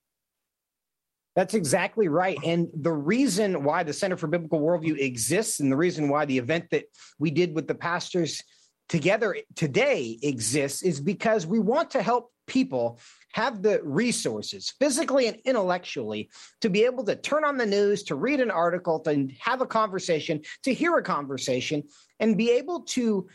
That's 1.35 1.55
exactly 1.55 2.09
right. 2.09 2.39
And 2.45 2.69
the 2.73 2.93
reason 2.93 3.65
why 3.65 3.83
the 3.83 3.93
Center 3.93 4.17
for 4.17 4.27
Biblical 4.27 4.61
Worldview 4.61 4.99
exists 4.99 5.61
and 5.61 5.73
the 5.73 5.77
reason 5.77 6.09
why 6.09 6.25
the 6.25 6.39
event 6.39 6.67
that 6.71 6.85
we 7.19 7.31
did 7.31 7.55
with 7.55 7.67
the 7.67 7.75
pastors 7.75 8.43
together 8.89 9.37
today 9.57 10.19
exists 10.23 10.83
is 10.83 11.01
because 11.01 11.47
we 11.47 11.59
want 11.59 11.91
to 11.93 12.03
help 12.03 12.31
people 12.47 13.01
have 13.33 13.63
the 13.63 13.81
resources 13.83 14.73
physically 14.79 15.27
and 15.27 15.39
intellectually 15.45 16.31
to 16.61 16.71
be 16.71 16.85
able 16.85 17.05
to 17.05 17.17
turn 17.17 17.45
on 17.45 17.57
the 17.57 17.67
news, 17.67 18.03
to 18.05 18.15
read 18.15 18.41
an 18.41 18.51
article, 18.51 19.01
to 19.01 19.29
have 19.41 19.61
a 19.61 19.67
conversation, 19.67 20.41
to 20.63 20.73
hear 20.73 20.97
a 20.97 21.03
conversation, 21.03 21.83
and 22.21 22.37
be 22.37 22.51
able 22.51 22.81
to 22.81 23.27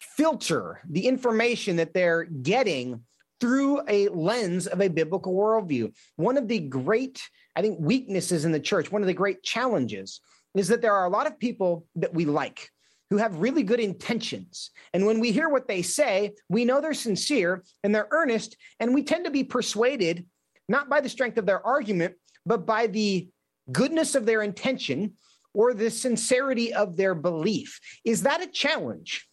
filter 0.00 0.80
the 0.90 1.06
information 1.06 1.76
that 1.76 1.94
they're 1.94 2.24
getting 2.24 3.02
through 3.40 3.82
a 3.88 4.08
lens 4.08 4.66
of 4.66 4.80
a 4.80 4.88
biblical 4.88 5.34
worldview. 5.34 5.92
One 6.16 6.36
of 6.36 6.48
the 6.48 6.60
great, 6.60 7.22
I 7.56 7.62
think, 7.62 7.78
weaknesses 7.80 8.44
in 8.44 8.52
the 8.52 8.60
church, 8.60 8.90
one 8.90 9.02
of 9.02 9.06
the 9.06 9.14
great 9.14 9.42
challenges 9.42 10.20
is 10.54 10.68
that 10.68 10.82
there 10.82 10.94
are 10.94 11.06
a 11.06 11.10
lot 11.10 11.26
of 11.26 11.38
people 11.38 11.86
that 11.96 12.14
we 12.14 12.24
like 12.24 12.70
who 13.12 13.18
have 13.18 13.40
really 13.40 13.62
good 13.62 13.78
intentions. 13.78 14.70
And 14.94 15.04
when 15.04 15.20
we 15.20 15.32
hear 15.32 15.50
what 15.50 15.68
they 15.68 15.82
say, 15.82 16.32
we 16.48 16.64
know 16.64 16.80
they're 16.80 16.94
sincere 16.94 17.62
and 17.84 17.94
they're 17.94 18.08
earnest, 18.10 18.56
and 18.80 18.94
we 18.94 19.02
tend 19.02 19.26
to 19.26 19.30
be 19.30 19.44
persuaded 19.44 20.24
not 20.66 20.88
by 20.88 21.02
the 21.02 21.10
strength 21.10 21.36
of 21.36 21.44
their 21.44 21.64
argument, 21.66 22.14
but 22.46 22.64
by 22.64 22.86
the 22.86 23.28
goodness 23.70 24.14
of 24.14 24.24
their 24.24 24.40
intention 24.40 25.12
or 25.52 25.74
the 25.74 25.90
sincerity 25.90 26.72
of 26.72 26.96
their 26.96 27.14
belief. 27.14 27.78
Is 28.02 28.22
that 28.22 28.40
a 28.40 28.46
challenge? 28.46 29.28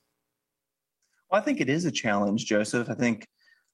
Well, 1.31 1.41
I 1.41 1.45
think 1.45 1.61
it 1.61 1.69
is 1.69 1.85
a 1.85 1.91
challenge, 1.91 2.47
Joseph. 2.47 2.89
I 2.89 2.95
think 2.95 3.25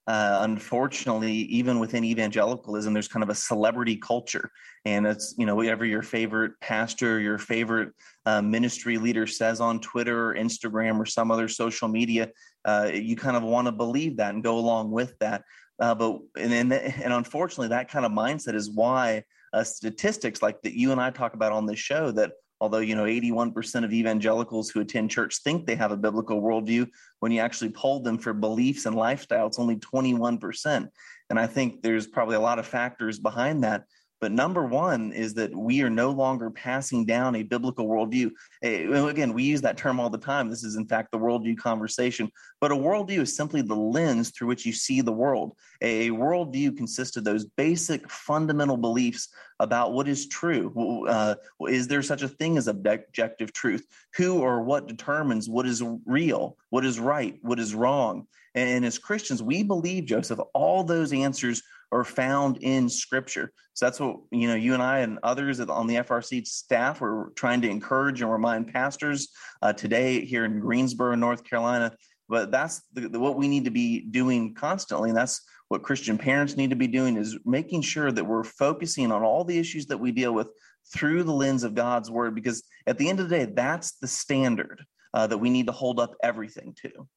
uh, 0.06 0.38
unfortunately, 0.42 1.32
even 1.32 1.80
within 1.80 2.04
evangelicalism, 2.04 2.92
there's 2.92 3.08
kind 3.08 3.24
of 3.24 3.28
a 3.28 3.34
celebrity 3.34 3.96
culture, 3.96 4.50
and 4.84 5.04
it's 5.04 5.34
you 5.36 5.46
know 5.46 5.56
whatever 5.56 5.84
your 5.84 6.02
favorite 6.02 6.52
pastor, 6.60 7.18
your 7.18 7.38
favorite 7.38 7.90
uh, 8.24 8.40
ministry 8.40 8.98
leader 8.98 9.26
says 9.26 9.60
on 9.60 9.80
Twitter 9.80 10.30
or 10.30 10.34
Instagram 10.36 10.98
or 10.98 11.06
some 11.06 11.32
other 11.32 11.48
social 11.48 11.88
media, 11.88 12.30
uh, 12.64 12.88
you 12.92 13.16
kind 13.16 13.36
of 13.36 13.42
want 13.42 13.66
to 13.66 13.72
believe 13.72 14.16
that 14.18 14.32
and 14.34 14.44
go 14.44 14.58
along 14.58 14.92
with 14.92 15.18
that. 15.18 15.42
Uh, 15.80 15.94
but 15.94 16.20
and, 16.38 16.52
and 16.52 16.72
and 16.72 17.12
unfortunately, 17.12 17.68
that 17.68 17.90
kind 17.90 18.06
of 18.06 18.12
mindset 18.12 18.54
is 18.54 18.70
why 18.70 19.24
uh, 19.52 19.64
statistics 19.64 20.40
like 20.40 20.62
that 20.62 20.74
you 20.74 20.92
and 20.92 21.00
I 21.00 21.10
talk 21.10 21.34
about 21.34 21.52
on 21.52 21.66
this 21.66 21.80
show 21.80 22.12
that 22.12 22.32
although 22.60 22.78
you 22.78 22.94
know 22.94 23.04
81% 23.04 23.84
of 23.84 23.92
evangelicals 23.92 24.70
who 24.70 24.80
attend 24.80 25.10
church 25.10 25.38
think 25.42 25.66
they 25.66 25.74
have 25.74 25.92
a 25.92 25.96
biblical 25.96 26.40
worldview 26.40 26.88
when 27.20 27.32
you 27.32 27.40
actually 27.40 27.70
polled 27.70 28.04
them 28.04 28.18
for 28.18 28.32
beliefs 28.32 28.86
and 28.86 28.96
lifestyle 28.96 29.46
it's 29.46 29.58
only 29.58 29.76
21% 29.76 30.88
and 31.30 31.38
i 31.38 31.46
think 31.46 31.82
there's 31.82 32.06
probably 32.06 32.36
a 32.36 32.40
lot 32.40 32.58
of 32.58 32.66
factors 32.66 33.18
behind 33.18 33.64
that 33.64 33.84
but 34.20 34.32
number 34.32 34.64
one 34.64 35.12
is 35.12 35.34
that 35.34 35.54
we 35.54 35.82
are 35.82 35.90
no 35.90 36.10
longer 36.10 36.50
passing 36.50 37.04
down 37.04 37.36
a 37.36 37.42
biblical 37.42 37.86
worldview. 37.86 38.30
Again, 38.62 39.34
we 39.34 39.42
use 39.42 39.60
that 39.62 39.76
term 39.76 40.00
all 40.00 40.08
the 40.08 40.18
time. 40.18 40.48
This 40.48 40.64
is, 40.64 40.76
in 40.76 40.86
fact, 40.86 41.12
the 41.12 41.18
worldview 41.18 41.58
conversation. 41.58 42.30
But 42.60 42.72
a 42.72 42.76
worldview 42.76 43.20
is 43.20 43.36
simply 43.36 43.60
the 43.60 43.74
lens 43.74 44.30
through 44.30 44.48
which 44.48 44.64
you 44.64 44.72
see 44.72 45.02
the 45.02 45.12
world. 45.12 45.56
A 45.82 46.10
worldview 46.10 46.76
consists 46.76 47.16
of 47.16 47.24
those 47.24 47.44
basic 47.44 48.10
fundamental 48.10 48.78
beliefs 48.78 49.28
about 49.60 49.92
what 49.92 50.08
is 50.08 50.28
true. 50.28 51.06
Uh, 51.08 51.34
is 51.68 51.86
there 51.86 52.02
such 52.02 52.22
a 52.22 52.28
thing 52.28 52.56
as 52.56 52.68
objective 52.68 53.52
truth? 53.52 53.86
Who 54.16 54.38
or 54.38 54.62
what 54.62 54.88
determines 54.88 55.48
what 55.48 55.66
is 55.66 55.82
real, 56.06 56.56
what 56.70 56.84
is 56.84 56.98
right, 56.98 57.38
what 57.42 57.58
is 57.58 57.74
wrong? 57.74 58.26
And 58.54 58.86
as 58.86 58.98
Christians, 58.98 59.42
we 59.42 59.62
believe, 59.62 60.06
Joseph, 60.06 60.40
all 60.54 60.82
those 60.82 61.12
answers 61.12 61.62
are 61.92 62.04
found 62.04 62.58
in 62.58 62.88
scripture. 62.88 63.52
So 63.74 63.86
that's 63.86 64.00
what, 64.00 64.16
you 64.30 64.48
know, 64.48 64.54
you 64.54 64.74
and 64.74 64.82
I 64.82 65.00
and 65.00 65.18
others 65.22 65.60
on 65.60 65.86
the 65.86 65.96
FRC 65.96 66.46
staff 66.46 67.02
are 67.02 67.32
trying 67.36 67.60
to 67.62 67.68
encourage 67.68 68.22
and 68.22 68.30
remind 68.30 68.72
pastors 68.72 69.28
uh, 69.62 69.72
today 69.72 70.24
here 70.24 70.44
in 70.44 70.60
Greensboro, 70.60 71.14
North 71.14 71.44
Carolina. 71.44 71.94
But 72.28 72.50
that's 72.50 72.82
the, 72.92 73.08
the, 73.08 73.20
what 73.20 73.36
we 73.36 73.48
need 73.48 73.64
to 73.64 73.70
be 73.70 74.00
doing 74.00 74.54
constantly. 74.54 75.10
And 75.10 75.18
that's 75.18 75.42
what 75.68 75.82
Christian 75.82 76.18
parents 76.18 76.56
need 76.56 76.70
to 76.70 76.76
be 76.76 76.86
doing 76.86 77.16
is 77.16 77.38
making 77.44 77.82
sure 77.82 78.10
that 78.10 78.24
we're 78.24 78.44
focusing 78.44 79.12
on 79.12 79.22
all 79.22 79.44
the 79.44 79.58
issues 79.58 79.86
that 79.86 79.98
we 79.98 80.12
deal 80.12 80.32
with 80.32 80.48
through 80.94 81.24
the 81.24 81.32
lens 81.32 81.64
of 81.64 81.74
God's 81.74 82.10
word, 82.10 82.34
because 82.34 82.62
at 82.86 82.98
the 82.98 83.08
end 83.08 83.18
of 83.18 83.28
the 83.28 83.36
day, 83.36 83.44
that's 83.44 83.96
the 83.98 84.06
standard 84.06 84.84
uh, 85.12 85.26
that 85.26 85.38
we 85.38 85.50
need 85.50 85.66
to 85.66 85.72
hold 85.72 85.98
up 85.98 86.14
everything 86.22 86.74
to. 86.82 87.08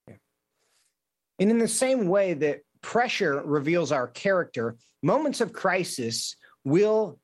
And 1.39 1.51
in 1.51 1.57
the 1.57 1.67
same 1.67 2.07
way 2.07 2.33
that 2.33 2.61
pressure 2.81 3.41
reveals 3.43 3.91
our 3.91 4.07
character. 4.07 4.77
Moments 5.01 5.41
of 5.41 5.53
crisis 5.53 6.35
will 6.63 7.19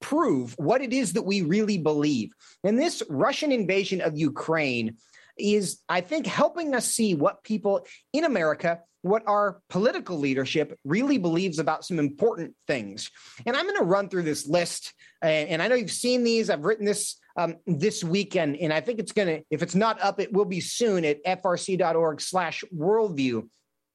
prove 0.00 0.54
what 0.58 0.80
it 0.80 0.92
is 0.92 1.12
that 1.12 1.22
we 1.22 1.42
really 1.42 1.78
believe. 1.78 2.30
And 2.64 2.78
this 2.78 3.02
Russian 3.08 3.52
invasion 3.52 4.00
of 4.00 4.18
Ukraine 4.18 4.96
is, 5.38 5.80
I 5.88 6.00
think, 6.00 6.26
helping 6.26 6.74
us 6.74 6.86
see 6.86 7.14
what 7.14 7.44
people 7.44 7.86
in 8.12 8.24
America, 8.24 8.80
what 9.02 9.22
our 9.26 9.60
political 9.68 10.18
leadership 10.18 10.78
really 10.84 11.18
believes 11.18 11.58
about 11.58 11.84
some 11.84 11.98
important 11.98 12.54
things. 12.66 13.10
And 13.46 13.56
I'm 13.56 13.64
going 13.64 13.78
to 13.78 13.84
run 13.84 14.08
through 14.08 14.24
this 14.24 14.46
list. 14.46 14.92
And 15.22 15.62
I 15.62 15.68
know 15.68 15.74
you've 15.74 15.90
seen 15.90 16.24
these. 16.24 16.50
I've 16.50 16.64
written 16.64 16.84
this 16.84 17.16
um, 17.36 17.56
this 17.66 18.02
weekend, 18.02 18.56
and 18.56 18.72
I 18.72 18.80
think 18.80 18.98
it's 18.98 19.12
going 19.12 19.28
to, 19.28 19.44
if 19.50 19.62
it's 19.62 19.74
not 19.74 20.00
up, 20.02 20.20
it 20.20 20.32
will 20.32 20.44
be 20.44 20.60
soon 20.60 21.04
at 21.04 21.24
frc.org 21.24 22.20
slash 22.20 22.64
worldview. 22.76 23.48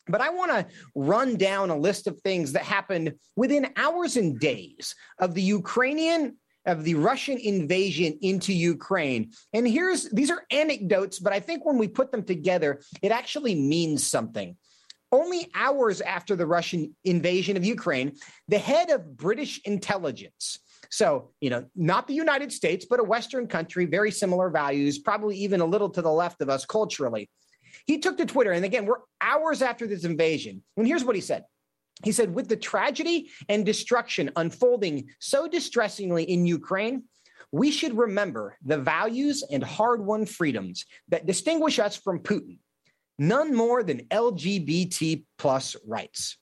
But 0.07 0.21
I 0.21 0.29
want 0.29 0.51
to 0.51 0.67
run 0.93 1.35
down 1.35 1.69
a 1.69 1.77
list 1.77 2.07
of 2.07 2.19
things 2.21 2.51
that 2.53 2.63
happened 2.63 3.13
within 3.35 3.71
hours 3.75 4.17
and 4.17 4.39
days 4.39 4.95
of 5.19 5.33
the 5.33 5.41
Ukrainian 5.41 6.37
of 6.65 6.83
the 6.83 6.95
Russian 6.95 7.37
invasion 7.37 8.17
into 8.21 8.51
Ukraine. 8.51 9.31
And 9.53 9.67
here's 9.67 10.09
these 10.09 10.31
are 10.31 10.43
anecdotes, 10.49 11.19
but 11.19 11.33
I 11.33 11.39
think 11.39 11.63
when 11.63 11.77
we 11.77 11.87
put 11.87 12.11
them 12.11 12.23
together, 12.23 12.81
it 13.01 13.11
actually 13.11 13.55
means 13.55 14.05
something. 14.05 14.57
Only 15.11 15.49
hours 15.53 16.01
after 16.01 16.35
the 16.35 16.47
Russian 16.47 16.95
invasion 17.03 17.55
of 17.55 17.63
Ukraine, 17.63 18.13
the 18.47 18.57
head 18.57 18.89
of 18.89 19.15
British 19.15 19.61
intelligence, 19.63 20.59
so, 20.89 21.31
you 21.41 21.49
know, 21.49 21.65
not 21.75 22.07
the 22.07 22.13
United 22.13 22.51
States, 22.51 22.85
but 22.89 22.99
a 22.99 23.03
Western 23.03 23.47
country, 23.47 23.85
very 23.85 24.11
similar 24.11 24.49
values, 24.49 24.99
probably 24.99 25.37
even 25.37 25.61
a 25.61 25.65
little 25.65 25.89
to 25.89 26.01
the 26.01 26.11
left 26.11 26.41
of 26.41 26.49
us 26.49 26.65
culturally, 26.65 27.29
he 27.85 27.99
took 27.99 28.17
to 28.17 28.25
Twitter, 28.25 28.51
and 28.51 28.65
again, 28.65 28.85
we're 28.85 29.01
hours 29.21 29.61
after 29.61 29.87
this 29.87 30.03
invasion. 30.03 30.63
And 30.77 30.87
here's 30.87 31.03
what 31.03 31.15
he 31.15 31.21
said. 31.21 31.45
He 32.03 32.11
said, 32.11 32.33
with 32.33 32.49
the 32.49 32.57
tragedy 32.57 33.31
and 33.47 33.65
destruction 33.65 34.31
unfolding 34.35 35.09
so 35.19 35.47
distressingly 35.47 36.23
in 36.23 36.45
Ukraine, 36.45 37.03
we 37.51 37.71
should 37.71 37.97
remember 37.97 38.57
the 38.65 38.77
values 38.77 39.43
and 39.49 39.63
hard 39.63 40.05
won 40.05 40.25
freedoms 40.25 40.85
that 41.07 41.25
distinguish 41.25 41.79
us 41.79 41.95
from 41.95 42.19
Putin, 42.19 42.57
none 43.17 43.55
more 43.55 43.81
than 43.81 44.07
LGBT 44.07 45.23
plus 45.37 45.75
rights. 45.87 46.37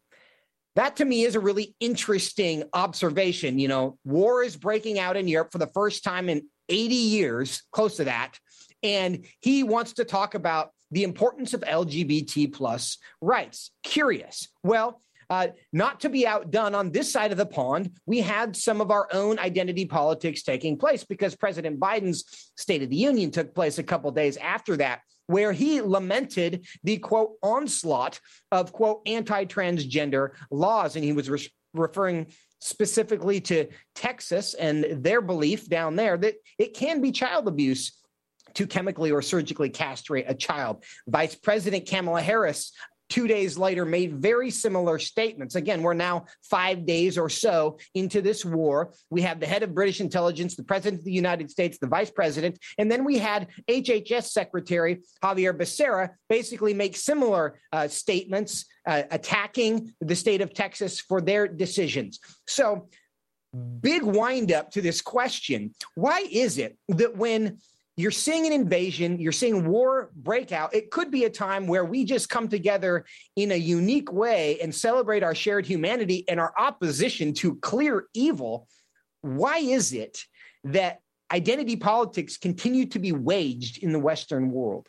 That 0.75 0.95
to 0.95 1.05
me 1.05 1.23
is 1.23 1.35
a 1.35 1.39
really 1.39 1.75
interesting 1.79 2.63
observation. 2.73 3.59
You 3.59 3.67
know, 3.67 3.99
war 4.03 4.43
is 4.43 4.57
breaking 4.57 4.97
out 4.97 5.17
in 5.17 5.27
Europe 5.27 5.51
for 5.51 5.59
the 5.59 5.69
first 5.73 6.03
time 6.03 6.29
in 6.29 6.47
80 6.67 6.95
years, 6.95 7.61
close 7.71 7.97
to 7.97 8.05
that. 8.05 8.39
And 8.81 9.25
he 9.39 9.63
wants 9.63 9.93
to 9.93 10.05
talk 10.05 10.33
about 10.33 10.71
the 10.93 11.03
importance 11.03 11.53
of 11.53 11.61
LGBT 11.61 12.53
plus 12.53 12.99
rights. 13.19 13.71
Curious. 13.81 14.47
Well, 14.63 15.01
uh, 15.29 15.47
not 15.71 16.01
to 16.01 16.09
be 16.09 16.27
outdone 16.27 16.75
on 16.75 16.91
this 16.91 17.11
side 17.11 17.31
of 17.31 17.37
the 17.37 17.45
pond, 17.45 17.91
we 18.05 18.19
had 18.19 18.55
some 18.55 18.81
of 18.81 18.91
our 18.91 19.07
own 19.11 19.39
identity 19.39 19.85
politics 19.85 20.43
taking 20.43 20.77
place 20.77 21.03
because 21.03 21.35
President 21.35 21.79
Biden's 21.79 22.51
State 22.55 22.83
of 22.83 22.89
the 22.91 22.95
Union 22.95 23.31
took 23.31 23.55
place 23.55 23.79
a 23.79 23.83
couple 23.83 24.11
days 24.11 24.37
after 24.37 24.77
that, 24.77 24.99
where 25.25 25.51
he 25.51 25.81
lamented 25.81 26.67
the 26.83 26.97
quote 26.97 27.31
onslaught 27.41 28.19
of 28.51 28.71
quote 28.71 29.01
anti 29.07 29.45
transgender 29.45 30.31
laws. 30.51 30.95
And 30.95 31.03
he 31.03 31.13
was 31.13 31.29
re- 31.29 31.49
referring 31.73 32.27
specifically 32.59 33.41
to 33.41 33.67
Texas 33.95 34.53
and 34.53 35.03
their 35.03 35.21
belief 35.21 35.67
down 35.67 35.95
there 35.95 36.15
that 36.17 36.35
it 36.59 36.75
can 36.75 37.01
be 37.01 37.11
child 37.11 37.47
abuse 37.47 38.02
to 38.55 38.67
chemically 38.67 39.11
or 39.11 39.21
surgically 39.21 39.69
castrate 39.69 40.25
a 40.27 40.35
child. 40.35 40.83
Vice 41.07 41.35
President 41.35 41.87
Kamala 41.87 42.21
Harris 42.21 42.71
two 43.13 43.27
days 43.27 43.59
later 43.59 43.85
made 43.85 44.15
very 44.15 44.49
similar 44.49 44.97
statements. 44.97 45.53
Again, 45.53 45.83
we're 45.83 45.93
now 45.93 46.25
five 46.41 46.83
days 46.83 47.15
or 47.15 47.29
so 47.29 47.77
into 47.93 48.23
this 48.23 48.43
war. 48.43 48.91
We 49.11 49.21
have 49.21 49.39
the 49.39 49.45
head 49.45 49.61
of 49.61 49.75
British 49.75 50.01
intelligence, 50.01 50.55
the 50.55 50.63
president 50.63 51.01
of 51.01 51.05
the 51.05 51.11
United 51.11 51.51
States, 51.51 51.77
the 51.77 51.85
vice 51.85 52.09
president, 52.09 52.57
and 52.79 52.91
then 52.91 53.05
we 53.05 53.19
had 53.19 53.49
HHS 53.69 54.31
Secretary 54.31 55.01
Xavier 55.23 55.53
Becerra 55.53 56.09
basically 56.27 56.73
make 56.73 56.95
similar 56.95 57.59
uh, 57.71 57.87
statements 57.87 58.65
uh, 58.87 59.03
attacking 59.11 59.93
the 60.01 60.15
state 60.15 60.41
of 60.41 60.51
Texas 60.51 60.99
for 60.99 61.21
their 61.21 61.47
decisions. 61.47 62.19
So, 62.47 62.87
big 63.81 64.01
windup 64.01 64.71
to 64.71 64.81
this 64.81 64.99
question 64.99 65.71
why 65.93 66.25
is 66.31 66.57
it 66.57 66.75
that 66.87 67.15
when 67.15 67.59
you're 67.95 68.11
seeing 68.11 68.47
an 68.47 68.53
invasion, 68.53 69.19
you're 69.19 69.31
seeing 69.31 69.67
war 69.67 70.11
breakout. 70.15 70.73
It 70.73 70.89
could 70.89 71.11
be 71.11 71.25
a 71.25 71.29
time 71.29 71.67
where 71.67 71.85
we 71.85 72.05
just 72.05 72.29
come 72.29 72.47
together 72.47 73.05
in 73.35 73.51
a 73.51 73.55
unique 73.55 74.11
way 74.11 74.59
and 74.61 74.73
celebrate 74.73 75.21
our 75.23 75.35
shared 75.35 75.65
humanity 75.65 76.25
and 76.27 76.39
our 76.39 76.53
opposition 76.57 77.33
to 77.35 77.55
clear 77.57 78.07
evil. 78.13 78.67
Why 79.21 79.57
is 79.57 79.93
it 79.93 80.23
that 80.63 81.01
identity 81.31 81.75
politics 81.75 82.37
continue 82.37 82.87
to 82.87 82.99
be 82.99 83.11
waged 83.11 83.83
in 83.83 83.91
the 83.91 83.99
Western 83.99 84.51
world? 84.51 84.87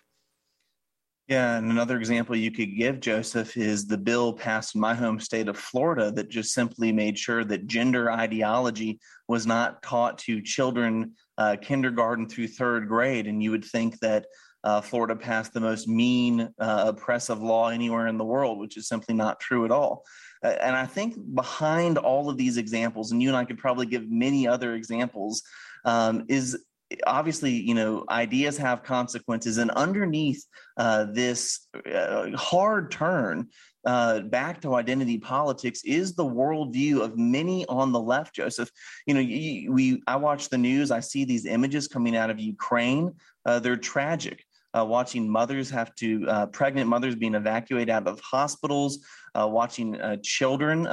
Yeah, 1.26 1.56
and 1.56 1.70
another 1.70 1.96
example 1.96 2.36
you 2.36 2.50
could 2.50 2.76
give, 2.76 3.00
Joseph, 3.00 3.56
is 3.56 3.86
the 3.86 3.96
bill 3.96 4.34
passed 4.34 4.74
in 4.74 4.80
my 4.82 4.94
home 4.94 5.18
state 5.18 5.48
of 5.48 5.56
Florida 5.56 6.12
that 6.12 6.28
just 6.28 6.52
simply 6.52 6.92
made 6.92 7.18
sure 7.18 7.44
that 7.44 7.66
gender 7.66 8.12
ideology 8.12 9.00
was 9.26 9.46
not 9.46 9.82
taught 9.82 10.18
to 10.18 10.42
children 10.42 11.12
uh, 11.38 11.56
kindergarten 11.62 12.28
through 12.28 12.48
third 12.48 12.88
grade. 12.88 13.26
And 13.26 13.42
you 13.42 13.50
would 13.52 13.64
think 13.64 13.98
that 14.00 14.26
uh, 14.64 14.82
Florida 14.82 15.16
passed 15.16 15.54
the 15.54 15.60
most 15.60 15.88
mean, 15.88 16.50
uh, 16.58 16.84
oppressive 16.88 17.40
law 17.40 17.68
anywhere 17.68 18.06
in 18.06 18.18
the 18.18 18.24
world, 18.24 18.58
which 18.58 18.76
is 18.76 18.86
simply 18.86 19.14
not 19.14 19.40
true 19.40 19.64
at 19.64 19.70
all. 19.70 20.04
And 20.42 20.76
I 20.76 20.84
think 20.84 21.16
behind 21.34 21.96
all 21.96 22.28
of 22.28 22.36
these 22.36 22.58
examples, 22.58 23.12
and 23.12 23.22
you 23.22 23.28
and 23.28 23.36
I 23.36 23.46
could 23.46 23.58
probably 23.58 23.86
give 23.86 24.10
many 24.10 24.46
other 24.46 24.74
examples, 24.74 25.42
um, 25.86 26.26
is 26.28 26.64
obviously 27.06 27.52
you 27.52 27.74
know 27.74 28.04
ideas 28.08 28.56
have 28.56 28.82
consequences. 28.82 29.58
And 29.58 29.70
underneath 29.72 30.44
uh, 30.76 31.06
this 31.12 31.66
uh, 31.92 32.30
hard 32.36 32.90
turn 32.90 33.48
uh, 33.84 34.20
back 34.20 34.60
to 34.62 34.74
identity 34.74 35.18
politics 35.18 35.82
is 35.84 36.14
the 36.14 36.24
worldview 36.24 37.00
of 37.00 37.18
many 37.18 37.66
on 37.66 37.92
the 37.92 38.00
left 38.00 38.34
joseph. 38.34 38.70
You 39.06 39.14
know 39.14 39.20
we 39.20 40.02
i 40.06 40.16
watch 40.16 40.48
the 40.48 40.58
news. 40.58 40.90
I 40.90 41.00
see 41.00 41.24
these 41.24 41.46
images 41.46 41.88
coming 41.88 42.16
out 42.16 42.30
of 42.30 42.40
ukraine. 42.40 43.12
Uh, 43.44 43.58
they're 43.58 43.76
tragic. 43.76 44.44
Uh, 44.76 44.84
watching 44.84 45.30
mothers 45.30 45.70
have 45.70 45.94
to 45.94 46.28
uh, 46.28 46.46
pregnant 46.46 46.88
mothers 46.88 47.14
being 47.14 47.36
evacuated 47.36 47.90
out 47.90 48.08
of 48.08 48.18
hospitals 48.20 48.98
watching 49.36 49.98
children 50.22 50.86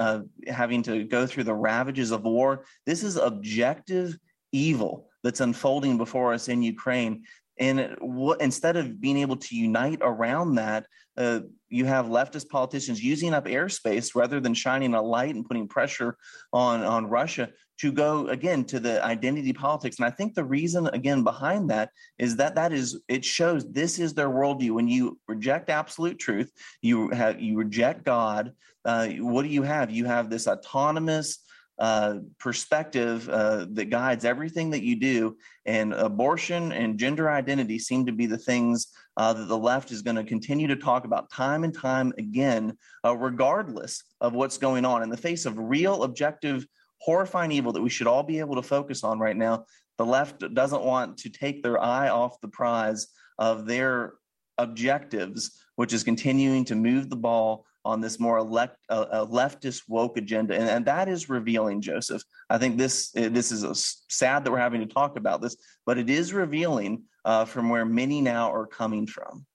having 0.47 0.81
to 0.83 1.03
go 1.03 1.25
through 1.27 1.43
the 1.43 1.53
ravages 1.53 2.11
of 2.11 2.23
war. 2.23 2.65
This 2.85 3.03
is 3.03 3.15
objective 3.15 4.17
evil 4.51 5.10
that's 5.23 5.41
unfolding 5.41 5.97
before 5.97 6.33
us 6.33 6.47
in 6.47 6.61
Ukraine. 6.61 7.23
And 7.59 7.95
what, 7.99 8.41
instead 8.41 8.75
of 8.75 8.99
being 8.99 9.17
able 9.17 9.37
to 9.37 9.55
unite 9.55 9.99
around 10.01 10.55
that, 10.55 10.87
uh, 11.17 11.41
you 11.69 11.85
have 11.85 12.07
leftist 12.07 12.49
politicians 12.49 13.03
using 13.03 13.33
up 13.33 13.45
airspace 13.45 14.15
rather 14.15 14.39
than 14.39 14.53
shining 14.53 14.93
a 14.93 15.01
light 15.01 15.35
and 15.35 15.45
putting 15.45 15.67
pressure 15.67 16.17
on, 16.53 16.81
on 16.83 17.07
Russia 17.07 17.49
to 17.81 17.91
go 17.91 18.27
again 18.27 18.63
to 18.63 18.79
the 18.79 19.03
identity 19.03 19.53
politics. 19.53 19.97
And 19.97 20.05
I 20.05 20.11
think 20.11 20.35
the 20.35 20.43
reason 20.43 20.87
again 20.87 21.23
behind 21.23 21.69
that 21.71 21.89
is 22.19 22.35
that 22.37 22.55
that 22.55 22.71
is 22.71 22.99
it 23.07 23.25
shows 23.25 23.69
this 23.71 23.99
is 23.99 24.13
their 24.13 24.29
worldview. 24.29 24.71
When 24.71 24.87
you 24.87 25.19
reject 25.27 25.69
absolute 25.69 26.19
truth, 26.19 26.51
you 26.81 27.09
have 27.09 27.41
you 27.41 27.57
reject 27.57 28.05
God. 28.05 28.53
Uh, 28.85 29.07
what 29.19 29.41
do 29.43 29.49
you 29.49 29.63
have? 29.63 29.89
You 29.89 30.05
have 30.05 30.29
this 30.29 30.47
autonomous 30.47 31.39
uh, 31.81 32.19
perspective 32.37 33.27
uh, 33.27 33.65
that 33.71 33.89
guides 33.89 34.23
everything 34.23 34.69
that 34.69 34.83
you 34.83 34.95
do. 34.95 35.35
And 35.65 35.93
abortion 35.93 36.71
and 36.71 36.99
gender 36.99 37.27
identity 37.27 37.79
seem 37.79 38.05
to 38.05 38.11
be 38.11 38.27
the 38.27 38.37
things 38.37 38.93
uh, 39.17 39.33
that 39.33 39.47
the 39.47 39.57
left 39.57 39.89
is 39.89 40.03
going 40.03 40.15
to 40.15 40.23
continue 40.23 40.67
to 40.67 40.75
talk 40.75 41.05
about 41.05 41.31
time 41.31 41.63
and 41.63 41.73
time 41.73 42.13
again, 42.19 42.77
uh, 43.03 43.17
regardless 43.17 44.03
of 44.21 44.33
what's 44.33 44.59
going 44.59 44.85
on. 44.85 45.01
In 45.01 45.09
the 45.09 45.17
face 45.17 45.47
of 45.47 45.57
real, 45.57 46.03
objective, 46.03 46.67
horrifying 46.99 47.51
evil 47.51 47.71
that 47.71 47.81
we 47.81 47.89
should 47.89 48.05
all 48.05 48.21
be 48.21 48.37
able 48.37 48.55
to 48.57 48.61
focus 48.61 49.03
on 49.03 49.17
right 49.17 49.35
now, 49.35 49.65
the 49.97 50.05
left 50.05 50.53
doesn't 50.53 50.83
want 50.83 51.17
to 51.17 51.29
take 51.31 51.63
their 51.63 51.81
eye 51.81 52.09
off 52.09 52.39
the 52.41 52.47
prize 52.47 53.07
of 53.39 53.65
their 53.65 54.13
objectives, 54.59 55.63
which 55.77 55.93
is 55.93 56.03
continuing 56.03 56.63
to 56.65 56.75
move 56.75 57.09
the 57.09 57.15
ball 57.15 57.65
on 57.83 58.01
this 58.01 58.19
more 58.19 58.37
elect, 58.37 58.77
uh, 58.89 59.05
uh, 59.11 59.25
leftist 59.25 59.83
woke 59.87 60.17
agenda, 60.17 60.53
and, 60.53 60.69
and 60.69 60.85
that 60.85 61.09
is 61.09 61.29
revealing, 61.29 61.81
Joseph. 61.81 62.23
I 62.49 62.57
think 62.57 62.77
this 62.77 63.11
uh, 63.17 63.29
this 63.29 63.51
is 63.51 63.63
a, 63.63 63.73
sad 63.75 64.43
that 64.43 64.51
we're 64.51 64.57
having 64.57 64.81
to 64.81 64.93
talk 64.93 65.17
about 65.17 65.41
this, 65.41 65.55
but 65.85 65.97
it 65.97 66.09
is 66.09 66.33
revealing 66.33 67.03
uh, 67.25 67.45
from 67.45 67.69
where 67.69 67.85
many 67.85 68.21
now 68.21 68.51
are 68.51 68.67
coming 68.67 69.07
from. 69.07 69.45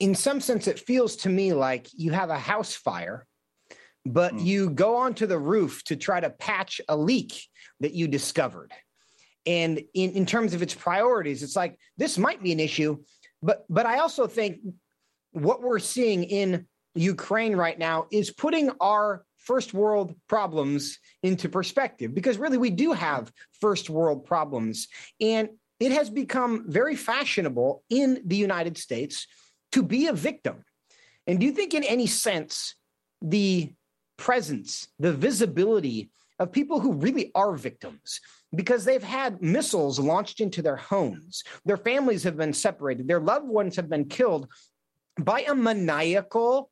In 0.00 0.14
some 0.14 0.40
sense, 0.40 0.66
it 0.66 0.80
feels 0.80 1.16
to 1.16 1.28
me 1.28 1.52
like 1.52 1.88
you 1.92 2.10
have 2.10 2.30
a 2.30 2.38
house 2.38 2.74
fire, 2.74 3.26
but 4.04 4.34
mm. 4.34 4.44
you 4.44 4.70
go 4.70 4.96
onto 4.96 5.26
the 5.26 5.38
roof 5.38 5.84
to 5.84 5.96
try 5.96 6.20
to 6.20 6.30
patch 6.30 6.80
a 6.88 6.96
leak 6.96 7.40
that 7.80 7.92
you 7.92 8.08
discovered. 8.08 8.72
And 9.46 9.80
in, 9.94 10.12
in 10.12 10.26
terms 10.26 10.54
of 10.54 10.62
its 10.62 10.74
priorities, 10.74 11.42
it's 11.42 11.56
like 11.56 11.78
this 11.96 12.18
might 12.18 12.42
be 12.42 12.50
an 12.52 12.60
issue, 12.60 12.98
but 13.42 13.64
but 13.68 13.86
I 13.86 13.98
also 13.98 14.26
think 14.26 14.58
what 15.34 15.62
we're 15.62 15.78
seeing 15.78 16.24
in 16.24 16.66
Ukraine 16.94 17.56
right 17.56 17.78
now 17.78 18.06
is 18.10 18.30
putting 18.30 18.70
our 18.80 19.24
first 19.36 19.74
world 19.74 20.14
problems 20.28 20.98
into 21.22 21.48
perspective 21.48 22.14
because 22.14 22.38
really 22.38 22.56
we 22.56 22.70
do 22.70 22.92
have 22.92 23.30
first 23.60 23.90
world 23.90 24.24
problems. 24.24 24.88
And 25.20 25.50
it 25.80 25.92
has 25.92 26.08
become 26.08 26.64
very 26.68 26.96
fashionable 26.96 27.82
in 27.90 28.22
the 28.24 28.36
United 28.36 28.78
States 28.78 29.26
to 29.72 29.82
be 29.82 30.06
a 30.06 30.12
victim. 30.12 30.64
And 31.26 31.40
do 31.40 31.46
you 31.46 31.52
think, 31.52 31.74
in 31.74 31.84
any 31.84 32.06
sense, 32.06 32.76
the 33.20 33.72
presence, 34.16 34.88
the 34.98 35.12
visibility 35.12 36.10
of 36.38 36.52
people 36.52 36.80
who 36.80 36.92
really 36.92 37.32
are 37.34 37.52
victims, 37.54 38.20
because 38.54 38.84
they've 38.84 39.02
had 39.02 39.42
missiles 39.42 39.98
launched 39.98 40.40
into 40.40 40.62
their 40.62 40.76
homes, 40.76 41.42
their 41.64 41.76
families 41.76 42.22
have 42.22 42.36
been 42.36 42.52
separated, 42.52 43.08
their 43.08 43.20
loved 43.20 43.48
ones 43.48 43.74
have 43.76 43.88
been 43.88 44.04
killed 44.04 44.48
by 45.18 45.42
a 45.42 45.54
maniacal 45.54 46.70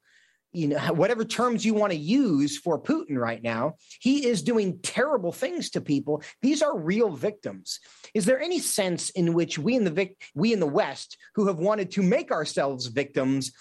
you 0.52 0.68
know 0.68 0.78
whatever 0.92 1.24
terms 1.24 1.64
you 1.64 1.74
want 1.74 1.92
to 1.92 1.98
use 1.98 2.58
for 2.58 2.80
Putin 2.80 3.16
right 3.16 3.42
now 3.42 3.74
he 4.00 4.26
is 4.26 4.42
doing 4.42 4.78
terrible 4.82 5.32
things 5.32 5.70
to 5.70 5.80
people. 5.80 6.22
These 6.40 6.62
are 6.62 6.78
real 6.78 7.10
victims. 7.10 7.80
Is 8.14 8.24
there 8.24 8.40
any 8.40 8.58
sense 8.58 9.10
in 9.10 9.34
which 9.34 9.58
we 9.58 9.76
in 9.76 9.84
the 9.84 9.90
vic- 9.90 10.22
we 10.34 10.52
in 10.52 10.60
the 10.60 10.66
west 10.66 11.16
who 11.34 11.46
have 11.46 11.58
wanted 11.58 11.90
to 11.92 12.02
make 12.02 12.30
ourselves 12.30 12.86
victims 12.86 13.52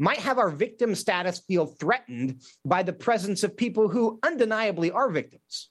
might 0.00 0.18
have 0.18 0.38
our 0.38 0.50
victim 0.50 0.94
status 0.94 1.42
feel 1.46 1.66
threatened 1.66 2.40
by 2.64 2.82
the 2.82 2.92
presence 2.92 3.44
of 3.44 3.54
people 3.56 3.86
who 3.86 4.18
undeniably 4.22 4.90
are 4.90 5.10
victims? 5.10 5.68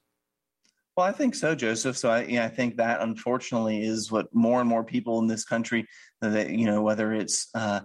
Well, 0.96 1.08
I 1.08 1.12
think 1.12 1.34
so, 1.34 1.56
Joseph. 1.56 1.98
So 1.98 2.12
I, 2.12 2.24
yeah, 2.26 2.46
I 2.46 2.50
think 2.50 2.78
that 2.78 3.02
unfortunately 3.02 3.84
is 3.84 4.12
what 4.12 4.34
more 4.36 4.60
and 4.60 4.70
more 4.70 4.84
people 4.84 5.18
in 5.20 5.28
this 5.28 5.46
country, 5.46 5.88
that 6.22 6.52
you 6.52 6.66
know, 6.66 6.82
whether 6.82 7.12
it's 7.14 7.48
uh, 7.56 7.80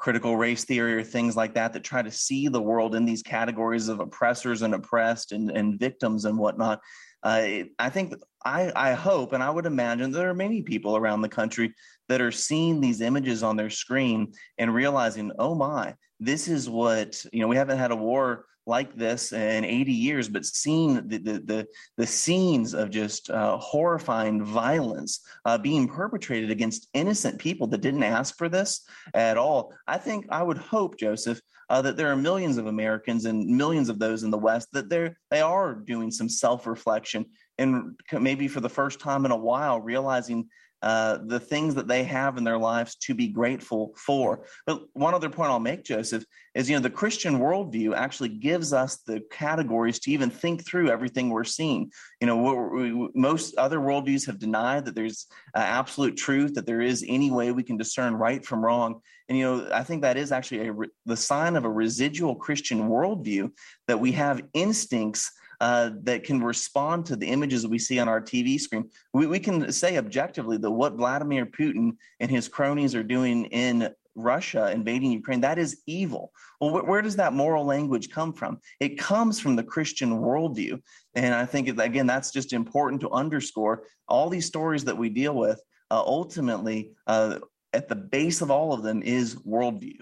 critical 0.00 0.34
race 0.34 0.64
theory 0.64 0.94
or 0.94 1.04
things 1.04 1.36
like 1.36 1.52
that 1.54 1.74
that 1.74 1.84
try 1.84 2.00
to 2.00 2.10
see 2.10 2.48
the 2.48 2.60
world 2.60 2.94
in 2.94 3.04
these 3.04 3.22
categories 3.22 3.88
of 3.88 4.00
oppressors 4.00 4.62
and 4.62 4.74
oppressed 4.74 5.32
and, 5.32 5.50
and 5.50 5.78
victims 5.78 6.24
and 6.24 6.38
whatnot. 6.38 6.80
Uh, 7.22 7.64
I 7.78 7.90
think 7.90 8.14
I, 8.42 8.72
I 8.74 8.92
hope 8.94 9.34
and 9.34 9.42
I 9.42 9.50
would 9.50 9.66
imagine 9.66 10.10
there 10.10 10.30
are 10.30 10.34
many 10.34 10.62
people 10.62 10.96
around 10.96 11.20
the 11.20 11.28
country 11.28 11.74
that 12.08 12.22
are 12.22 12.32
seeing 12.32 12.80
these 12.80 13.02
images 13.02 13.42
on 13.42 13.56
their 13.56 13.68
screen 13.68 14.32
and 14.56 14.74
realizing, 14.74 15.32
oh 15.38 15.54
my, 15.54 15.94
this 16.18 16.48
is 16.48 16.66
what 16.68 17.22
you 17.30 17.40
know. 17.40 17.48
We 17.48 17.56
haven't 17.56 17.78
had 17.78 17.90
a 17.90 17.96
war 17.96 18.46
like 18.66 18.96
this 18.96 19.32
in 19.32 19.64
80 19.64 19.92
years, 19.92 20.28
but 20.28 20.44
seeing 20.44 20.94
the 21.08 21.18
the 21.18 21.32
the, 21.40 21.66
the 21.96 22.06
scenes 22.06 22.74
of 22.74 22.90
just 22.90 23.30
uh, 23.30 23.56
horrifying 23.58 24.44
violence 24.44 25.20
uh, 25.44 25.58
being 25.58 25.88
perpetrated 25.88 26.50
against 26.50 26.88
innocent 26.94 27.38
people 27.38 27.66
that 27.68 27.80
didn't 27.80 28.02
ask 28.02 28.36
for 28.36 28.48
this 28.48 28.86
at 29.14 29.36
all, 29.36 29.72
I 29.86 29.98
think 29.98 30.26
I 30.30 30.42
would 30.42 30.58
hope, 30.58 30.98
Joseph, 30.98 31.40
uh, 31.70 31.80
that 31.82 31.96
there 31.96 32.10
are 32.10 32.16
millions 32.16 32.58
of 32.58 32.66
Americans 32.66 33.24
and 33.24 33.46
millions 33.46 33.88
of 33.88 33.98
those 33.98 34.24
in 34.24 34.30
the 34.30 34.38
West 34.38 34.68
that 34.72 34.88
they're 34.88 35.16
they 35.30 35.40
are 35.40 35.74
doing 35.74 36.10
some 36.10 36.28
self 36.28 36.66
reflection 36.66 37.24
and 37.58 37.98
maybe 38.12 38.48
for 38.48 38.60
the 38.60 38.68
first 38.68 39.00
time 39.00 39.24
in 39.24 39.30
a 39.30 39.36
while 39.36 39.80
realizing 39.80 40.48
uh, 40.82 41.18
the 41.26 41.40
things 41.40 41.74
that 41.74 41.88
they 41.88 42.04
have 42.04 42.38
in 42.38 42.44
their 42.44 42.58
lives 42.58 42.94
to 42.96 43.14
be 43.14 43.28
grateful 43.28 43.92
for. 43.96 44.46
But 44.66 44.82
one 44.94 45.14
other 45.14 45.28
point 45.28 45.50
I'll 45.50 45.60
make, 45.60 45.84
Joseph, 45.84 46.24
is 46.54 46.68
you 46.68 46.76
know 46.76 46.82
the 46.82 46.90
Christian 46.90 47.38
worldview 47.38 47.94
actually 47.94 48.30
gives 48.30 48.72
us 48.72 48.98
the 49.06 49.20
categories 49.30 49.98
to 50.00 50.10
even 50.10 50.30
think 50.30 50.66
through 50.66 50.90
everything 50.90 51.28
we're 51.28 51.44
seeing. 51.44 51.90
You 52.20 52.26
know, 52.26 52.68
we, 52.72 53.08
most 53.14 53.56
other 53.56 53.78
worldviews 53.78 54.26
have 54.26 54.38
denied 54.38 54.86
that 54.86 54.94
there's 54.94 55.26
uh, 55.54 55.58
absolute 55.58 56.16
truth, 56.16 56.54
that 56.54 56.66
there 56.66 56.80
is 56.80 57.04
any 57.06 57.30
way 57.30 57.52
we 57.52 57.62
can 57.62 57.76
discern 57.76 58.14
right 58.14 58.44
from 58.44 58.64
wrong. 58.64 59.00
And 59.28 59.38
you 59.38 59.44
know, 59.44 59.68
I 59.72 59.84
think 59.84 60.02
that 60.02 60.16
is 60.16 60.32
actually 60.32 60.68
a, 60.68 60.74
the 61.06 61.16
sign 61.16 61.56
of 61.56 61.64
a 61.64 61.70
residual 61.70 62.34
Christian 62.34 62.88
worldview 62.88 63.52
that 63.86 64.00
we 64.00 64.12
have 64.12 64.42
instincts 64.54 65.30
uh, 65.60 65.90
that 66.02 66.24
can 66.24 66.42
respond 66.42 67.06
to 67.06 67.16
the 67.16 67.26
images 67.26 67.62
that 67.62 67.68
we 67.68 67.78
see 67.78 67.98
on 67.98 68.08
our 68.08 68.20
TV 68.20 68.58
screen. 68.58 68.88
We, 69.12 69.26
we 69.26 69.38
can 69.38 69.70
say 69.72 69.98
objectively 69.98 70.56
that 70.58 70.70
what 70.70 70.94
Vladimir 70.94 71.46
Putin 71.46 71.92
and 72.18 72.30
his 72.30 72.48
cronies 72.48 72.94
are 72.94 73.02
doing 73.02 73.44
in 73.46 73.90
Russia 74.14 74.70
invading 74.72 75.12
Ukraine, 75.12 75.40
that 75.42 75.58
is 75.58 75.82
evil. 75.86 76.32
Well, 76.60 76.70
wh- 76.70 76.88
where 76.88 77.02
does 77.02 77.16
that 77.16 77.32
moral 77.32 77.64
language 77.64 78.10
come 78.10 78.32
from? 78.32 78.58
It 78.80 78.98
comes 78.98 79.38
from 79.38 79.56
the 79.56 79.62
Christian 79.62 80.10
worldview. 80.10 80.80
And 81.14 81.34
I 81.34 81.46
think, 81.46 81.68
again, 81.68 82.06
that's 82.06 82.30
just 82.30 82.52
important 82.52 83.00
to 83.02 83.10
underscore. 83.10 83.84
All 84.08 84.28
these 84.28 84.46
stories 84.46 84.84
that 84.84 84.96
we 84.96 85.08
deal 85.08 85.34
with, 85.34 85.62
uh, 85.90 86.02
ultimately, 86.04 86.92
uh, 87.06 87.38
at 87.72 87.88
the 87.88 87.96
base 87.96 88.40
of 88.40 88.50
all 88.50 88.72
of 88.72 88.82
them 88.82 89.02
is 89.02 89.36
worldview. 89.36 89.98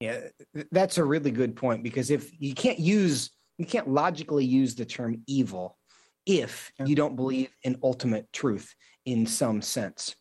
Yeah, 0.00 0.20
that's 0.72 0.98
a 0.98 1.04
really 1.04 1.30
good 1.30 1.54
point 1.54 1.84
because 1.84 2.10
if 2.10 2.32
you 2.40 2.54
can't 2.54 2.80
use 2.80 3.30
you 3.62 3.68
can't 3.68 3.88
logically 3.88 4.44
use 4.44 4.74
the 4.74 4.84
term 4.84 5.22
evil 5.28 5.78
if 6.26 6.72
you 6.84 6.96
don't 6.96 7.14
believe 7.14 7.48
in 7.62 7.78
ultimate 7.84 8.26
truth 8.32 8.74
in 9.06 9.24
some 9.24 9.62
sense. 9.62 10.16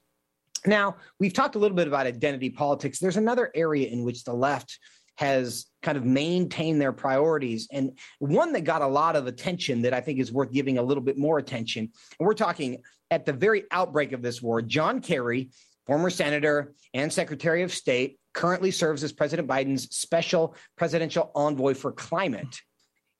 Now, 0.68 0.98
we've 1.20 1.34
talked 1.34 1.56
a 1.56 1.60
little 1.60 1.76
bit 1.76 1.88
about 1.88 2.06
identity 2.06 2.52
politics. 2.52 3.00
There's 3.00 3.18
another 3.18 3.52
area 3.56 3.88
in 3.88 4.04
which 4.04 4.24
the 4.24 4.34
left 4.34 4.78
has 5.16 5.66
kind 5.82 5.98
of 5.98 6.06
maintained 6.06 6.80
their 6.80 6.94
priorities, 6.94 7.68
and 7.72 7.98
one 8.20 8.54
that 8.54 8.62
got 8.62 8.84
a 8.84 8.88
lot 8.88 9.16
of 9.16 9.26
attention 9.26 9.82
that 9.82 9.94
I 9.94 10.02
think 10.02 10.20
is 10.20 10.32
worth 10.32 10.52
giving 10.52 10.78
a 10.78 10.84
little 10.84 11.04
bit 11.04 11.18
more 11.18 11.40
attention. 11.40 11.90
And 12.20 12.28
we're 12.28 12.36
talking 12.36 12.84
at 13.10 13.26
the 13.26 13.34
very 13.34 13.64
outbreak 13.72 14.12
of 14.12 14.22
this 14.22 14.40
war, 14.40 14.62
John 14.62 15.02
Kerry, 15.02 15.50
former 15.88 16.12
senator 16.12 16.74
and 16.94 17.12
secretary 17.12 17.64
of 17.64 17.74
state, 17.74 18.20
currently 18.36 18.70
serves 18.70 19.04
as 19.04 19.12
President 19.12 19.48
Biden's 19.48 19.96
special 19.96 20.56
presidential 20.78 21.32
envoy 21.34 21.74
for 21.74 21.92
climate 21.92 22.62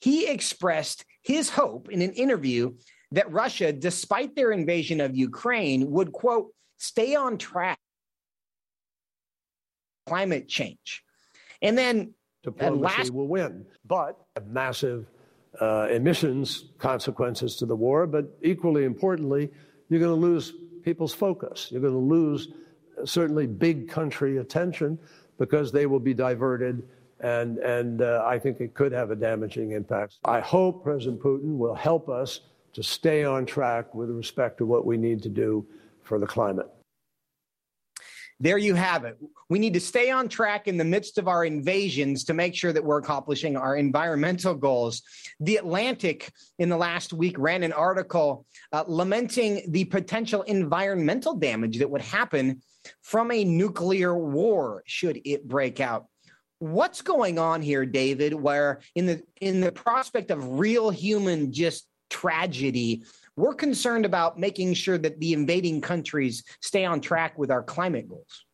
he 0.02 0.28
expressed 0.28 1.06
his 1.22 1.50
hope 1.50 1.90
in 1.90 2.02
an 2.02 2.12
interview 2.14 2.74
that 3.12 3.32
Russia, 3.32 3.72
despite 3.72 4.36
their 4.36 4.52
invasion 4.52 5.00
of 5.00 5.16
Ukraine, 5.16 5.92
would, 5.92 6.12
quote, 6.12 6.48
stay 6.78 7.16
on 7.16 7.38
track 7.38 7.78
climate 10.08 10.48
change. 10.48 11.04
And 11.62 11.78
then 11.78 12.16
diplomacy 12.44 12.84
last- 12.84 13.14
will 13.14 13.28
win, 13.28 13.66
but 13.86 14.20
massive 14.48 15.06
uh, 15.60 15.88
emissions 15.92 16.72
consequences 16.80 17.56
to 17.58 17.66
the 17.68 17.76
war. 17.76 18.08
But 18.08 18.26
equally 18.42 18.86
importantly, 18.86 19.52
you're 19.90 20.00
going 20.00 20.20
to 20.20 20.28
lose 20.28 20.54
people's 20.82 21.14
focus. 21.14 21.68
You're 21.70 21.82
going 21.82 21.94
to 21.94 22.00
lose 22.00 22.48
uh, 23.00 23.06
certainly 23.06 23.46
big 23.46 23.88
country 23.88 24.38
attention 24.38 24.98
because 25.38 25.72
they 25.72 25.86
will 25.86 26.00
be 26.00 26.16
diverted 26.16 26.82
and, 27.22 27.58
and 27.60 28.02
uh, 28.02 28.24
I 28.26 28.40
think 28.40 28.60
it 28.60 28.74
could 28.74 28.92
have 28.92 29.12
a 29.12 29.16
damaging 29.16 29.72
impact. 29.72 30.18
I 30.26 30.40
hope 30.40 30.84
President 30.84 31.22
Putin 31.22 31.58
will 31.58 31.76
help 31.76 32.10
us 32.10 32.42
to 32.74 32.84
stay 32.84 33.24
on 33.24 33.46
track 33.46 33.94
with 33.94 34.10
respect 34.10 34.58
to 34.60 34.66
what 34.66 34.86
we 34.86 34.98
need 34.98 35.22
to 35.24 35.30
do 35.30 35.66
for 36.04 36.20
the 36.20 36.28
climate. 36.28 36.68
There 38.40 38.58
you 38.58 38.74
have 38.74 39.06
it. 39.06 39.20
We 39.50 39.60
need 39.60 39.76
to 39.76 39.80
stay 39.80 40.10
on 40.10 40.28
track 40.28 40.68
in 40.68 40.76
the 40.76 40.84
midst 40.84 41.20
of 41.20 41.28
our 41.28 41.46
invasions 41.46 42.24
to 42.24 42.34
make 42.34 42.56
sure 42.56 42.74
that 42.74 42.84
we're 42.84 42.98
accomplishing 42.98 43.56
our 43.56 43.76
environmental 43.76 44.56
goals. 44.56 45.04
The 45.42 45.58
Atlantic 45.58 46.32
in 46.58 46.68
the 46.68 46.78
last 46.78 47.14
week 47.14 47.36
ran 47.38 47.62
an 47.62 47.72
article 47.72 48.48
uh, 48.74 48.84
lamenting 48.88 49.62
the 49.68 49.86
potential 49.86 50.42
environmental 50.44 51.36
damage 51.36 51.78
that 51.78 51.92
would 51.92 52.02
happen 52.02 52.64
from 53.04 53.32
a 53.32 53.44
nuclear 53.44 54.18
war 54.18 54.82
should 54.88 55.22
it 55.24 55.48
break 55.48 55.80
out 55.80 56.08
what's 56.62 57.02
going 57.02 57.40
on 57.40 57.60
here 57.60 57.88
david 57.88 58.36
where 58.36 58.82
in 58.94 59.08
the 59.08 59.20
in 59.42 59.62
the 59.62 59.72
prospect 59.72 60.30
of 60.30 60.60
real 60.60 60.92
human 60.92 61.52
just 61.52 61.88
tragedy 62.12 63.04
we're 63.36 63.56
concerned 63.56 64.06
about 64.06 64.38
making 64.38 64.72
sure 64.76 65.00
that 65.00 65.20
the 65.20 65.34
invading 65.34 65.82
countries 65.82 66.44
stay 66.62 66.86
on 66.86 67.02
track 67.02 67.36
with 67.36 67.50
our 67.50 67.64
climate 67.64 68.08
goals 68.08 68.46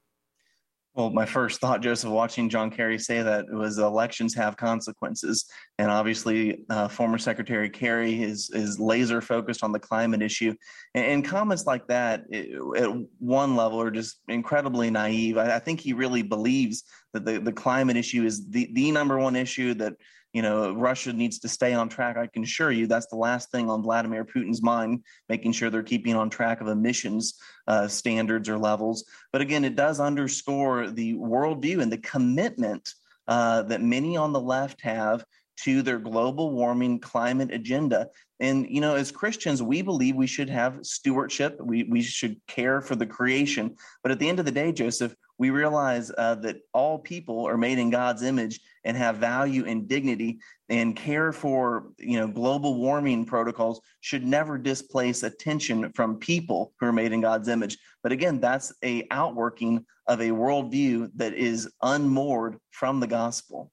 well, 0.97 1.11
my 1.11 1.27
first 1.27 1.61
thought, 1.61 1.83
Joseph, 1.83 2.09
watching 2.09 2.49
John 2.49 2.71
Kerry 2.71 2.97
say 2.97 3.21
that 3.21 3.45
was 3.51 3.77
elections 3.77 4.33
have 4.33 4.57
consequences, 4.57 5.45
and 5.77 5.91
obviously, 5.91 6.65
uh, 6.71 6.87
former 6.87 7.19
Secretary 7.19 7.69
Kerry 7.69 8.23
is 8.23 8.49
is 8.49 8.79
laser 8.79 9.21
focused 9.21 9.63
on 9.63 9.71
the 9.71 9.79
climate 9.79 10.23
issue, 10.23 10.55
and, 10.95 11.05
and 11.05 11.23
comments 11.23 11.67
like 11.67 11.85
that 11.85 12.23
it, 12.31 12.59
at 12.75 12.89
one 13.19 13.55
level 13.55 13.79
are 13.79 13.91
just 13.91 14.21
incredibly 14.27 14.89
naive. 14.89 15.37
I, 15.37 15.57
I, 15.57 15.59
think 15.59 15.79
he 15.79 15.93
really 15.93 16.23
believes 16.23 16.83
that 17.13 17.25
the, 17.25 17.39
the 17.39 17.53
climate 17.53 17.95
issue 17.95 18.25
is 18.25 18.49
the 18.49 18.67
the 18.73 18.91
number 18.91 19.19
one 19.19 19.35
issue 19.35 19.75
that 19.75 19.93
you 20.37 20.43
know, 20.43 20.71
Russia 20.71 21.11
needs 21.11 21.39
to 21.39 21.47
stay 21.47 21.73
on 21.73 21.89
track. 21.89 22.15
I 22.15 22.27
can 22.27 22.43
assure 22.43 22.71
you 22.71 22.85
that's 22.85 23.07
the 23.07 23.15
last 23.15 23.49
thing 23.49 23.71
on 23.71 23.81
Vladimir 23.81 24.23
Putin's 24.23 24.61
mind, 24.61 25.03
making 25.29 25.53
sure 25.53 25.71
they're 25.71 25.81
keeping 25.81 26.15
on 26.15 26.29
track 26.29 26.61
of 26.61 26.67
emissions 26.67 27.39
uh, 27.67 27.87
standards 27.87 28.47
or 28.47 28.59
levels. 28.59 29.03
But 29.31 29.41
again, 29.41 29.65
it 29.65 29.75
does 29.75 29.99
underscore 29.99 30.91
the 30.91 31.15
worldview 31.15 31.81
and 31.81 31.91
the 31.91 31.97
commitment 31.97 32.93
uh, 33.27 33.63
that 33.63 33.81
many 33.81 34.15
on 34.15 34.31
the 34.31 34.39
left 34.39 34.79
have 34.81 35.25
to 35.63 35.81
their 35.81 35.97
global 35.97 36.51
warming 36.51 36.99
climate 36.99 37.51
agenda. 37.51 38.07
And, 38.39 38.67
you 38.69 38.79
know, 38.79 38.93
as 38.93 39.11
Christians, 39.11 39.63
we 39.63 39.81
believe 39.81 40.15
we 40.15 40.27
should 40.27 40.51
have 40.51 40.85
stewardship. 40.85 41.59
We, 41.59 41.81
we 41.81 42.03
should 42.03 42.39
care 42.45 42.79
for 42.81 42.95
the 42.95 43.07
creation. 43.07 43.75
But 44.03 44.11
at 44.11 44.19
the 44.19 44.29
end 44.29 44.37
of 44.37 44.45
the 44.45 44.51
day, 44.51 44.71
Joseph, 44.71 45.15
we 45.39 45.49
realize 45.49 46.11
uh, 46.17 46.35
that 46.35 46.57
all 46.73 46.97
people 46.99 47.45
are 47.45 47.57
made 47.57 47.77
in 47.77 47.89
God's 47.89 48.23
image 48.23 48.59
and 48.83 48.97
have 48.97 49.17
value 49.17 49.65
and 49.65 49.87
dignity 49.87 50.39
and 50.69 50.95
care 50.95 51.31
for 51.31 51.91
you 51.97 52.19
know 52.19 52.27
global 52.27 52.75
warming 52.75 53.25
protocols 53.25 53.79
should 54.01 54.25
never 54.25 54.57
displace 54.57 55.23
attention 55.23 55.91
from 55.93 56.17
people 56.17 56.73
who 56.79 56.87
are 56.87 56.93
made 56.93 57.11
in 57.11 57.21
God's 57.21 57.47
image. 57.47 57.77
But 58.03 58.11
again, 58.11 58.39
that's 58.39 58.73
a 58.83 59.07
outworking 59.11 59.85
of 60.07 60.21
a 60.21 60.29
worldview 60.29 61.11
that 61.15 61.33
is 61.33 61.69
unmoored 61.81 62.57
from 62.71 62.99
the 62.99 63.07
gospel. 63.07 63.71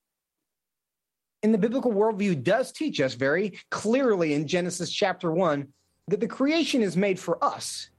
And 1.42 1.52
the 1.52 1.58
biblical 1.58 1.92
worldview 1.92 2.42
does 2.42 2.72
teach 2.72 3.00
us 3.00 3.14
very 3.14 3.58
clearly 3.70 4.34
in 4.34 4.46
Genesis 4.46 4.90
chapter 4.90 5.30
one 5.30 5.68
that 6.08 6.20
the 6.20 6.26
creation 6.26 6.82
is 6.82 6.96
made 6.96 7.18
for 7.18 7.42
us 7.42 7.90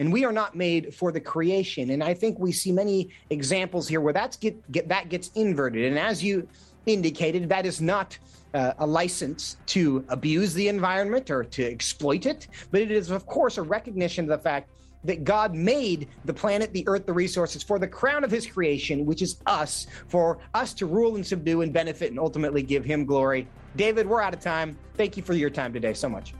and 0.00 0.10
we 0.10 0.24
are 0.24 0.32
not 0.32 0.56
made 0.56 0.94
for 0.94 1.12
the 1.12 1.20
creation. 1.20 1.90
And 1.90 2.02
I 2.02 2.14
think 2.14 2.38
we 2.38 2.52
see 2.52 2.72
many 2.72 3.10
examples 3.28 3.86
here 3.86 4.00
where 4.00 4.14
that's 4.14 4.36
get, 4.38 4.72
get 4.72 4.88
that 4.88 5.10
gets 5.10 5.30
inverted. 5.34 5.84
And 5.84 5.98
as 5.98 6.24
you 6.24 6.48
indicated, 6.86 7.50
that 7.50 7.66
is 7.66 7.82
not 7.82 8.18
uh, 8.54 8.72
a 8.78 8.86
license 8.86 9.58
to 9.66 10.02
abuse 10.08 10.54
the 10.54 10.68
environment 10.68 11.30
or 11.30 11.44
to 11.44 11.62
exploit 11.62 12.24
it, 12.24 12.48
but 12.70 12.80
it 12.80 12.90
is, 12.90 13.10
of 13.10 13.26
course, 13.26 13.58
a 13.58 13.62
recognition 13.62 14.24
of 14.24 14.30
the 14.30 14.42
fact 14.42 14.70
that 15.04 15.22
God 15.22 15.54
made 15.54 16.08
the 16.24 16.32
planet, 16.32 16.72
the 16.72 16.88
earth, 16.88 17.04
the 17.04 17.12
resources 17.12 17.62
for 17.62 17.78
the 17.78 17.86
crown 17.86 18.24
of 18.24 18.30
his 18.30 18.46
creation, 18.46 19.04
which 19.04 19.20
is 19.20 19.36
us, 19.46 19.86
for 20.08 20.38
us 20.54 20.72
to 20.74 20.86
rule 20.86 21.16
and 21.16 21.26
subdue 21.26 21.60
and 21.60 21.74
benefit 21.74 22.10
and 22.10 22.18
ultimately 22.18 22.62
give 22.62 22.86
him 22.86 23.04
glory. 23.04 23.46
David, 23.76 24.06
we're 24.06 24.22
out 24.22 24.32
of 24.32 24.40
time. 24.40 24.78
Thank 24.94 25.18
you 25.18 25.22
for 25.22 25.34
your 25.34 25.50
time 25.50 25.74
today 25.74 25.92
so 25.92 26.08
much. 26.08 26.32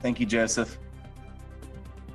Thank 0.00 0.18
you, 0.18 0.26
Joseph. 0.26 0.78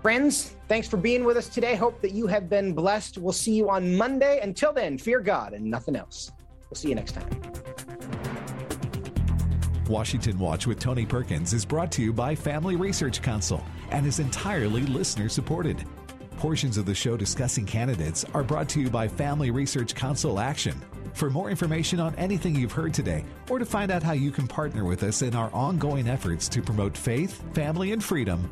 Friends, 0.03 0.57
thanks 0.67 0.85
for 0.85 0.97
being 0.97 1.23
with 1.23 1.37
us 1.37 1.47
today. 1.47 1.75
Hope 1.75 2.01
that 2.01 2.11
you 2.11 2.27
have 2.27 2.49
been 2.49 2.73
blessed. 2.73 3.17
We'll 3.17 3.31
see 3.31 3.53
you 3.53 3.69
on 3.69 3.95
Monday. 3.95 4.41
Until 4.41 4.73
then, 4.73 4.97
fear 4.97 5.21
God 5.21 5.53
and 5.53 5.63
nothing 5.63 5.95
else. 5.95 6.29
We'll 6.69 6.75
see 6.75 6.89
you 6.89 6.95
next 6.95 7.13
time. 7.13 7.29
Washington 9.87 10.37
Watch 10.37 10.67
with 10.67 10.77
Tony 10.77 11.05
Perkins 11.05 11.53
is 11.53 11.63
brought 11.63 11.89
to 11.93 12.01
you 12.01 12.11
by 12.11 12.35
Family 12.35 12.75
Research 12.75 13.21
Council 13.21 13.63
and 13.91 14.05
is 14.05 14.19
entirely 14.19 14.81
listener 14.81 15.29
supported. 15.29 15.85
Portions 16.35 16.75
of 16.77 16.85
the 16.85 16.93
show 16.93 17.15
discussing 17.15 17.65
candidates 17.65 18.25
are 18.33 18.43
brought 18.43 18.67
to 18.69 18.81
you 18.81 18.89
by 18.89 19.07
Family 19.07 19.51
Research 19.51 19.95
Council 19.95 20.37
Action. 20.37 20.81
For 21.13 21.29
more 21.29 21.49
information 21.49 22.01
on 22.01 22.13
anything 22.15 22.55
you've 22.55 22.73
heard 22.73 22.93
today, 22.93 23.23
or 23.49 23.57
to 23.57 23.65
find 23.65 23.89
out 23.89 24.03
how 24.03 24.11
you 24.11 24.31
can 24.31 24.47
partner 24.47 24.83
with 24.83 25.03
us 25.03 25.21
in 25.21 25.33
our 25.33 25.49
ongoing 25.53 26.09
efforts 26.09 26.49
to 26.49 26.61
promote 26.61 26.97
faith, 26.97 27.41
family, 27.53 27.93
and 27.93 28.03
freedom, 28.03 28.51